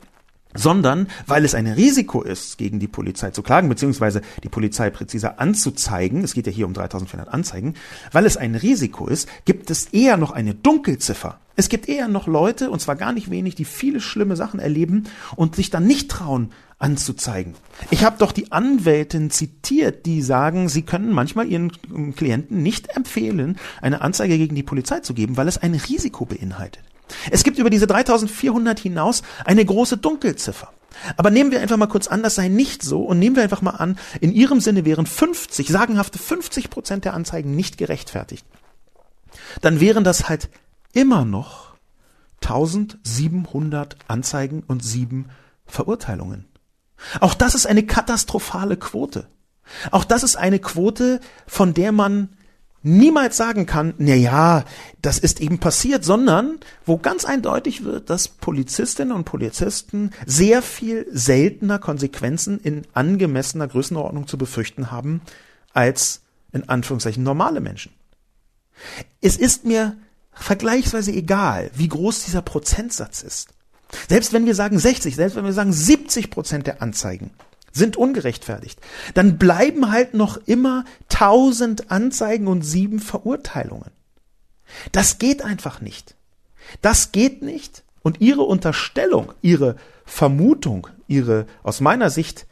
sondern 0.55 1.09
weil 1.26 1.45
es 1.45 1.55
ein 1.55 1.66
Risiko 1.66 2.22
ist, 2.22 2.59
gegen 2.59 2.78
die 2.78 2.89
Polizei 2.89 3.30
zu 3.30 3.43
klagen, 3.43 3.68
beziehungsweise 3.68 4.22
die 4.43 4.49
Polizei 4.49 4.91
präziser 4.91 5.41
anzuzeigen, 5.41 6.24
es 6.24 6.34
geht 6.34 6.47
ja 6.47 6.53
hier 6.53 6.66
um 6.66 6.74
3400 6.74 7.28
Anzeigen, 7.28 7.74
weil 8.12 8.24
es 8.24 8.36
ein 8.36 8.55
Risiko 8.55 9.07
ist, 9.07 9.28
gibt 9.45 9.70
es 9.70 9.86
eher 9.86 10.16
noch 10.16 10.30
eine 10.30 10.55
Dunkelziffer. 10.55 11.39
Es 11.59 11.68
gibt 11.68 11.88
eher 11.88 12.06
noch 12.06 12.28
Leute, 12.28 12.70
und 12.70 12.78
zwar 12.78 12.94
gar 12.94 13.12
nicht 13.12 13.32
wenig, 13.32 13.56
die 13.56 13.64
viele 13.64 14.00
schlimme 14.00 14.36
Sachen 14.36 14.61
erleben 14.61 15.09
und 15.34 15.56
sich 15.56 15.70
dann 15.70 15.88
nicht 15.88 16.09
trauen, 16.09 16.52
anzuzeigen. 16.78 17.54
Ich 17.90 18.04
habe 18.04 18.16
doch 18.16 18.30
die 18.30 18.52
Anwältin 18.52 19.32
zitiert, 19.32 20.06
die 20.06 20.22
sagen, 20.22 20.68
sie 20.68 20.82
können 20.82 21.11
manchmal 21.11 21.48
ihren 21.48 21.72
Klienten 22.14 22.62
nicht 22.62 22.96
empfehlen, 22.96 23.59
eine 23.82 24.02
Anzeige 24.02 24.38
gegen 24.38 24.54
die 24.54 24.62
Polizei 24.62 25.00
zu 25.00 25.14
geben, 25.14 25.36
weil 25.36 25.48
es 25.48 25.59
ein 25.59 25.74
Risiko 25.74 26.26
beinhaltet. 26.26 26.84
Es 27.32 27.42
gibt 27.42 27.59
über 27.59 27.70
diese 27.70 27.88
3400 27.88 28.78
hinaus 28.78 29.24
eine 29.44 29.64
große 29.64 29.96
Dunkelziffer. 29.96 30.72
Aber 31.16 31.30
nehmen 31.30 31.50
wir 31.50 31.61
einfach 31.61 31.76
mal 31.76 31.88
kurz 31.88 32.06
an, 32.06 32.22
das 32.22 32.36
sei 32.36 32.46
nicht 32.46 32.84
so 32.84 33.02
und 33.02 33.18
nehmen 33.18 33.34
wir 33.34 33.42
einfach 33.42 33.62
mal 33.62 33.72
an, 33.72 33.98
in 34.20 34.30
Ihrem 34.30 34.61
Sinne 34.61 34.84
wären 34.84 35.06
50, 35.06 35.66
sagenhafte 35.66 36.20
50 36.20 36.70
Prozent 36.70 37.04
der 37.04 37.14
Anzeigen 37.14 37.56
nicht 37.56 37.78
gerechtfertigt. 37.78 38.46
Dann 39.61 39.80
wären 39.80 40.04
das 40.04 40.28
halt 40.28 40.48
immer 40.93 41.24
noch 41.24 41.74
1700 42.43 43.97
Anzeigen 44.07 44.62
und 44.66 44.84
sieben 44.84 45.26
Verurteilungen. 45.66 46.47
Auch 47.20 47.34
das 47.34 47.55
ist 47.55 47.66
eine 47.66 47.84
katastrophale 47.84 48.76
Quote. 48.76 49.28
Auch 49.91 50.05
das 50.05 50.22
ist 50.22 50.36
eine 50.36 50.59
Quote, 50.59 51.20
von 51.47 51.74
der 51.74 51.93
man 51.93 52.30
niemals 52.82 53.36
sagen 53.36 53.66
kann, 53.66 53.95
na 53.99 54.14
ja, 54.14 54.64
das 55.03 55.18
ist 55.18 55.41
eben 55.41 55.59
passiert, 55.59 56.05
sondern 56.05 56.59
wo 56.86 56.97
ganz 56.97 57.24
eindeutig 57.24 57.84
wird, 57.84 58.09
dass 58.09 58.28
Polizistinnen 58.28 59.12
und 59.12 59.24
Polizisten 59.24 60.11
sehr 60.26 60.62
viel 60.62 61.07
seltener 61.11 61.78
Konsequenzen 61.78 62.61
in 62.61 62.82
angemessener 62.95 63.68
Größenordnung 63.68 64.26
zu 64.26 64.39
befürchten 64.39 64.91
haben 64.91 65.20
als 65.74 66.22
in 66.53 66.68
Anführungszeichen 66.68 67.22
normale 67.22 67.61
Menschen. 67.61 67.93
Es 69.20 69.36
ist 69.36 69.64
mir 69.64 69.97
vergleichsweise 70.39 71.12
egal, 71.12 71.70
wie 71.74 71.89
groß 71.89 72.24
dieser 72.24 72.43
Prozentsatz 72.43 73.22
ist. 73.22 73.51
Selbst 74.09 74.32
wenn 74.32 74.47
wir 74.47 74.55
sagen 74.55 74.78
60, 74.78 75.16
selbst 75.16 75.36
wenn 75.36 75.45
wir 75.45 75.53
sagen 75.53 75.72
70 75.72 76.30
Prozent 76.30 76.66
der 76.66 76.82
Anzeigen 76.82 77.30
sind 77.72 77.97
ungerechtfertigt, 77.97 78.80
dann 79.14 79.39
bleiben 79.39 79.91
halt 79.91 80.14
noch 80.14 80.36
immer 80.47 80.84
tausend 81.09 81.91
Anzeigen 81.91 82.47
und 82.47 82.62
sieben 82.62 82.99
Verurteilungen. 82.99 83.91
Das 84.93 85.18
geht 85.18 85.43
einfach 85.43 85.80
nicht. 85.80 86.14
Das 86.82 87.12
geht 87.12 87.43
nicht. 87.43 87.84
Und 88.03 88.20
ihre 88.20 88.43
Unterstellung, 88.43 89.32
ihre 89.43 89.76
Vermutung, 90.05 90.89
ihre 91.07 91.47
aus 91.62 91.80
meiner 91.80 92.11
Sicht 92.11 92.47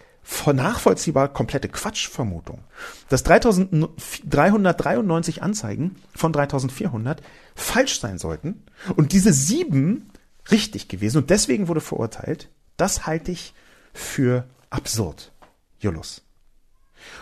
nachvollziehbar 0.52 1.28
komplette 1.28 1.68
Quatschvermutung, 1.68 2.64
dass 3.08 3.22
3393 3.22 5.42
Anzeigen 5.42 5.94
von 6.14 6.32
3400 6.32 7.22
falsch 7.54 8.00
sein 8.00 8.18
sollten 8.18 8.64
und 8.96 9.12
diese 9.12 9.32
sieben 9.32 10.10
richtig 10.50 10.88
gewesen 10.88 11.18
und 11.18 11.30
deswegen 11.30 11.68
wurde 11.68 11.80
verurteilt, 11.80 12.48
das 12.76 13.06
halte 13.06 13.30
ich 13.32 13.54
für 13.92 14.44
absurd, 14.70 15.32
Jullus. 15.78 16.22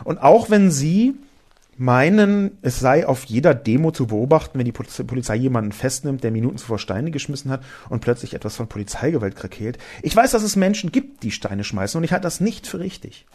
Und 0.04 0.18
auch 0.18 0.50
wenn 0.50 0.70
Sie 0.70 1.14
meinen, 1.76 2.58
es 2.62 2.80
sei 2.80 3.06
auf 3.06 3.24
jeder 3.24 3.54
Demo 3.54 3.90
zu 3.90 4.06
beobachten, 4.06 4.58
wenn 4.58 4.64
die 4.64 4.72
Polizei 4.72 5.36
jemanden 5.36 5.72
festnimmt, 5.72 6.22
der 6.24 6.30
Minuten 6.30 6.58
zuvor 6.58 6.78
Steine 6.78 7.10
geschmissen 7.10 7.50
hat 7.50 7.62
und 7.88 8.00
plötzlich 8.00 8.34
etwas 8.34 8.56
von 8.56 8.68
Polizeigewalt 8.68 9.36
krakeelt. 9.36 9.78
Ich 10.02 10.14
weiß, 10.14 10.30
dass 10.30 10.42
es 10.42 10.56
Menschen 10.56 10.92
gibt, 10.92 11.22
die 11.22 11.30
Steine 11.30 11.64
schmeißen 11.64 11.98
und 11.98 12.04
ich 12.04 12.12
halte 12.12 12.24
das 12.24 12.40
nicht 12.40 12.66
für 12.66 12.80
richtig. 12.80 13.26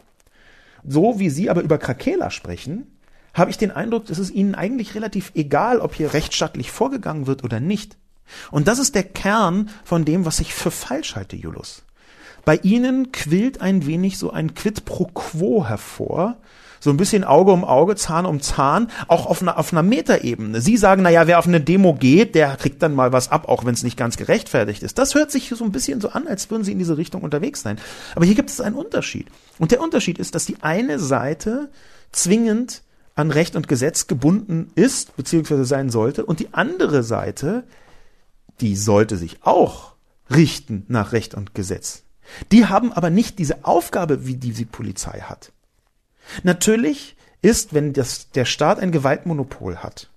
So 0.88 1.20
wie 1.20 1.30
Sie 1.30 1.50
aber 1.50 1.62
über 1.62 1.78
Krakeler 1.78 2.32
sprechen, 2.32 2.88
habe 3.34 3.52
ich 3.52 3.58
den 3.58 3.72
Eindruck, 3.72 4.10
es 4.10 4.20
ist 4.20 4.32
Ihnen 4.32 4.56
eigentlich 4.56 4.96
relativ 4.96 5.32
egal, 5.36 5.80
ob 5.80 5.94
hier 5.94 6.14
rechtsstaatlich 6.14 6.72
vorgegangen 6.72 7.28
wird 7.28 7.44
oder 7.44 7.60
nicht. 7.60 7.98
Und 8.52 8.68
das 8.68 8.80
ist 8.80 8.96
der 8.96 9.04
Kern 9.04 9.70
von 9.84 10.06
dem, 10.06 10.26
was 10.26 10.40
ich 10.40 10.54
für 10.54 10.72
falsch 10.72 11.16
halte, 11.16 11.36
Julius. 11.36 11.84
bei 12.46 12.56
Ihnen 12.58 13.12
quillt 13.12 13.62
ein 13.62 13.86
wenig 13.86 14.18
so 14.18 14.32
ein 14.32 14.56
Quid 14.56 14.86
pro 14.86 15.06
quo 15.06 15.68
hervor, 15.68 16.38
so 16.80 16.90
ein 16.90 16.98
bisschen 16.98 17.24
Auge 17.24 17.52
um 17.52 17.64
Auge, 17.64 17.96
Zahn 17.96 18.26
um 18.26 18.42
Zahn, 18.42 18.90
auch 19.08 19.26
auf 19.26 19.42
einer, 19.42 19.58
auf 19.58 19.72
einer 19.74 19.84
Metaebene. 19.84 20.62
Sie 20.62 20.78
sagen, 20.78 21.02
na 21.04 21.10
ja, 21.10 21.28
wer 21.28 21.40
auf 21.40 21.48
eine 21.48 21.62
Demo 21.62 21.94
geht, 21.94 22.36
der 22.36 22.56
kriegt 22.56 22.82
dann 22.82 22.96
mal 22.96 23.12
was 23.12 23.32
ab, 23.32 23.48
auch 23.50 23.66
wenn 23.66 23.74
es 23.74 23.84
nicht 23.84 23.98
ganz 23.98 24.18
gerechtfertigt 24.18 24.84
ist. 24.84 24.98
Das 24.98 25.16
hört 25.16 25.32
sich 25.32 25.50
so 25.50 25.64
ein 25.64 25.72
bisschen 25.72 26.02
so 26.02 26.10
an, 26.10 26.28
als 26.28 26.50
würden 26.50 26.64
Sie 26.64 26.72
in 26.72 26.80
diese 26.80 26.98
Richtung 26.98 27.22
unterwegs 27.22 27.62
sein. 27.62 27.80
Aber 28.16 28.26
hier 28.26 28.36
gibt 28.36 28.50
es 28.50 28.62
einen 28.62 28.76
Unterschied. 28.76 29.28
Und 29.58 29.72
der 29.72 29.82
Unterschied 29.82 30.18
ist, 30.18 30.36
dass 30.36 30.46
die 30.46 30.58
eine 30.62 31.00
Seite 31.00 31.70
zwingend 32.12 32.84
an 33.16 33.32
Recht 33.32 33.56
und 33.56 33.68
Gesetz 33.68 34.08
gebunden 34.08 34.72
ist, 34.76 35.16
beziehungsweise 35.18 35.66
sein 35.66 35.90
sollte, 35.90 36.26
und 36.26 36.40
die 36.40 36.54
andere 36.54 37.04
Seite, 37.04 37.64
die 38.62 38.76
sollte 38.76 39.18
sich 39.18 39.40
auch 39.42 39.94
richten 40.32 40.86
nach 40.88 41.12
Recht 41.12 41.34
und 41.34 41.54
Gesetz. 41.54 42.04
Die 42.52 42.68
haben 42.68 42.94
aber 42.94 43.10
nicht 43.10 43.40
diese 43.40 43.66
Aufgabe, 43.66 44.26
wie 44.26 44.36
die, 44.36 44.54
die 44.54 44.66
Polizei 44.66 45.22
hat. 45.22 45.52
Natürlich 46.44 47.16
ist, 47.42 47.74
wenn 47.74 47.94
das, 47.94 48.32
der 48.32 48.46
Staat 48.46 48.80
ein 48.80 48.92
Gewaltmonopol 48.92 49.78
hat, 49.78 50.10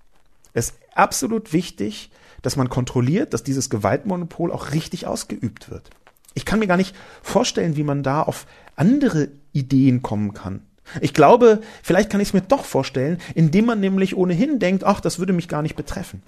es 0.55 0.75
absolut 0.95 1.53
wichtig, 1.53 2.11
dass 2.43 2.57
man 2.57 2.69
kontrolliert, 2.69 3.33
dass 3.33 3.45
dieses 3.45 3.71
Gewaltmonopol 3.71 4.51
auch 4.53 4.73
richtig 4.73 5.07
ausgeübt 5.07 5.71
wird. 5.71 5.91
Ich 6.35 6.45
kann 6.45 6.59
mir 6.59 6.67
gar 6.67 6.77
nicht 6.77 6.97
vorstellen, 7.23 7.77
wie 7.77 7.85
man 7.85 8.03
da 8.03 8.23
auf 8.23 8.47
andere 8.75 9.29
Ideen 9.53 10.03
kommen 10.03 10.35
kann. 10.35 10.63
Ich 11.01 11.15
glaube, 11.15 11.61
vielleicht 11.83 12.11
kann 12.11 12.21
ich 12.21 12.29
es 12.29 12.35
mir 12.35 12.41
doch 12.41 12.65
vorstellen, 12.65 13.19
indem 13.35 13.67
man 13.67 13.81
nämlich 13.81 14.17
ohnehin 14.17 14.59
denkt, 14.59 14.85
ach, 14.85 15.01
das 15.01 15.19
würde 15.19 15.33
mich 15.33 15.49
gar 15.49 15.63
nicht 15.63 15.77
betreffen. 15.77 16.23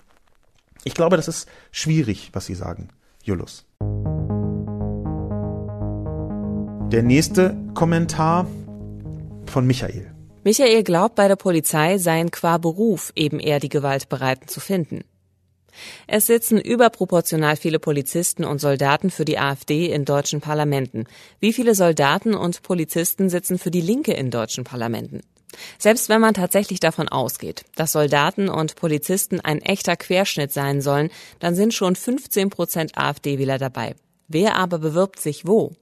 Ich 0.85 0.95
glaube, 0.95 1.17
das 1.17 1.29
ist 1.29 1.49
schwierig, 1.73 2.31
was 2.33 2.47
Sie 2.47 2.55
sagen, 2.55 2.89
Julius. 3.23 3.65
Der 6.93 7.03
nächste 7.03 7.57
Kommentar 7.75 8.47
von 9.55 9.67
Michael. 9.67 10.13
Michael 10.43 10.83
glaubt, 10.83 11.15
bei 11.15 11.29
der 11.29 11.37
Polizei 11.37 11.97
seien 11.99 12.33
qua 12.33 12.59
Beruf 12.59 13.13
eben 13.15 13.39
eher 13.39 13.61
die 13.61 13.69
Gewaltbereiten 13.69 14.49
zu 14.49 14.59
finden. 14.59 15.05
Es 16.09 16.27
sitzen 16.27 16.61
überproportional 16.61 17.57
viele 17.57 17.79
Polizisten 17.79 18.45
und 18.45 18.61
Soldaten 18.61 19.11
für 19.11 19.25
die 19.25 19.39
AfD 19.39 19.87
in 19.93 20.05
deutschen 20.05 20.41
Parlamenten. 20.41 21.05
Wie 21.39 21.53
viele 21.53 21.77
Soldaten 21.77 22.35
und 22.35 22.63
Polizisten 22.63 23.31
sitzen 23.31 23.59
für 23.59 23.71
die 23.71 23.81
Linke 23.81 24.13
in 24.13 24.33
deutschen 24.33 24.65
Parlamenten? 24.65 25.21
Selbst 25.79 26.09
wenn 26.09 26.21
man 26.21 26.35
tatsächlich 26.35 26.81
davon 26.81 27.09
ausgeht, 27.09 27.65
dass 27.77 27.93
Soldaten 27.93 28.49
und 28.49 28.75
Polizisten 28.75 29.39
ein 29.41 29.63
echter 29.63 29.97
Querschnitt 29.97 30.53
sein 30.53 30.81
sollen, 30.81 31.11
dann 31.39 31.55
sind 31.55 31.75
schon 31.75 31.95
15 31.95 32.51
Prozent 32.51 32.99
AfD-Wähler 32.99 33.59
dabei. 33.59 33.95
Wer 34.27 34.57
aber 34.57 34.79
bewirbt 34.81 35.21
sich 35.21 35.47
wo? 35.47 35.77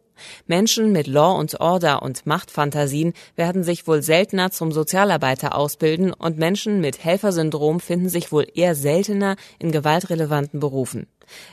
Menschen 0.46 0.92
mit 0.92 1.06
Law 1.06 1.38
und 1.38 1.60
Order 1.60 2.02
und 2.02 2.26
Machtfantasien 2.26 3.12
werden 3.36 3.64
sich 3.64 3.86
wohl 3.86 4.02
seltener 4.02 4.50
zum 4.50 4.72
Sozialarbeiter 4.72 5.56
ausbilden 5.56 6.12
und 6.12 6.38
Menschen 6.38 6.80
mit 6.80 7.04
Helfersyndrom 7.04 7.80
finden 7.80 8.08
sich 8.08 8.32
wohl 8.32 8.46
eher 8.54 8.74
seltener 8.74 9.36
in 9.58 9.72
gewaltrelevanten 9.72 10.60
Berufen. 10.60 11.06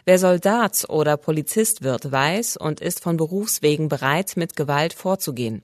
Wer 0.05 0.19
Soldat 0.19 0.85
oder 0.89 1.17
Polizist 1.17 1.83
wird, 1.83 2.11
weiß 2.11 2.57
und 2.57 2.81
ist 2.81 3.01
von 3.01 3.17
Berufswegen 3.17 3.89
bereit, 3.89 4.33
mit 4.35 4.55
Gewalt 4.55 4.93
vorzugehen. 4.93 5.61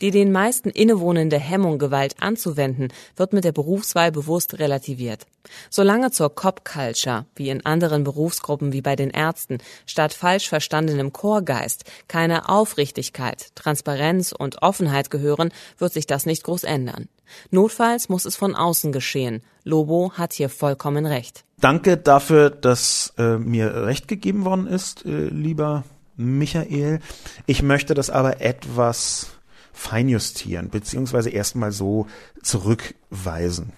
Die 0.00 0.10
den 0.10 0.32
meisten 0.32 0.70
innewohnende 0.70 1.38
Hemmung, 1.38 1.78
Gewalt 1.78 2.16
anzuwenden, 2.20 2.88
wird 3.16 3.32
mit 3.32 3.44
der 3.44 3.52
Berufswahl 3.52 4.12
bewusst 4.12 4.58
relativiert. 4.58 5.26
Solange 5.70 6.10
zur 6.10 6.34
Cop-Culture, 6.34 7.26
wie 7.36 7.50
in 7.50 7.64
anderen 7.66 8.04
Berufsgruppen 8.04 8.72
wie 8.72 8.82
bei 8.82 8.96
den 8.96 9.10
Ärzten, 9.10 9.58
statt 9.86 10.12
falsch 10.12 10.48
verstandenem 10.48 11.12
Chorgeist 11.12 11.84
keine 12.08 12.48
Aufrichtigkeit, 12.48 13.54
Transparenz 13.54 14.32
und 14.32 14.62
Offenheit 14.62 15.10
gehören, 15.10 15.52
wird 15.78 15.92
sich 15.92 16.06
das 16.06 16.26
nicht 16.26 16.44
groß 16.44 16.64
ändern. 16.64 17.08
Notfalls 17.50 18.08
muss 18.08 18.24
es 18.24 18.36
von 18.36 18.54
außen 18.54 18.92
geschehen. 18.92 19.42
Lobo 19.64 20.12
hat 20.14 20.32
hier 20.32 20.48
vollkommen 20.48 21.06
recht. 21.06 21.44
Danke 21.60 21.96
dafür, 21.96 22.50
dass 22.50 23.14
äh, 23.16 23.38
mir 23.38 23.86
recht 23.86 24.08
gegeben 24.08 24.44
worden 24.44 24.66
ist, 24.66 25.04
äh, 25.06 25.28
lieber 25.28 25.84
Michael. 26.16 27.00
Ich 27.46 27.62
möchte 27.62 27.94
das 27.94 28.10
aber 28.10 28.40
etwas 28.40 29.28
feinjustieren, 29.74 30.70
beziehungsweise 30.70 31.28
erstmal 31.28 31.72
so 31.72 32.06
zurückweisen. 32.42 33.72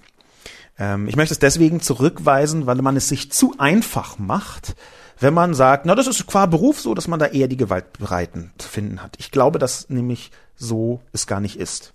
Ähm, 0.79 1.09
ich 1.09 1.17
möchte 1.17 1.35
es 1.35 1.41
deswegen 1.41 1.81
zurückweisen, 1.81 2.67
weil 2.67 2.77
man 2.77 2.97
es 2.97 3.09
sich 3.09 3.33
zu 3.33 3.55
einfach 3.59 4.19
macht, 4.19 4.77
wenn 5.19 5.35
man 5.35 5.55
sagt, 5.55 5.87
na, 5.87 5.95
das 5.95 6.07
ist 6.07 6.27
qua 6.27 6.47
Beruf 6.47 6.79
so, 6.79 6.95
dass 6.95 7.09
man 7.09 7.19
da 7.19 7.27
eher 7.27 7.49
die 7.49 7.57
Gewaltbereiten 7.57 8.53
zu 8.59 8.69
finden 8.69 9.03
hat. 9.03 9.17
Ich 9.19 9.31
glaube, 9.31 9.59
dass 9.59 9.89
nämlich 9.89 10.31
so 10.55 11.01
es 11.13 11.27
gar 11.27 11.41
nicht 11.41 11.59
ist. 11.59 11.95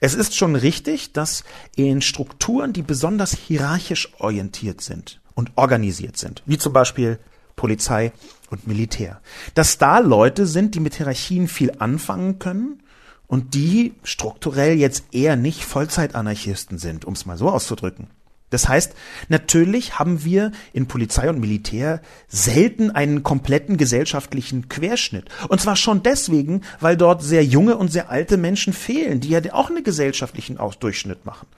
Es 0.00 0.14
ist 0.14 0.36
schon 0.36 0.54
richtig, 0.54 1.12
dass 1.12 1.42
in 1.74 2.02
Strukturen, 2.02 2.72
die 2.72 2.82
besonders 2.82 3.32
hierarchisch 3.32 4.12
orientiert 4.18 4.80
sind 4.80 5.20
und 5.34 5.52
organisiert 5.56 6.16
sind, 6.16 6.42
wie 6.46 6.58
zum 6.58 6.72
Beispiel 6.72 7.18
Polizei 7.56 8.12
und 8.50 8.66
Militär, 8.66 9.20
dass 9.54 9.78
da 9.78 9.98
Leute 9.98 10.46
sind, 10.46 10.74
die 10.74 10.80
mit 10.80 10.94
Hierarchien 10.94 11.48
viel 11.48 11.72
anfangen 11.78 12.38
können 12.38 12.82
und 13.26 13.54
die 13.54 13.94
strukturell 14.02 14.76
jetzt 14.76 15.04
eher 15.12 15.36
nicht 15.36 15.64
Vollzeitanarchisten 15.64 16.78
sind, 16.78 17.04
um 17.04 17.14
es 17.14 17.26
mal 17.26 17.36
so 17.36 17.48
auszudrücken. 17.48 18.08
Das 18.50 18.68
heißt, 18.68 18.94
natürlich 19.28 19.98
haben 19.98 20.24
wir 20.24 20.52
in 20.72 20.86
Polizei 20.86 21.28
und 21.28 21.40
Militär 21.40 22.00
selten 22.28 22.92
einen 22.92 23.24
kompletten 23.24 23.76
gesellschaftlichen 23.76 24.68
Querschnitt. 24.68 25.24
Und 25.48 25.60
zwar 25.60 25.74
schon 25.74 26.04
deswegen, 26.04 26.62
weil 26.78 26.96
dort 26.96 27.24
sehr 27.24 27.44
junge 27.44 27.76
und 27.76 27.90
sehr 27.90 28.08
alte 28.08 28.36
Menschen 28.36 28.72
fehlen, 28.72 29.18
die 29.18 29.30
ja 29.30 29.40
auch 29.52 29.68
einen 29.68 29.82
gesellschaftlichen 29.82 30.58
Durchschnitt 30.78 31.26
machen. 31.26 31.48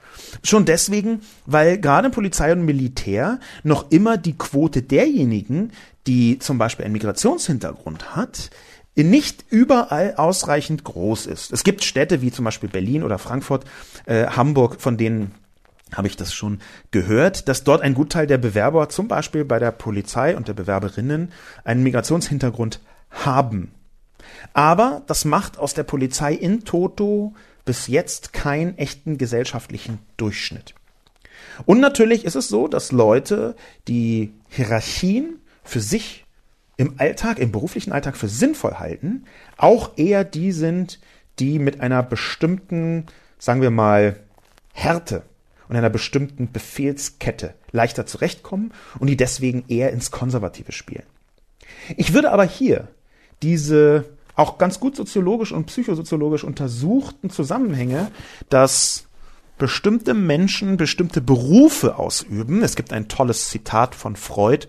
Schon 0.43 0.65
deswegen, 0.65 1.21
weil 1.45 1.77
gerade 1.77 2.09
Polizei 2.09 2.51
und 2.51 2.65
Militär 2.65 3.39
noch 3.63 3.91
immer 3.91 4.17
die 4.17 4.37
Quote 4.37 4.81
derjenigen, 4.81 5.71
die 6.07 6.39
zum 6.39 6.57
Beispiel 6.57 6.85
einen 6.85 6.93
Migrationshintergrund 6.93 8.15
hat, 8.15 8.49
nicht 9.03 9.45
überall 9.49 10.15
ausreichend 10.15 10.83
groß 10.83 11.25
ist. 11.25 11.51
Es 11.51 11.63
gibt 11.63 11.83
Städte 11.83 12.21
wie 12.21 12.31
zum 12.31 12.45
Beispiel 12.45 12.69
Berlin 12.69 13.03
oder 13.03 13.17
Frankfurt, 13.17 13.65
äh, 14.05 14.27
Hamburg, 14.27 14.79
von 14.79 14.97
denen 14.97 15.33
habe 15.93 16.07
ich 16.07 16.17
das 16.17 16.33
schon 16.33 16.59
gehört, 16.91 17.47
dass 17.47 17.63
dort 17.63 17.81
ein 17.81 17.95
Gutteil 17.95 18.27
der 18.27 18.37
Bewerber 18.37 18.89
zum 18.89 19.07
Beispiel 19.07 19.43
bei 19.45 19.59
der 19.59 19.71
Polizei 19.71 20.35
und 20.35 20.47
der 20.47 20.53
Bewerberinnen 20.53 21.31
einen 21.63 21.83
Migrationshintergrund 21.83 22.79
haben. 23.09 23.71
Aber 24.53 25.01
das 25.07 25.25
macht 25.25 25.57
aus 25.57 25.73
der 25.73 25.83
Polizei 25.83 26.33
in 26.33 26.63
Toto 26.63 27.33
bis 27.65 27.87
jetzt 27.87 28.33
keinen 28.33 28.77
echten 28.77 29.17
gesellschaftlichen 29.17 29.99
Durchschnitt. 30.17 30.75
Und 31.65 31.79
natürlich 31.79 32.25
ist 32.25 32.35
es 32.35 32.47
so, 32.47 32.67
dass 32.67 32.91
Leute, 32.91 33.55
die 33.87 34.33
Hierarchien 34.47 35.39
für 35.63 35.81
sich 35.81 36.25
im 36.79 36.93
Alltag, 36.97 37.39
im 37.39 37.51
beruflichen 37.51 37.91
Alltag 37.91 38.15
für 38.15 38.29
sinnvoll 38.29 38.75
halten, 38.75 39.25
auch 39.57 39.97
eher 39.97 40.23
die 40.23 40.53
sind, 40.53 41.01
die 41.37 41.59
mit 41.59 41.81
einer 41.81 42.01
bestimmten, 42.03 43.05
sagen 43.37 43.61
wir 43.61 43.69
mal, 43.69 44.21
Härte 44.71 45.23
und 45.67 45.75
einer 45.75 45.89
bestimmten 45.89 46.53
Befehlskette 46.53 47.53
leichter 47.73 48.05
zurechtkommen 48.05 48.71
und 48.97 49.07
die 49.07 49.17
deswegen 49.17 49.65
eher 49.67 49.91
ins 49.91 50.09
Konservative 50.09 50.71
spielen. 50.71 51.03
Ich 51.97 52.13
würde 52.13 52.31
aber 52.31 52.45
hier 52.45 52.87
diese 53.43 54.05
auch 54.35 54.57
ganz 54.57 54.79
gut 54.79 54.95
soziologisch 54.95 55.51
und 55.51 55.65
psychosoziologisch 55.65 56.45
untersuchten 56.45 57.29
Zusammenhänge, 57.29 58.09
dass 58.47 59.05
bestimmte 59.57 60.13
Menschen 60.13 60.77
bestimmte 60.77 61.19
Berufe 61.19 61.99
ausüben. 61.99 62.63
Es 62.63 62.77
gibt 62.77 62.93
ein 62.93 63.09
tolles 63.09 63.49
Zitat 63.49 63.95
von 63.95 64.15
Freud, 64.15 64.67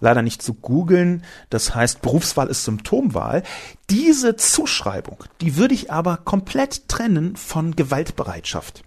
leider 0.00 0.22
nicht 0.22 0.42
zu 0.42 0.54
googeln. 0.54 1.24
Das 1.50 1.74
heißt, 1.74 2.02
Berufswahl 2.02 2.48
ist 2.48 2.64
Symptomwahl. 2.64 3.42
Diese 3.90 4.36
Zuschreibung, 4.36 5.24
die 5.40 5.56
würde 5.56 5.74
ich 5.74 5.90
aber 5.90 6.18
komplett 6.18 6.88
trennen 6.88 7.36
von 7.36 7.76
Gewaltbereitschaft. 7.76 8.82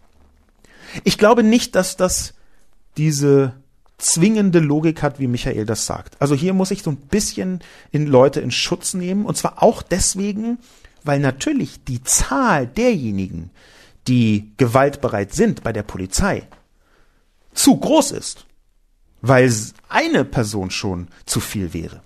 Ich 1.03 1.17
glaube 1.17 1.43
nicht, 1.43 1.75
dass 1.75 1.97
das 1.97 2.33
diese 2.97 3.53
zwingende 3.97 4.59
Logik 4.59 5.03
hat, 5.03 5.19
wie 5.19 5.27
Michael 5.27 5.65
das 5.65 5.85
sagt. 5.85 6.15
Also 6.21 6.33
hier 6.33 6.53
muss 6.53 6.71
ich 6.71 6.83
so 6.83 6.91
ein 6.91 6.97
bisschen 6.97 7.59
in 7.91 8.07
Leute 8.07 8.39
in 8.39 8.51
Schutz 8.51 8.93
nehmen 8.93 9.25
und 9.25 9.37
zwar 9.37 9.61
auch 9.61 9.81
deswegen, 9.81 10.57
weil 11.03 11.19
natürlich 11.19 11.83
die 11.83 12.01
Zahl 12.03 12.65
derjenigen, 12.65 13.51
die 14.07 14.51
gewaltbereit 14.57 15.33
sind 15.33 15.63
bei 15.63 15.73
der 15.73 15.83
Polizei, 15.83 16.47
zu 17.53 17.77
groß 17.77 18.11
ist 18.11 18.45
weil 19.21 19.53
eine 19.87 20.25
Person 20.25 20.71
schon 20.71 21.07
zu 21.25 21.39
viel 21.39 21.73
wäre. 21.73 22.01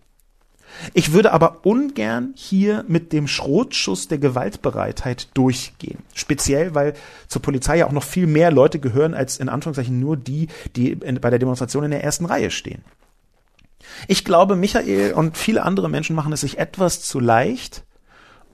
Ich 0.93 1.13
würde 1.13 1.31
aber 1.33 1.65
ungern 1.65 2.33
hier 2.35 2.83
mit 2.87 3.13
dem 3.13 3.27
Schrotschuss 3.27 4.07
der 4.07 4.17
Gewaltbereitheit 4.17 5.27
durchgehen. 5.35 5.99
Speziell, 6.13 6.73
weil 6.73 6.93
zur 7.27 7.41
Polizei 7.41 7.77
ja 7.77 7.87
auch 7.87 7.91
noch 7.91 8.03
viel 8.03 8.25
mehr 8.25 8.51
Leute 8.51 8.79
gehören 8.79 9.13
als 9.13 9.37
in 9.37 9.49
Anführungszeichen 9.49 9.99
nur 9.99 10.17
die, 10.17 10.47
die 10.75 10.95
bei 10.95 11.29
der 11.29 11.39
Demonstration 11.39 11.83
in 11.83 11.91
der 11.91 12.03
ersten 12.03 12.25
Reihe 12.25 12.49
stehen. 12.49 12.83
Ich 14.07 14.25
glaube, 14.25 14.55
Michael 14.55 15.13
und 15.13 15.37
viele 15.37 15.63
andere 15.63 15.89
Menschen 15.89 16.15
machen 16.15 16.33
es 16.33 16.41
sich 16.41 16.57
etwas 16.57 17.01
zu 17.01 17.19
leicht 17.19 17.83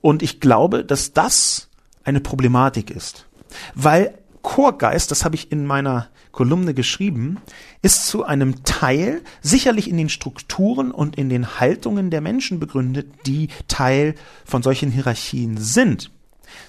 Und 0.00 0.22
ich 0.22 0.40
glaube, 0.40 0.84
dass 0.84 1.12
das 1.12 1.68
eine 2.04 2.20
Problematik 2.20 2.90
ist. 2.90 3.26
Weil 3.74 4.18
Chorgeist, 4.42 5.10
das 5.10 5.24
habe 5.24 5.34
ich 5.34 5.52
in 5.52 5.66
meiner 5.66 6.08
Kolumne 6.32 6.74
geschrieben, 6.74 7.38
ist 7.82 8.06
zu 8.06 8.24
einem 8.24 8.64
Teil 8.64 9.22
sicherlich 9.40 9.88
in 9.88 9.96
den 9.96 10.08
Strukturen 10.08 10.90
und 10.90 11.16
in 11.16 11.28
den 11.28 11.60
Haltungen 11.60 12.10
der 12.10 12.20
Menschen 12.20 12.60
begründet, 12.60 13.08
die 13.26 13.48
Teil 13.68 14.14
von 14.44 14.62
solchen 14.62 14.90
Hierarchien 14.90 15.56
sind. 15.56 16.10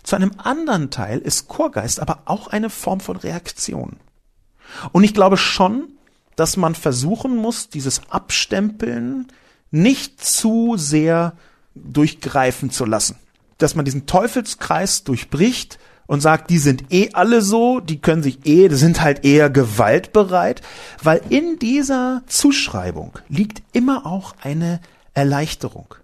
Zu 0.03 0.15
einem 0.15 0.31
anderen 0.37 0.89
Teil 0.89 1.19
ist 1.19 1.47
Chorgeist 1.47 1.99
aber 1.99 2.23
auch 2.25 2.47
eine 2.47 2.69
Form 2.69 2.99
von 2.99 3.17
Reaktion. 3.17 3.97
Und 4.91 5.03
ich 5.03 5.13
glaube 5.13 5.37
schon, 5.37 5.89
dass 6.35 6.57
man 6.57 6.75
versuchen 6.75 7.35
muss, 7.35 7.69
dieses 7.69 8.09
Abstempeln 8.09 9.27
nicht 9.69 10.23
zu 10.23 10.75
sehr 10.77 11.33
durchgreifen 11.75 12.71
zu 12.71 12.85
lassen. 12.85 13.15
Dass 13.57 13.75
man 13.75 13.85
diesen 13.85 14.05
Teufelskreis 14.05 15.03
durchbricht 15.03 15.77
und 16.11 16.19
sagt, 16.19 16.49
die 16.49 16.57
sind 16.57 16.91
eh 16.91 17.11
alle 17.13 17.41
so, 17.41 17.79
die 17.79 18.01
können 18.01 18.21
sich 18.21 18.45
eh, 18.45 18.67
die 18.67 18.75
sind 18.75 18.99
halt 18.99 19.23
eher 19.23 19.49
gewaltbereit, 19.49 20.61
weil 21.01 21.21
in 21.29 21.57
dieser 21.57 22.21
Zuschreibung 22.27 23.17
liegt 23.29 23.63
immer 23.71 24.05
auch 24.05 24.35
eine 24.41 24.81
Erleichterung. 25.13 25.95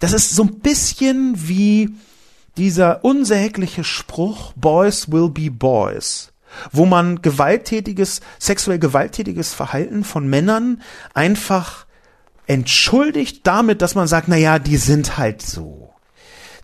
Das 0.00 0.14
ist 0.14 0.30
so 0.30 0.44
ein 0.44 0.60
bisschen 0.60 1.46
wie 1.46 1.90
dieser 2.56 3.04
unsägliche 3.04 3.84
Spruch, 3.84 4.54
Boys 4.54 5.12
will 5.12 5.28
be 5.28 5.50
boys, 5.50 6.32
wo 6.72 6.86
man 6.86 7.20
gewalttätiges, 7.20 8.22
sexuell 8.38 8.78
gewalttätiges 8.78 9.52
Verhalten 9.52 10.04
von 10.04 10.26
Männern 10.26 10.80
einfach 11.12 11.84
entschuldigt 12.46 13.46
damit, 13.46 13.82
dass 13.82 13.94
man 13.94 14.08
sagt, 14.08 14.26
na 14.28 14.36
ja, 14.36 14.58
die 14.58 14.78
sind 14.78 15.18
halt 15.18 15.42
so. 15.42 15.92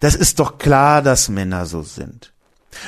Das 0.00 0.14
ist 0.14 0.40
doch 0.40 0.56
klar, 0.56 1.02
dass 1.02 1.28
Männer 1.28 1.66
so 1.66 1.82
sind. 1.82 2.32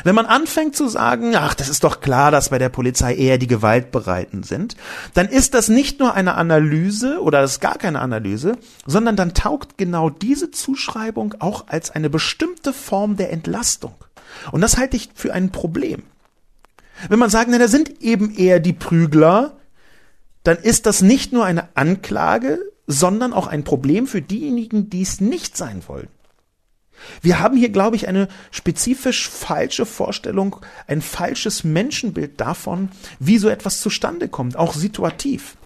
Wenn 0.04 0.14
man 0.14 0.26
anfängt 0.26 0.76
zu 0.76 0.88
sagen, 0.88 1.34
ach, 1.34 1.54
das 1.54 1.68
ist 1.68 1.84
doch 1.84 2.00
klar, 2.00 2.30
dass 2.30 2.50
bei 2.50 2.58
der 2.58 2.68
Polizei 2.68 3.14
eher 3.14 3.38
die 3.38 3.46
Gewaltbereiten 3.46 4.42
sind, 4.42 4.76
dann 5.14 5.28
ist 5.28 5.54
das 5.54 5.68
nicht 5.68 5.98
nur 5.98 6.14
eine 6.14 6.34
Analyse 6.34 7.20
oder 7.20 7.40
das 7.40 7.52
ist 7.52 7.60
gar 7.60 7.78
keine 7.78 8.00
Analyse, 8.00 8.56
sondern 8.86 9.16
dann 9.16 9.34
taugt 9.34 9.78
genau 9.78 10.08
diese 10.08 10.50
Zuschreibung 10.50 11.34
auch 11.40 11.66
als 11.68 11.90
eine 11.90 12.10
bestimmte 12.10 12.72
Form 12.72 13.16
der 13.16 13.32
Entlastung. 13.32 13.94
Und 14.52 14.60
das 14.60 14.76
halte 14.76 14.96
ich 14.96 15.10
für 15.14 15.32
ein 15.32 15.50
Problem. 15.50 16.04
Wenn 17.08 17.18
man 17.18 17.30
sagt, 17.30 17.50
na, 17.50 17.58
da 17.58 17.68
sind 17.68 18.00
eben 18.00 18.34
eher 18.34 18.60
die 18.60 18.72
Prügler, 18.72 19.56
dann 20.44 20.58
ist 20.58 20.86
das 20.86 21.02
nicht 21.02 21.32
nur 21.32 21.44
eine 21.44 21.76
Anklage, 21.76 22.58
sondern 22.86 23.32
auch 23.32 23.46
ein 23.46 23.64
Problem 23.64 24.06
für 24.06 24.22
diejenigen, 24.22 24.90
die 24.90 25.02
es 25.02 25.20
nicht 25.20 25.56
sein 25.56 25.82
wollen. 25.86 26.08
Wir 27.20 27.40
haben 27.40 27.56
hier, 27.56 27.70
glaube 27.70 27.96
ich, 27.96 28.08
eine 28.08 28.28
spezifisch 28.50 29.28
falsche 29.28 29.86
Vorstellung, 29.86 30.56
ein 30.86 31.02
falsches 31.02 31.64
Menschenbild 31.64 32.40
davon, 32.40 32.90
wie 33.18 33.38
so 33.38 33.48
etwas 33.48 33.80
zustande 33.80 34.28
kommt, 34.28 34.56
auch 34.56 34.74
situativ. 34.74 35.56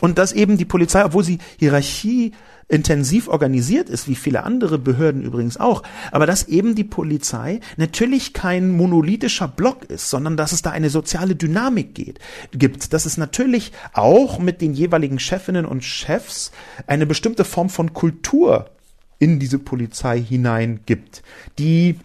Und 0.00 0.18
dass 0.18 0.32
eben 0.32 0.56
die 0.56 0.64
Polizei, 0.64 1.04
obwohl 1.04 1.24
sie 1.24 1.38
Hierarchie 1.58 2.32
intensiv 2.68 3.28
organisiert 3.28 3.88
ist, 3.88 4.08
wie 4.08 4.16
viele 4.16 4.42
andere 4.42 4.78
Behörden 4.78 5.22
übrigens 5.22 5.56
auch, 5.56 5.84
aber 6.10 6.26
dass 6.26 6.48
eben 6.48 6.74
die 6.74 6.84
Polizei 6.84 7.60
natürlich 7.76 8.32
kein 8.32 8.70
monolithischer 8.70 9.46
Block 9.46 9.84
ist, 9.84 10.10
sondern 10.10 10.36
dass 10.36 10.50
es 10.50 10.62
da 10.62 10.70
eine 10.70 10.90
soziale 10.90 11.36
Dynamik 11.36 11.94
geht, 11.94 12.18
gibt, 12.50 12.92
dass 12.92 13.06
es 13.06 13.18
natürlich 13.18 13.70
auch 13.92 14.40
mit 14.40 14.60
den 14.60 14.74
jeweiligen 14.74 15.20
Chefinnen 15.20 15.64
und 15.64 15.84
Chefs 15.84 16.50
eine 16.88 17.06
bestimmte 17.06 17.44
Form 17.44 17.68
von 17.68 17.92
Kultur 17.92 18.70
in 19.18 19.38
diese 19.38 19.58
Polizei 19.58 20.20
hineingibt, 20.20 21.22
die 21.58 21.98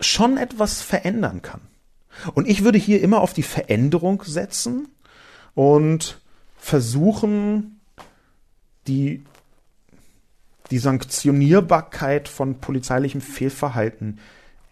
schon 0.00 0.36
etwas 0.36 0.82
verändern 0.82 1.42
kann. 1.42 1.60
Und 2.34 2.48
ich 2.48 2.64
würde 2.64 2.78
hier 2.78 3.00
immer 3.00 3.20
auf 3.20 3.32
die 3.32 3.42
Veränderung 3.42 4.22
setzen 4.24 4.88
und 5.54 6.20
versuchen, 6.56 7.80
die, 8.86 9.24
die 10.70 10.78
Sanktionierbarkeit 10.78 12.28
von 12.28 12.58
polizeilichem 12.58 13.20
Fehlverhalten 13.20 14.18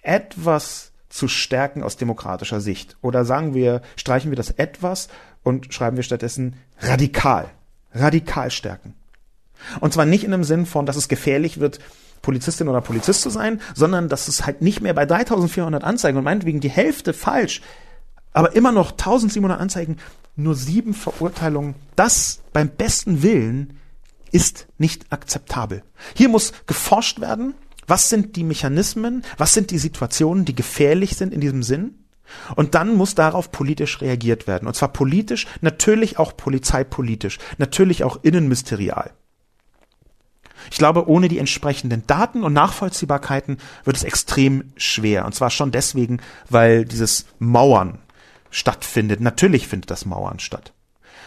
etwas 0.02 0.92
zu 1.08 1.28
stärken 1.28 1.82
aus 1.82 1.96
demokratischer 1.96 2.60
Sicht. 2.60 2.96
Oder 3.02 3.24
sagen 3.24 3.54
wir, 3.54 3.82
streichen 3.96 4.30
wir 4.30 4.36
das 4.36 4.50
etwas 4.50 5.08
und 5.42 5.72
schreiben 5.74 5.96
wir 5.96 6.04
stattdessen 6.04 6.56
radikal. 6.78 7.50
Radikal 7.92 8.50
stärken. 8.50 8.94
Und 9.80 9.92
zwar 9.92 10.06
nicht 10.06 10.24
in 10.24 10.30
dem 10.30 10.44
Sinn 10.44 10.66
von, 10.66 10.86
dass 10.86 10.96
es 10.96 11.08
gefährlich 11.08 11.60
wird, 11.60 11.78
Polizistin 12.22 12.68
oder 12.68 12.80
Polizist 12.80 13.22
zu 13.22 13.30
sein, 13.30 13.60
sondern 13.74 14.08
dass 14.08 14.28
es 14.28 14.44
halt 14.44 14.62
nicht 14.62 14.80
mehr 14.80 14.94
bei 14.94 15.06
3400 15.06 15.82
Anzeigen 15.84 16.18
und 16.18 16.24
meinetwegen 16.24 16.60
die 16.60 16.70
Hälfte 16.70 17.12
falsch, 17.12 17.62
aber 18.32 18.54
immer 18.54 18.72
noch 18.72 18.92
1700 18.92 19.58
Anzeigen, 19.58 19.96
nur 20.36 20.54
sieben 20.54 20.94
Verurteilungen, 20.94 21.74
das 21.96 22.40
beim 22.52 22.68
besten 22.68 23.22
Willen 23.22 23.78
ist 24.32 24.66
nicht 24.78 25.12
akzeptabel. 25.12 25.82
Hier 26.14 26.28
muss 26.28 26.52
geforscht 26.66 27.20
werden, 27.20 27.54
was 27.86 28.08
sind 28.08 28.36
die 28.36 28.44
Mechanismen, 28.44 29.24
was 29.36 29.54
sind 29.54 29.70
die 29.72 29.78
Situationen, 29.78 30.44
die 30.44 30.54
gefährlich 30.54 31.16
sind 31.16 31.34
in 31.34 31.40
diesem 31.40 31.62
Sinn. 31.62 31.96
Und 32.54 32.76
dann 32.76 32.94
muss 32.94 33.16
darauf 33.16 33.50
politisch 33.50 34.00
reagiert 34.00 34.46
werden. 34.46 34.68
Und 34.68 34.74
zwar 34.74 34.92
politisch, 34.92 35.48
natürlich 35.60 36.18
auch 36.18 36.36
polizeipolitisch, 36.36 37.38
natürlich 37.58 38.04
auch 38.04 38.22
innenministerial. 38.22 39.10
Ich 40.70 40.78
glaube, 40.78 41.08
ohne 41.08 41.28
die 41.28 41.38
entsprechenden 41.38 42.06
Daten 42.06 42.42
und 42.42 42.52
Nachvollziehbarkeiten 42.52 43.58
wird 43.84 43.96
es 43.96 44.04
extrem 44.04 44.72
schwer. 44.76 45.24
Und 45.24 45.34
zwar 45.34 45.50
schon 45.50 45.70
deswegen, 45.70 46.20
weil 46.48 46.84
dieses 46.84 47.26
Mauern 47.38 47.98
stattfindet. 48.50 49.20
Natürlich 49.20 49.68
findet 49.68 49.90
das 49.90 50.06
Mauern 50.06 50.38
statt. 50.40 50.72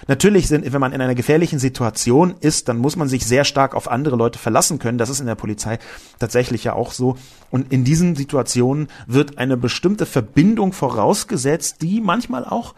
Natürlich 0.07 0.47
sind, 0.47 0.71
wenn 0.71 0.81
man 0.81 0.91
in 0.91 1.01
einer 1.01 1.15
gefährlichen 1.15 1.59
Situation 1.59 2.35
ist, 2.41 2.67
dann 2.67 2.77
muss 2.77 2.95
man 2.95 3.07
sich 3.07 3.25
sehr 3.25 3.45
stark 3.45 3.73
auf 3.73 3.89
andere 3.89 4.15
Leute 4.15 4.37
verlassen 4.37 4.79
können. 4.79 4.97
Das 4.97 5.09
ist 5.09 5.21
in 5.21 5.27
der 5.27 5.35
Polizei 5.35 5.79
tatsächlich 6.19 6.65
ja 6.65 6.73
auch 6.73 6.91
so. 6.91 7.17
Und 7.51 7.71
in 7.71 7.85
diesen 7.85 8.15
Situationen 8.15 8.89
wird 9.07 9.37
eine 9.37 9.55
bestimmte 9.55 10.05
Verbindung 10.05 10.73
vorausgesetzt, 10.73 11.81
die 11.81 12.01
manchmal 12.01 12.43
auch 12.43 12.75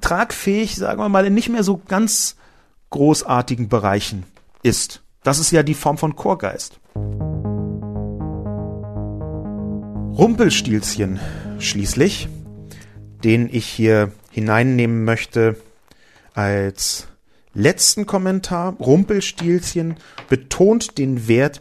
tragfähig, 0.00 0.76
sagen 0.76 1.00
wir 1.00 1.08
mal, 1.08 1.26
in 1.26 1.34
nicht 1.34 1.48
mehr 1.48 1.64
so 1.64 1.78
ganz 1.78 2.36
großartigen 2.90 3.68
Bereichen 3.68 4.24
ist. 4.62 5.02
Das 5.28 5.38
ist 5.38 5.50
ja 5.50 5.62
die 5.62 5.74
Form 5.74 5.98
von 5.98 6.16
Chorgeist. 6.16 6.80
Rumpelstilzchen 10.16 11.20
schließlich, 11.58 12.30
den 13.22 13.50
ich 13.52 13.66
hier 13.66 14.10
hineinnehmen 14.30 15.04
möchte 15.04 15.56
als 16.32 17.08
letzten 17.52 18.06
Kommentar. 18.06 18.76
Rumpelstilzchen 18.80 19.96
betont 20.30 20.96
den 20.96 21.28
Wert 21.28 21.60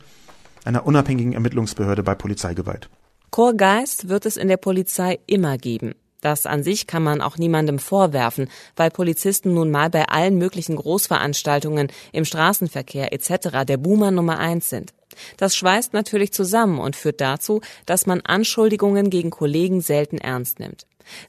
einer 0.64 0.88
unabhängigen 0.88 1.34
Ermittlungsbehörde 1.34 2.04
bei 2.04 2.16
Polizeigewalt. 2.16 2.90
Chorgeist 3.32 4.08
wird 4.08 4.26
es 4.26 4.38
in 4.38 4.48
der 4.48 4.56
Polizei 4.56 5.20
immer 5.28 5.58
geben. 5.58 5.94
Das 6.22 6.46
an 6.46 6.64
sich 6.64 6.88
kann 6.88 7.04
man 7.04 7.22
auch 7.22 7.38
niemandem 7.38 7.80
vorwerfen, 7.80 8.50
weil 8.76 8.90
Polizisten 8.90 9.54
nun 9.54 9.70
mal 9.70 9.90
bei 9.90 10.08
allen 10.08 10.38
möglichen 10.38 10.76
Großveranstaltungen 10.76 11.92
im 12.12 12.26
Straßenverkehr 12.26 13.14
etc. 13.14 13.66
der 13.68 13.78
Boomer 13.78 14.12
Nummer 14.12 14.40
eins 14.40 14.70
sind. 14.70 14.94
Das 15.38 15.56
schweißt 15.56 15.94
natürlich 15.94 16.34
zusammen 16.34 16.80
und 16.80 16.96
führt 16.96 17.22
dazu, 17.22 17.62
dass 17.86 18.06
man 18.06 18.22
Anschuldigungen 18.22 19.10
gegen 19.10 19.30
Kollegen 19.30 19.82
selten 19.82 20.18
ernst 20.18 20.60
nimmt. 20.60 20.86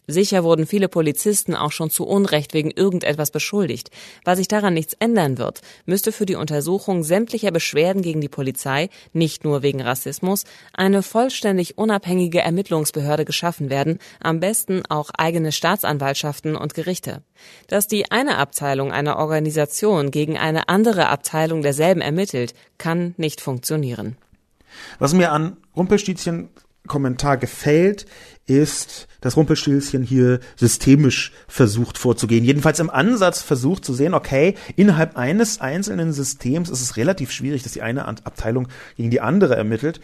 Sicher 0.06 0.44
wurden 0.44 0.66
viele 0.66 0.88
Polizisten 0.88 1.54
auch 1.54 1.72
schon 1.72 1.90
zu 1.90 2.06
Unrecht 2.06 2.54
wegen 2.54 2.70
irgendetwas 2.70 3.30
beschuldigt. 3.30 3.90
Weil 4.24 4.36
sich 4.36 4.48
daran 4.48 4.74
nichts 4.74 4.94
ändern 4.98 5.38
wird, 5.38 5.60
müsste 5.86 6.12
für 6.12 6.26
die 6.26 6.34
Untersuchung 6.34 7.02
sämtlicher 7.02 7.50
Beschwerden 7.50 8.02
gegen 8.02 8.20
die 8.20 8.28
Polizei, 8.28 8.88
nicht 9.12 9.44
nur 9.44 9.62
wegen 9.62 9.80
Rassismus, 9.80 10.44
eine 10.72 11.02
vollständig 11.02 11.78
unabhängige 11.78 12.40
Ermittlungsbehörde 12.40 13.24
geschaffen 13.24 13.70
werden, 13.70 13.98
am 14.20 14.40
besten 14.40 14.82
auch 14.88 15.10
eigene 15.16 15.52
Staatsanwaltschaften 15.52 16.56
und 16.56 16.74
Gerichte. 16.74 17.22
Dass 17.66 17.86
die 17.86 18.10
eine 18.10 18.38
Abteilung 18.38 18.92
einer 18.92 19.18
Organisation 19.18 20.10
gegen 20.10 20.38
eine 20.38 20.68
andere 20.68 21.08
Abteilung 21.08 21.62
derselben 21.62 22.00
ermittelt, 22.00 22.54
kann 22.78 23.14
nicht 23.16 23.40
funktionieren. 23.40 24.16
Was 24.98 25.14
mir 25.14 25.32
an 25.32 25.56
Rumpelstilzchen 25.76 26.50
Kommentar 26.88 27.36
gefällt, 27.36 28.06
ist, 28.46 29.08
dass 29.20 29.36
Rumpelstilzchen 29.36 30.02
hier 30.02 30.40
systemisch 30.56 31.32
versucht 31.46 31.98
vorzugehen. 31.98 32.44
Jedenfalls 32.44 32.80
im 32.80 32.88
Ansatz 32.90 33.42
versucht 33.42 33.84
zu 33.84 33.92
sehen, 33.92 34.14
okay, 34.14 34.54
innerhalb 34.74 35.16
eines 35.16 35.60
einzelnen 35.60 36.12
Systems 36.12 36.70
ist 36.70 36.80
es 36.80 36.96
relativ 36.96 37.30
schwierig, 37.30 37.62
dass 37.62 37.72
die 37.72 37.82
eine 37.82 38.08
Abteilung 38.08 38.68
gegen 38.96 39.10
die 39.10 39.20
andere 39.20 39.54
ermittelt, 39.54 40.00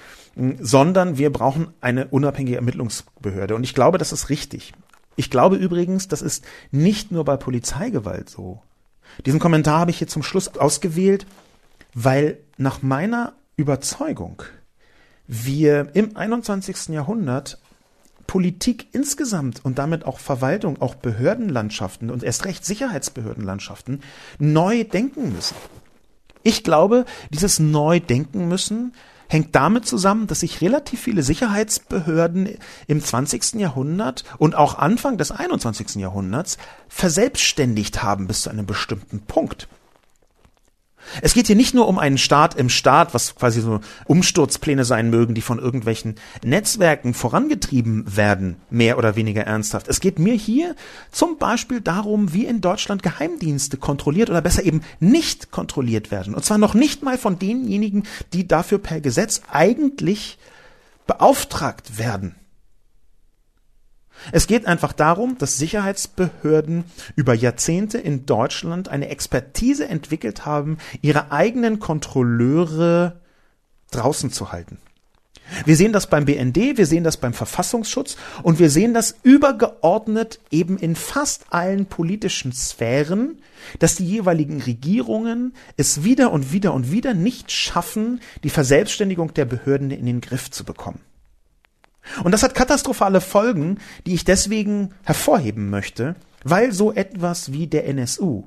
sondern 0.60 1.16
wir 1.16 1.32
brauchen 1.32 1.68
eine 1.80 2.08
unabhängige 2.08 2.56
Ermittlungsbehörde. 2.56 3.54
Und 3.54 3.64
ich 3.64 3.74
glaube, 3.74 3.98
das 3.98 4.12
ist 4.12 4.28
richtig. 4.28 4.74
Ich 5.16 5.30
glaube 5.30 5.56
übrigens, 5.56 6.08
das 6.08 6.22
ist 6.22 6.44
nicht 6.70 7.12
nur 7.12 7.24
bei 7.24 7.36
Polizeigewalt 7.36 8.28
so. 8.28 8.60
Diesen 9.24 9.40
Kommentar 9.40 9.80
habe 9.80 9.90
ich 9.90 9.98
hier 9.98 10.08
zum 10.08 10.22
Schluss 10.22 10.48
ausgewählt, 10.56 11.24
weil 11.94 12.38
nach 12.58 12.82
meiner 12.82 13.34
Überzeugung 13.56 14.42
wir 15.26 15.88
im 15.94 16.16
21. 16.16 16.88
Jahrhundert 16.88 17.58
Politik 18.26 18.88
insgesamt 18.92 19.64
und 19.64 19.78
damit 19.78 20.04
auch 20.04 20.18
Verwaltung, 20.18 20.80
auch 20.80 20.94
Behördenlandschaften 20.94 22.10
und 22.10 22.22
erst 22.22 22.44
recht 22.46 22.64
Sicherheitsbehördenlandschaften 22.64 24.02
neu 24.38 24.84
denken 24.84 25.32
müssen. 25.32 25.56
Ich 26.42 26.64
glaube, 26.64 27.04
dieses 27.30 27.58
neu 27.58 28.00
denken 28.00 28.48
müssen 28.48 28.92
hängt 29.28 29.54
damit 29.54 29.86
zusammen, 29.86 30.26
dass 30.26 30.40
sich 30.40 30.60
relativ 30.60 31.00
viele 31.00 31.22
Sicherheitsbehörden 31.22 32.58
im 32.86 33.02
20. 33.02 33.54
Jahrhundert 33.54 34.24
und 34.38 34.54
auch 34.54 34.78
Anfang 34.78 35.18
des 35.18 35.30
21. 35.30 35.96
Jahrhunderts 35.96 36.58
verselbstständigt 36.88 38.02
haben 38.02 38.26
bis 38.26 38.42
zu 38.42 38.50
einem 38.50 38.66
bestimmten 38.66 39.20
Punkt. 39.20 39.68
Es 41.22 41.34
geht 41.34 41.46
hier 41.46 41.56
nicht 41.56 41.74
nur 41.74 41.88
um 41.88 41.98
einen 41.98 42.18
Staat 42.18 42.54
im 42.54 42.68
Staat, 42.68 43.14
was 43.14 43.34
quasi 43.34 43.60
so 43.60 43.80
Umsturzpläne 44.06 44.84
sein 44.84 45.10
mögen, 45.10 45.34
die 45.34 45.40
von 45.40 45.58
irgendwelchen 45.58 46.16
Netzwerken 46.44 47.14
vorangetrieben 47.14 48.16
werden, 48.16 48.56
mehr 48.70 48.98
oder 48.98 49.16
weniger 49.16 49.42
ernsthaft. 49.42 49.88
Es 49.88 50.00
geht 50.00 50.18
mir 50.18 50.34
hier 50.34 50.74
zum 51.10 51.38
Beispiel 51.38 51.80
darum, 51.80 52.32
wie 52.32 52.46
in 52.46 52.60
Deutschland 52.60 53.02
Geheimdienste 53.02 53.76
kontrolliert 53.76 54.30
oder 54.30 54.42
besser 54.42 54.64
eben 54.64 54.82
nicht 55.00 55.50
kontrolliert 55.50 56.10
werden. 56.10 56.34
Und 56.34 56.44
zwar 56.44 56.58
noch 56.58 56.74
nicht 56.74 57.02
mal 57.02 57.18
von 57.18 57.38
denjenigen, 57.38 58.04
die 58.32 58.48
dafür 58.48 58.78
per 58.78 59.00
Gesetz 59.00 59.42
eigentlich 59.50 60.38
beauftragt 61.06 61.98
werden. 61.98 62.34
Es 64.32 64.46
geht 64.46 64.66
einfach 64.66 64.92
darum, 64.92 65.38
dass 65.38 65.58
Sicherheitsbehörden 65.58 66.84
über 67.16 67.34
Jahrzehnte 67.34 67.98
in 67.98 68.26
Deutschland 68.26 68.88
eine 68.88 69.08
Expertise 69.08 69.88
entwickelt 69.88 70.46
haben, 70.46 70.78
ihre 71.02 71.32
eigenen 71.32 71.78
Kontrolleure 71.78 73.20
draußen 73.90 74.30
zu 74.30 74.52
halten. 74.52 74.78
Wir 75.66 75.76
sehen 75.76 75.92
das 75.92 76.08
beim 76.08 76.24
BND, 76.24 76.78
wir 76.78 76.86
sehen 76.86 77.04
das 77.04 77.18
beim 77.18 77.34
Verfassungsschutz 77.34 78.16
und 78.42 78.58
wir 78.58 78.70
sehen 78.70 78.94
das 78.94 79.14
übergeordnet 79.22 80.40
eben 80.50 80.78
in 80.78 80.96
fast 80.96 81.44
allen 81.50 81.86
politischen 81.86 82.52
Sphären, 82.52 83.38
dass 83.78 83.96
die 83.96 84.06
jeweiligen 84.06 84.62
Regierungen 84.62 85.54
es 85.76 86.02
wieder 86.02 86.32
und 86.32 86.52
wieder 86.52 86.72
und 86.72 86.90
wieder 86.90 87.14
nicht 87.14 87.52
schaffen, 87.52 88.20
die 88.42 88.50
Verselbstständigung 88.50 89.34
der 89.34 89.44
Behörden 89.44 89.90
in 89.90 90.06
den 90.06 90.20
Griff 90.20 90.50
zu 90.50 90.64
bekommen. 90.64 91.00
Und 92.22 92.32
das 92.32 92.42
hat 92.42 92.54
katastrophale 92.54 93.20
Folgen, 93.20 93.78
die 94.06 94.14
ich 94.14 94.24
deswegen 94.24 94.90
hervorheben 95.04 95.70
möchte, 95.70 96.16
weil 96.44 96.72
so 96.72 96.92
etwas 96.92 97.52
wie 97.52 97.66
der 97.66 97.86
NSU, 97.88 98.44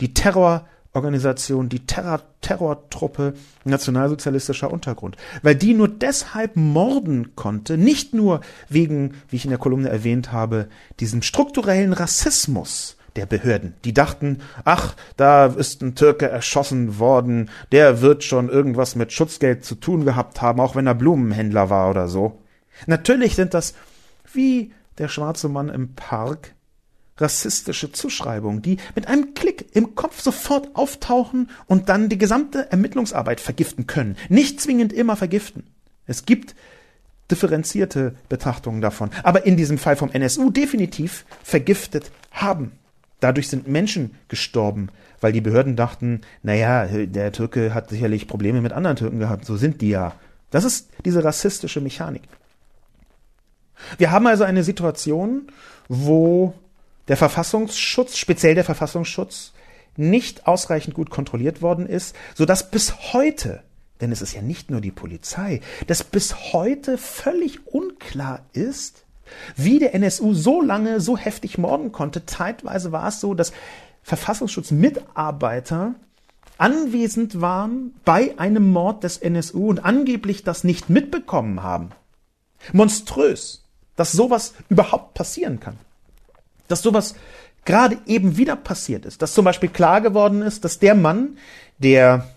die 0.00 0.12
Terrororganisation, 0.14 1.68
die 1.68 1.86
Terror 1.86 2.22
Terrortruppe 2.40 3.34
nationalsozialistischer 3.64 4.70
Untergrund, 4.70 5.16
weil 5.42 5.56
die 5.56 5.74
nur 5.74 5.88
deshalb 5.88 6.54
morden 6.54 7.34
konnte, 7.34 7.76
nicht 7.76 8.14
nur 8.14 8.40
wegen, 8.68 9.14
wie 9.28 9.36
ich 9.36 9.44
in 9.44 9.50
der 9.50 9.58
Kolumne 9.58 9.88
erwähnt 9.88 10.30
habe, 10.30 10.68
diesem 11.00 11.22
strukturellen 11.22 11.92
Rassismus, 11.92 12.96
der 13.16 13.26
Behörden. 13.26 13.74
Die 13.84 13.94
dachten, 13.94 14.38
ach, 14.64 14.94
da 15.16 15.46
ist 15.46 15.82
ein 15.82 15.94
Türke 15.94 16.28
erschossen 16.28 16.98
worden, 16.98 17.50
der 17.72 18.00
wird 18.00 18.22
schon 18.22 18.48
irgendwas 18.48 18.94
mit 18.94 19.12
Schutzgeld 19.12 19.64
zu 19.64 19.74
tun 19.74 20.04
gehabt 20.04 20.40
haben, 20.42 20.60
auch 20.60 20.76
wenn 20.76 20.86
er 20.86 20.94
Blumenhändler 20.94 21.70
war 21.70 21.90
oder 21.90 22.08
so. 22.08 22.38
Natürlich 22.86 23.34
sind 23.34 23.54
das, 23.54 23.74
wie 24.32 24.72
der 24.98 25.08
schwarze 25.08 25.48
Mann 25.48 25.68
im 25.68 25.94
Park, 25.94 26.54
rassistische 27.18 27.92
Zuschreibungen, 27.92 28.62
die 28.62 28.76
mit 28.94 29.08
einem 29.08 29.34
Klick 29.34 29.74
im 29.74 29.94
Kopf 29.94 30.20
sofort 30.20 30.74
auftauchen 30.74 31.50
und 31.66 31.88
dann 31.88 32.08
die 32.08 32.18
gesamte 32.18 32.70
Ermittlungsarbeit 32.70 33.40
vergiften 33.40 33.86
können. 33.86 34.16
Nicht 34.28 34.60
zwingend 34.60 34.92
immer 34.92 35.16
vergiften. 35.16 35.64
Es 36.06 36.26
gibt 36.26 36.54
differenzierte 37.30 38.14
Betrachtungen 38.28 38.80
davon, 38.80 39.10
aber 39.22 39.46
in 39.46 39.56
diesem 39.56 39.78
Fall 39.78 39.96
vom 39.96 40.10
NSU 40.12 40.50
definitiv 40.50 41.24
vergiftet 41.42 42.12
haben. 42.30 42.72
Dadurch 43.20 43.48
sind 43.48 43.66
Menschen 43.66 44.14
gestorben, 44.28 44.90
weil 45.20 45.32
die 45.32 45.40
Behörden 45.40 45.74
dachten, 45.74 46.20
naja, 46.42 46.86
der 46.86 47.32
Türke 47.32 47.72
hat 47.72 47.88
sicherlich 47.88 48.28
Probleme 48.28 48.60
mit 48.60 48.72
anderen 48.72 48.96
Türken 48.96 49.18
gehabt, 49.18 49.46
so 49.46 49.56
sind 49.56 49.80
die 49.80 49.88
ja. 49.88 50.14
Das 50.50 50.64
ist 50.64 50.90
diese 51.04 51.24
rassistische 51.24 51.80
Mechanik. 51.80 52.22
Wir 53.98 54.10
haben 54.10 54.26
also 54.26 54.44
eine 54.44 54.64
Situation, 54.64 55.48
wo 55.88 56.54
der 57.08 57.16
Verfassungsschutz, 57.16 58.16
speziell 58.16 58.54
der 58.54 58.64
Verfassungsschutz, 58.64 59.52
nicht 59.96 60.46
ausreichend 60.46 60.94
gut 60.94 61.10
kontrolliert 61.10 61.62
worden 61.62 61.86
ist, 61.86 62.14
so 62.34 62.44
dass 62.44 62.70
bis 62.70 63.12
heute, 63.12 63.62
denn 64.00 64.12
es 64.12 64.22
ist 64.22 64.34
ja 64.34 64.42
nicht 64.42 64.70
nur 64.70 64.80
die 64.80 64.90
Polizei, 64.90 65.60
dass 65.86 66.04
bis 66.04 66.52
heute 66.52 66.98
völlig 66.98 67.66
unklar 67.66 68.40
ist, 68.52 69.04
wie 69.56 69.78
der 69.78 69.94
NSU 69.94 70.34
so 70.34 70.60
lange 70.60 71.00
so 71.00 71.16
heftig 71.16 71.58
morden 71.58 71.92
konnte. 71.92 72.26
Zeitweise 72.26 72.92
war 72.92 73.08
es 73.08 73.20
so, 73.20 73.34
dass 73.34 73.52
Verfassungsschutzmitarbeiter 74.02 75.94
anwesend 76.58 77.40
waren 77.40 77.94
bei 78.04 78.38
einem 78.38 78.70
Mord 78.70 79.04
des 79.04 79.18
NSU 79.18 79.68
und 79.68 79.84
angeblich 79.84 80.44
das 80.44 80.64
nicht 80.64 80.88
mitbekommen 80.88 81.62
haben. 81.62 81.90
Monströs 82.72 83.65
dass 83.96 84.12
sowas 84.12 84.54
überhaupt 84.68 85.14
passieren 85.14 85.60
kann. 85.60 85.76
Dass 86.68 86.82
sowas 86.82 87.14
gerade 87.64 87.98
eben 88.06 88.36
wieder 88.36 88.56
passiert 88.56 89.04
ist. 89.04 89.20
Dass 89.20 89.34
zum 89.34 89.44
Beispiel 89.44 89.68
klar 89.68 90.00
geworden 90.00 90.42
ist, 90.42 90.64
dass 90.64 90.78
der 90.78 90.94
Mann, 90.94 91.36
der 91.78 92.28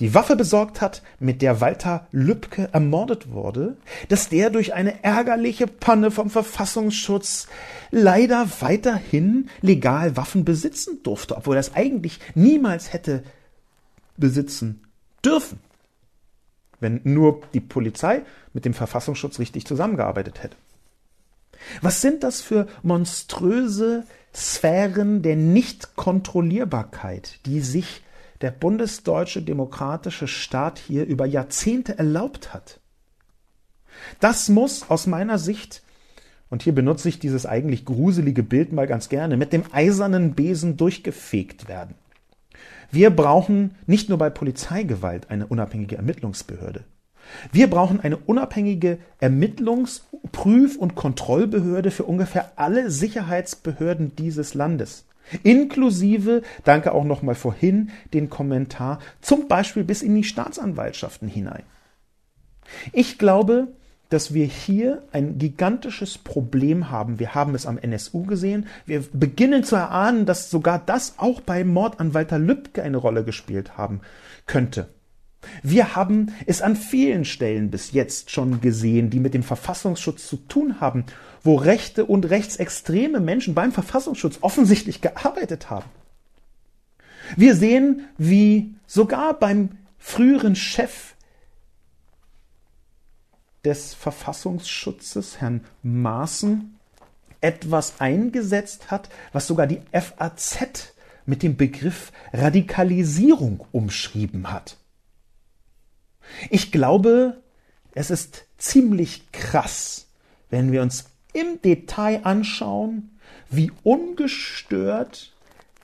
die 0.00 0.14
Waffe 0.14 0.34
besorgt 0.34 0.80
hat, 0.80 1.02
mit 1.20 1.42
der 1.42 1.60
Walter 1.60 2.06
Lübcke 2.10 2.68
ermordet 2.72 3.30
wurde, 3.30 3.76
dass 4.08 4.28
der 4.28 4.50
durch 4.50 4.74
eine 4.74 5.04
ärgerliche 5.04 5.66
Panne 5.66 6.10
vom 6.10 6.28
Verfassungsschutz 6.30 7.46
leider 7.90 8.48
weiterhin 8.60 9.48
legal 9.60 10.16
Waffen 10.16 10.44
besitzen 10.44 11.02
durfte, 11.02 11.36
obwohl 11.36 11.56
er 11.56 11.60
es 11.60 11.74
eigentlich 11.74 12.18
niemals 12.34 12.92
hätte 12.92 13.22
besitzen 14.16 14.82
dürfen, 15.24 15.60
wenn 16.80 17.00
nur 17.04 17.42
die 17.54 17.60
Polizei 17.60 18.22
mit 18.52 18.64
dem 18.64 18.74
Verfassungsschutz 18.74 19.38
richtig 19.38 19.66
zusammengearbeitet 19.66 20.42
hätte. 20.42 20.56
Was 21.80 22.00
sind 22.00 22.22
das 22.22 22.40
für 22.40 22.66
monströse 22.82 24.04
Sphären 24.34 25.22
der 25.22 25.36
Nichtkontrollierbarkeit, 25.36 27.40
die 27.46 27.60
sich 27.60 28.02
der 28.40 28.50
bundesdeutsche 28.50 29.42
demokratische 29.42 30.26
Staat 30.26 30.78
hier 30.78 31.06
über 31.06 31.26
Jahrzehnte 31.26 31.98
erlaubt 31.98 32.52
hat? 32.52 32.80
Das 34.20 34.48
muss 34.48 34.90
aus 34.90 35.06
meiner 35.06 35.38
Sicht, 35.38 35.82
und 36.50 36.62
hier 36.62 36.74
benutze 36.74 37.08
ich 37.08 37.18
dieses 37.18 37.46
eigentlich 37.46 37.84
gruselige 37.84 38.42
Bild 38.42 38.72
mal 38.72 38.86
ganz 38.86 39.08
gerne, 39.08 39.36
mit 39.36 39.52
dem 39.52 39.64
eisernen 39.72 40.34
Besen 40.34 40.76
durchgefegt 40.76 41.68
werden. 41.68 41.94
Wir 42.90 43.08
brauchen 43.08 43.74
nicht 43.86 44.10
nur 44.10 44.18
bei 44.18 44.28
Polizeigewalt 44.28 45.30
eine 45.30 45.46
unabhängige 45.46 45.96
Ermittlungsbehörde. 45.96 46.84
Wir 47.52 47.68
brauchen 47.68 48.00
eine 48.00 48.16
unabhängige 48.16 48.98
Ermittlungs-, 49.20 50.02
Prüf- 50.32 50.76
und 50.76 50.94
Kontrollbehörde 50.94 51.90
für 51.90 52.04
ungefähr 52.04 52.52
alle 52.56 52.90
Sicherheitsbehörden 52.90 54.16
dieses 54.16 54.54
Landes. 54.54 55.04
Inklusive, 55.42 56.42
danke 56.64 56.92
auch 56.92 57.04
nochmal 57.04 57.34
vorhin, 57.34 57.90
den 58.12 58.28
Kommentar, 58.28 58.98
zum 59.20 59.48
Beispiel 59.48 59.84
bis 59.84 60.02
in 60.02 60.14
die 60.14 60.24
Staatsanwaltschaften 60.24 61.28
hinein. 61.28 61.62
Ich 62.92 63.18
glaube, 63.18 63.68
dass 64.12 64.34
wir 64.34 64.44
hier 64.44 65.02
ein 65.12 65.38
gigantisches 65.38 66.18
Problem 66.18 66.90
haben. 66.90 67.18
Wir 67.18 67.34
haben 67.34 67.54
es 67.54 67.64
am 67.64 67.78
NSU 67.78 68.24
gesehen. 68.24 68.66
Wir 68.84 69.02
beginnen 69.12 69.64
zu 69.64 69.74
erahnen, 69.76 70.26
dass 70.26 70.50
sogar 70.50 70.78
das 70.84 71.14
auch 71.16 71.40
beim 71.40 71.68
Mord 71.68 71.98
an 71.98 72.12
Walter 72.12 72.38
Lübcke 72.38 72.82
eine 72.82 72.98
Rolle 72.98 73.24
gespielt 73.24 73.78
haben 73.78 74.02
könnte. 74.46 74.88
Wir 75.62 75.96
haben 75.96 76.34
es 76.46 76.62
an 76.62 76.76
vielen 76.76 77.24
Stellen 77.24 77.70
bis 77.70 77.92
jetzt 77.92 78.30
schon 78.30 78.60
gesehen, 78.60 79.10
die 79.10 79.20
mit 79.20 79.34
dem 79.34 79.42
Verfassungsschutz 79.42 80.26
zu 80.26 80.36
tun 80.36 80.80
haben, 80.80 81.04
wo 81.42 81.56
rechte 81.56 82.04
und 82.04 82.30
rechtsextreme 82.30 83.20
Menschen 83.20 83.54
beim 83.54 83.72
Verfassungsschutz 83.72 84.38
offensichtlich 84.40 85.00
gearbeitet 85.00 85.70
haben. 85.70 85.90
Wir 87.36 87.54
sehen, 87.54 88.08
wie 88.18 88.74
sogar 88.86 89.34
beim 89.38 89.70
früheren 89.98 90.56
Chef 90.56 91.14
des 93.64 93.94
Verfassungsschutzes, 93.94 95.40
Herrn 95.40 95.64
Maaßen, 95.82 96.78
etwas 97.40 98.00
eingesetzt 98.00 98.90
hat, 98.90 99.08
was 99.32 99.46
sogar 99.46 99.66
die 99.66 99.80
FAZ 99.92 100.94
mit 101.26 101.42
dem 101.42 101.56
Begriff 101.56 102.12
Radikalisierung 102.32 103.64
umschrieben 103.72 104.52
hat. 104.52 104.76
Ich 106.50 106.72
glaube, 106.72 107.40
es 107.94 108.10
ist 108.10 108.46
ziemlich 108.58 109.30
krass, 109.32 110.08
wenn 110.50 110.72
wir 110.72 110.82
uns 110.82 111.06
im 111.32 111.60
Detail 111.62 112.20
anschauen, 112.24 113.18
wie 113.50 113.70
ungestört 113.82 115.32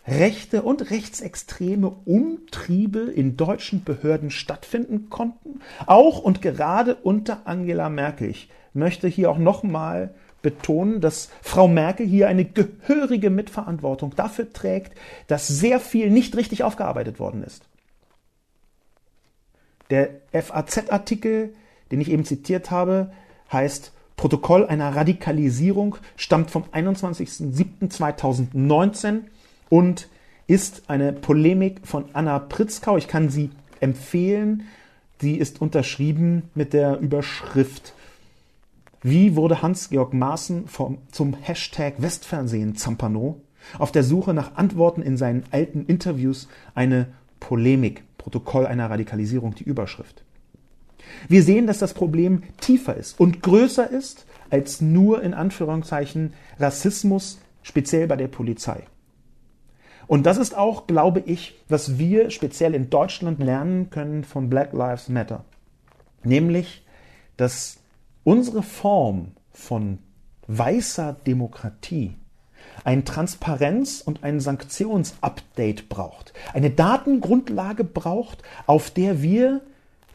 rechte 0.07 0.63
und 0.63 0.91
rechtsextreme 0.91 1.89
Umtriebe 2.07 3.01
in 3.01 3.37
deutschen 3.37 3.85
Behörden 3.85 4.31
stattfinden 4.31 5.11
konnten, 5.11 5.61
auch 5.87 6.19
und 6.21 6.41
gerade 6.41 6.95
unter 6.95 7.47
Angela 7.47 7.89
Merkel. 7.91 8.31
Ich 8.31 8.49
möchte 8.73 9.07
hier 9.07 9.31
auch 9.31 9.39
nochmal 9.39 10.15
betonen, 10.41 11.01
dass 11.01 11.31
Frau 11.43 11.69
Merkel 11.69 12.07
hier 12.07 12.29
eine 12.29 12.45
gehörige 12.45 13.29
Mitverantwortung 13.29 14.15
dafür 14.17 14.53
trägt, 14.53 14.93
dass 15.27 15.49
sehr 15.49 15.81
viel 15.81 16.11
nicht 16.11 16.37
richtig 16.37 16.63
aufgearbeitet 16.63 17.19
worden 17.19 17.43
ist. 17.43 17.65
Der 19.91 20.09
FAZ-Artikel, 20.33 21.55
den 21.91 22.01
ich 22.01 22.11
eben 22.11 22.25
zitiert 22.25 22.71
habe, 22.71 23.13
heißt 23.53 23.93
Protokoll 24.17 24.65
einer 24.67 24.97
Radikalisierung, 24.97 25.97
stammt 26.17 26.51
vom 26.51 26.65
21.07.2019 26.73 29.21
und 29.69 30.09
ist 30.47 30.85
eine 30.89 31.13
Polemik 31.13 31.83
von 31.85 32.07
Anna 32.15 32.39
Pritzkau. 32.39 32.97
Ich 32.97 33.07
kann 33.07 33.29
sie 33.29 33.51
empfehlen. 33.81 34.63
Sie 35.21 35.37
ist 35.37 35.61
unterschrieben 35.61 36.45
mit 36.55 36.73
der 36.73 36.99
Überschrift 36.99 37.93
Wie 39.03 39.37
wurde 39.37 39.63
Hans-Georg 39.63 40.15
Maaßen 40.15 40.69
vom, 40.69 40.99
zum 41.13 41.35
Hashtag 41.35 41.95
Westfernsehen 41.99 42.77
Zampano 42.77 43.43
auf 43.79 43.93
der 43.93 44.03
Suche 44.03 44.35
nach 44.35 44.57
Antworten 44.57 45.03
in 45.03 45.17
seinen 45.17 45.45
alten 45.51 45.85
Interviews 45.87 46.49
eine 46.75 47.09
Polemik, 47.41 48.03
Protokoll 48.29 48.67
einer 48.67 48.91
Radikalisierung, 48.91 49.55
die 49.55 49.65
Überschrift. 49.65 50.23
Wir 51.29 51.43
sehen, 51.43 51.67
dass 51.67 51.79
das 51.79 51.95
Problem 51.95 52.43
tiefer 52.61 52.95
ist 52.95 53.19
und 53.19 53.43
größer 53.43 53.89
ist 53.89 54.27
als 54.51 54.83
nur 54.83 55.23
in 55.23 55.33
Anführungszeichen 55.33 56.35
Rassismus, 56.59 57.39
speziell 57.63 58.07
bei 58.07 58.17
der 58.17 58.29
Polizei. 58.29 58.83
Und 60.07 60.27
das 60.27 60.37
ist 60.37 60.55
auch, 60.55 60.87
glaube 60.87 61.21
ich, 61.21 61.55
was 61.71 61.99
wir 61.99 62.29
speziell 62.29 62.75
in 62.75 62.91
Deutschland 62.91 63.43
lernen 63.43 63.89
können 63.89 64.25
von 64.25 64.51
Black 64.51 64.75
Lives 64.75 65.09
Matter. 65.09 65.47
Nämlich, 66.23 66.85
dass 67.39 67.79
unsere 68.25 68.63
Form 68.63 69.29
von 69.53 70.01
weißer 70.49 71.17
Demokratie 71.27 72.18
ein 72.89 73.05
Transparenz- 73.05 74.01
und 74.01 74.25
ein 74.25 74.41
Sanktionsupdate 74.41 75.91
braucht. 75.91 76.33
Eine 76.55 76.71
Datengrundlage 76.71 77.85
braucht, 77.85 78.43
auf 78.67 78.91
der 78.91 79.21
wir 79.21 79.61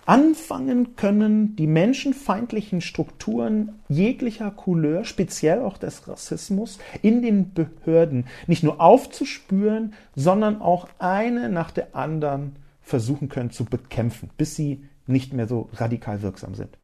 anfangen 0.07 0.95
können, 0.95 1.55
die 1.55 1.67
menschenfeindlichen 1.67 2.81
Strukturen 2.81 3.73
jeglicher 3.89 4.49
Couleur, 4.49 5.05
speziell 5.05 5.61
auch 5.61 5.77
des 5.77 6.07
Rassismus, 6.07 6.79
in 7.03 7.21
den 7.21 7.53
Behörden 7.53 8.25
nicht 8.47 8.63
nur 8.63 8.81
aufzuspüren, 8.81 9.93
sondern 10.15 10.59
auch 10.59 10.87
eine 10.97 11.49
nach 11.49 11.69
der 11.69 11.95
anderen 11.95 12.55
versuchen 12.81 13.29
können 13.29 13.51
zu 13.51 13.65
bekämpfen, 13.65 14.31
bis 14.35 14.55
sie 14.55 14.83
nicht 15.05 15.31
mehr 15.31 15.47
so 15.47 15.69
radikal 15.73 16.23
wirksam 16.23 16.55
sind. 16.55 16.75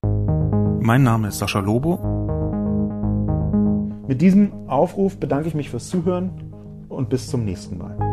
Mein 0.84 1.02
Name 1.02 1.30
ist 1.30 1.40
Sascha 1.40 1.60
Lobo. 1.62 2.29
Mit 4.10 4.22
diesem 4.22 4.68
Aufruf 4.68 5.18
bedanke 5.18 5.50
ich 5.50 5.54
mich 5.54 5.70
fürs 5.70 5.88
Zuhören 5.88 6.32
und 6.90 7.10
bis 7.10 7.28
zum 7.28 7.46
nächsten 7.46 7.78
Mal. 7.78 8.09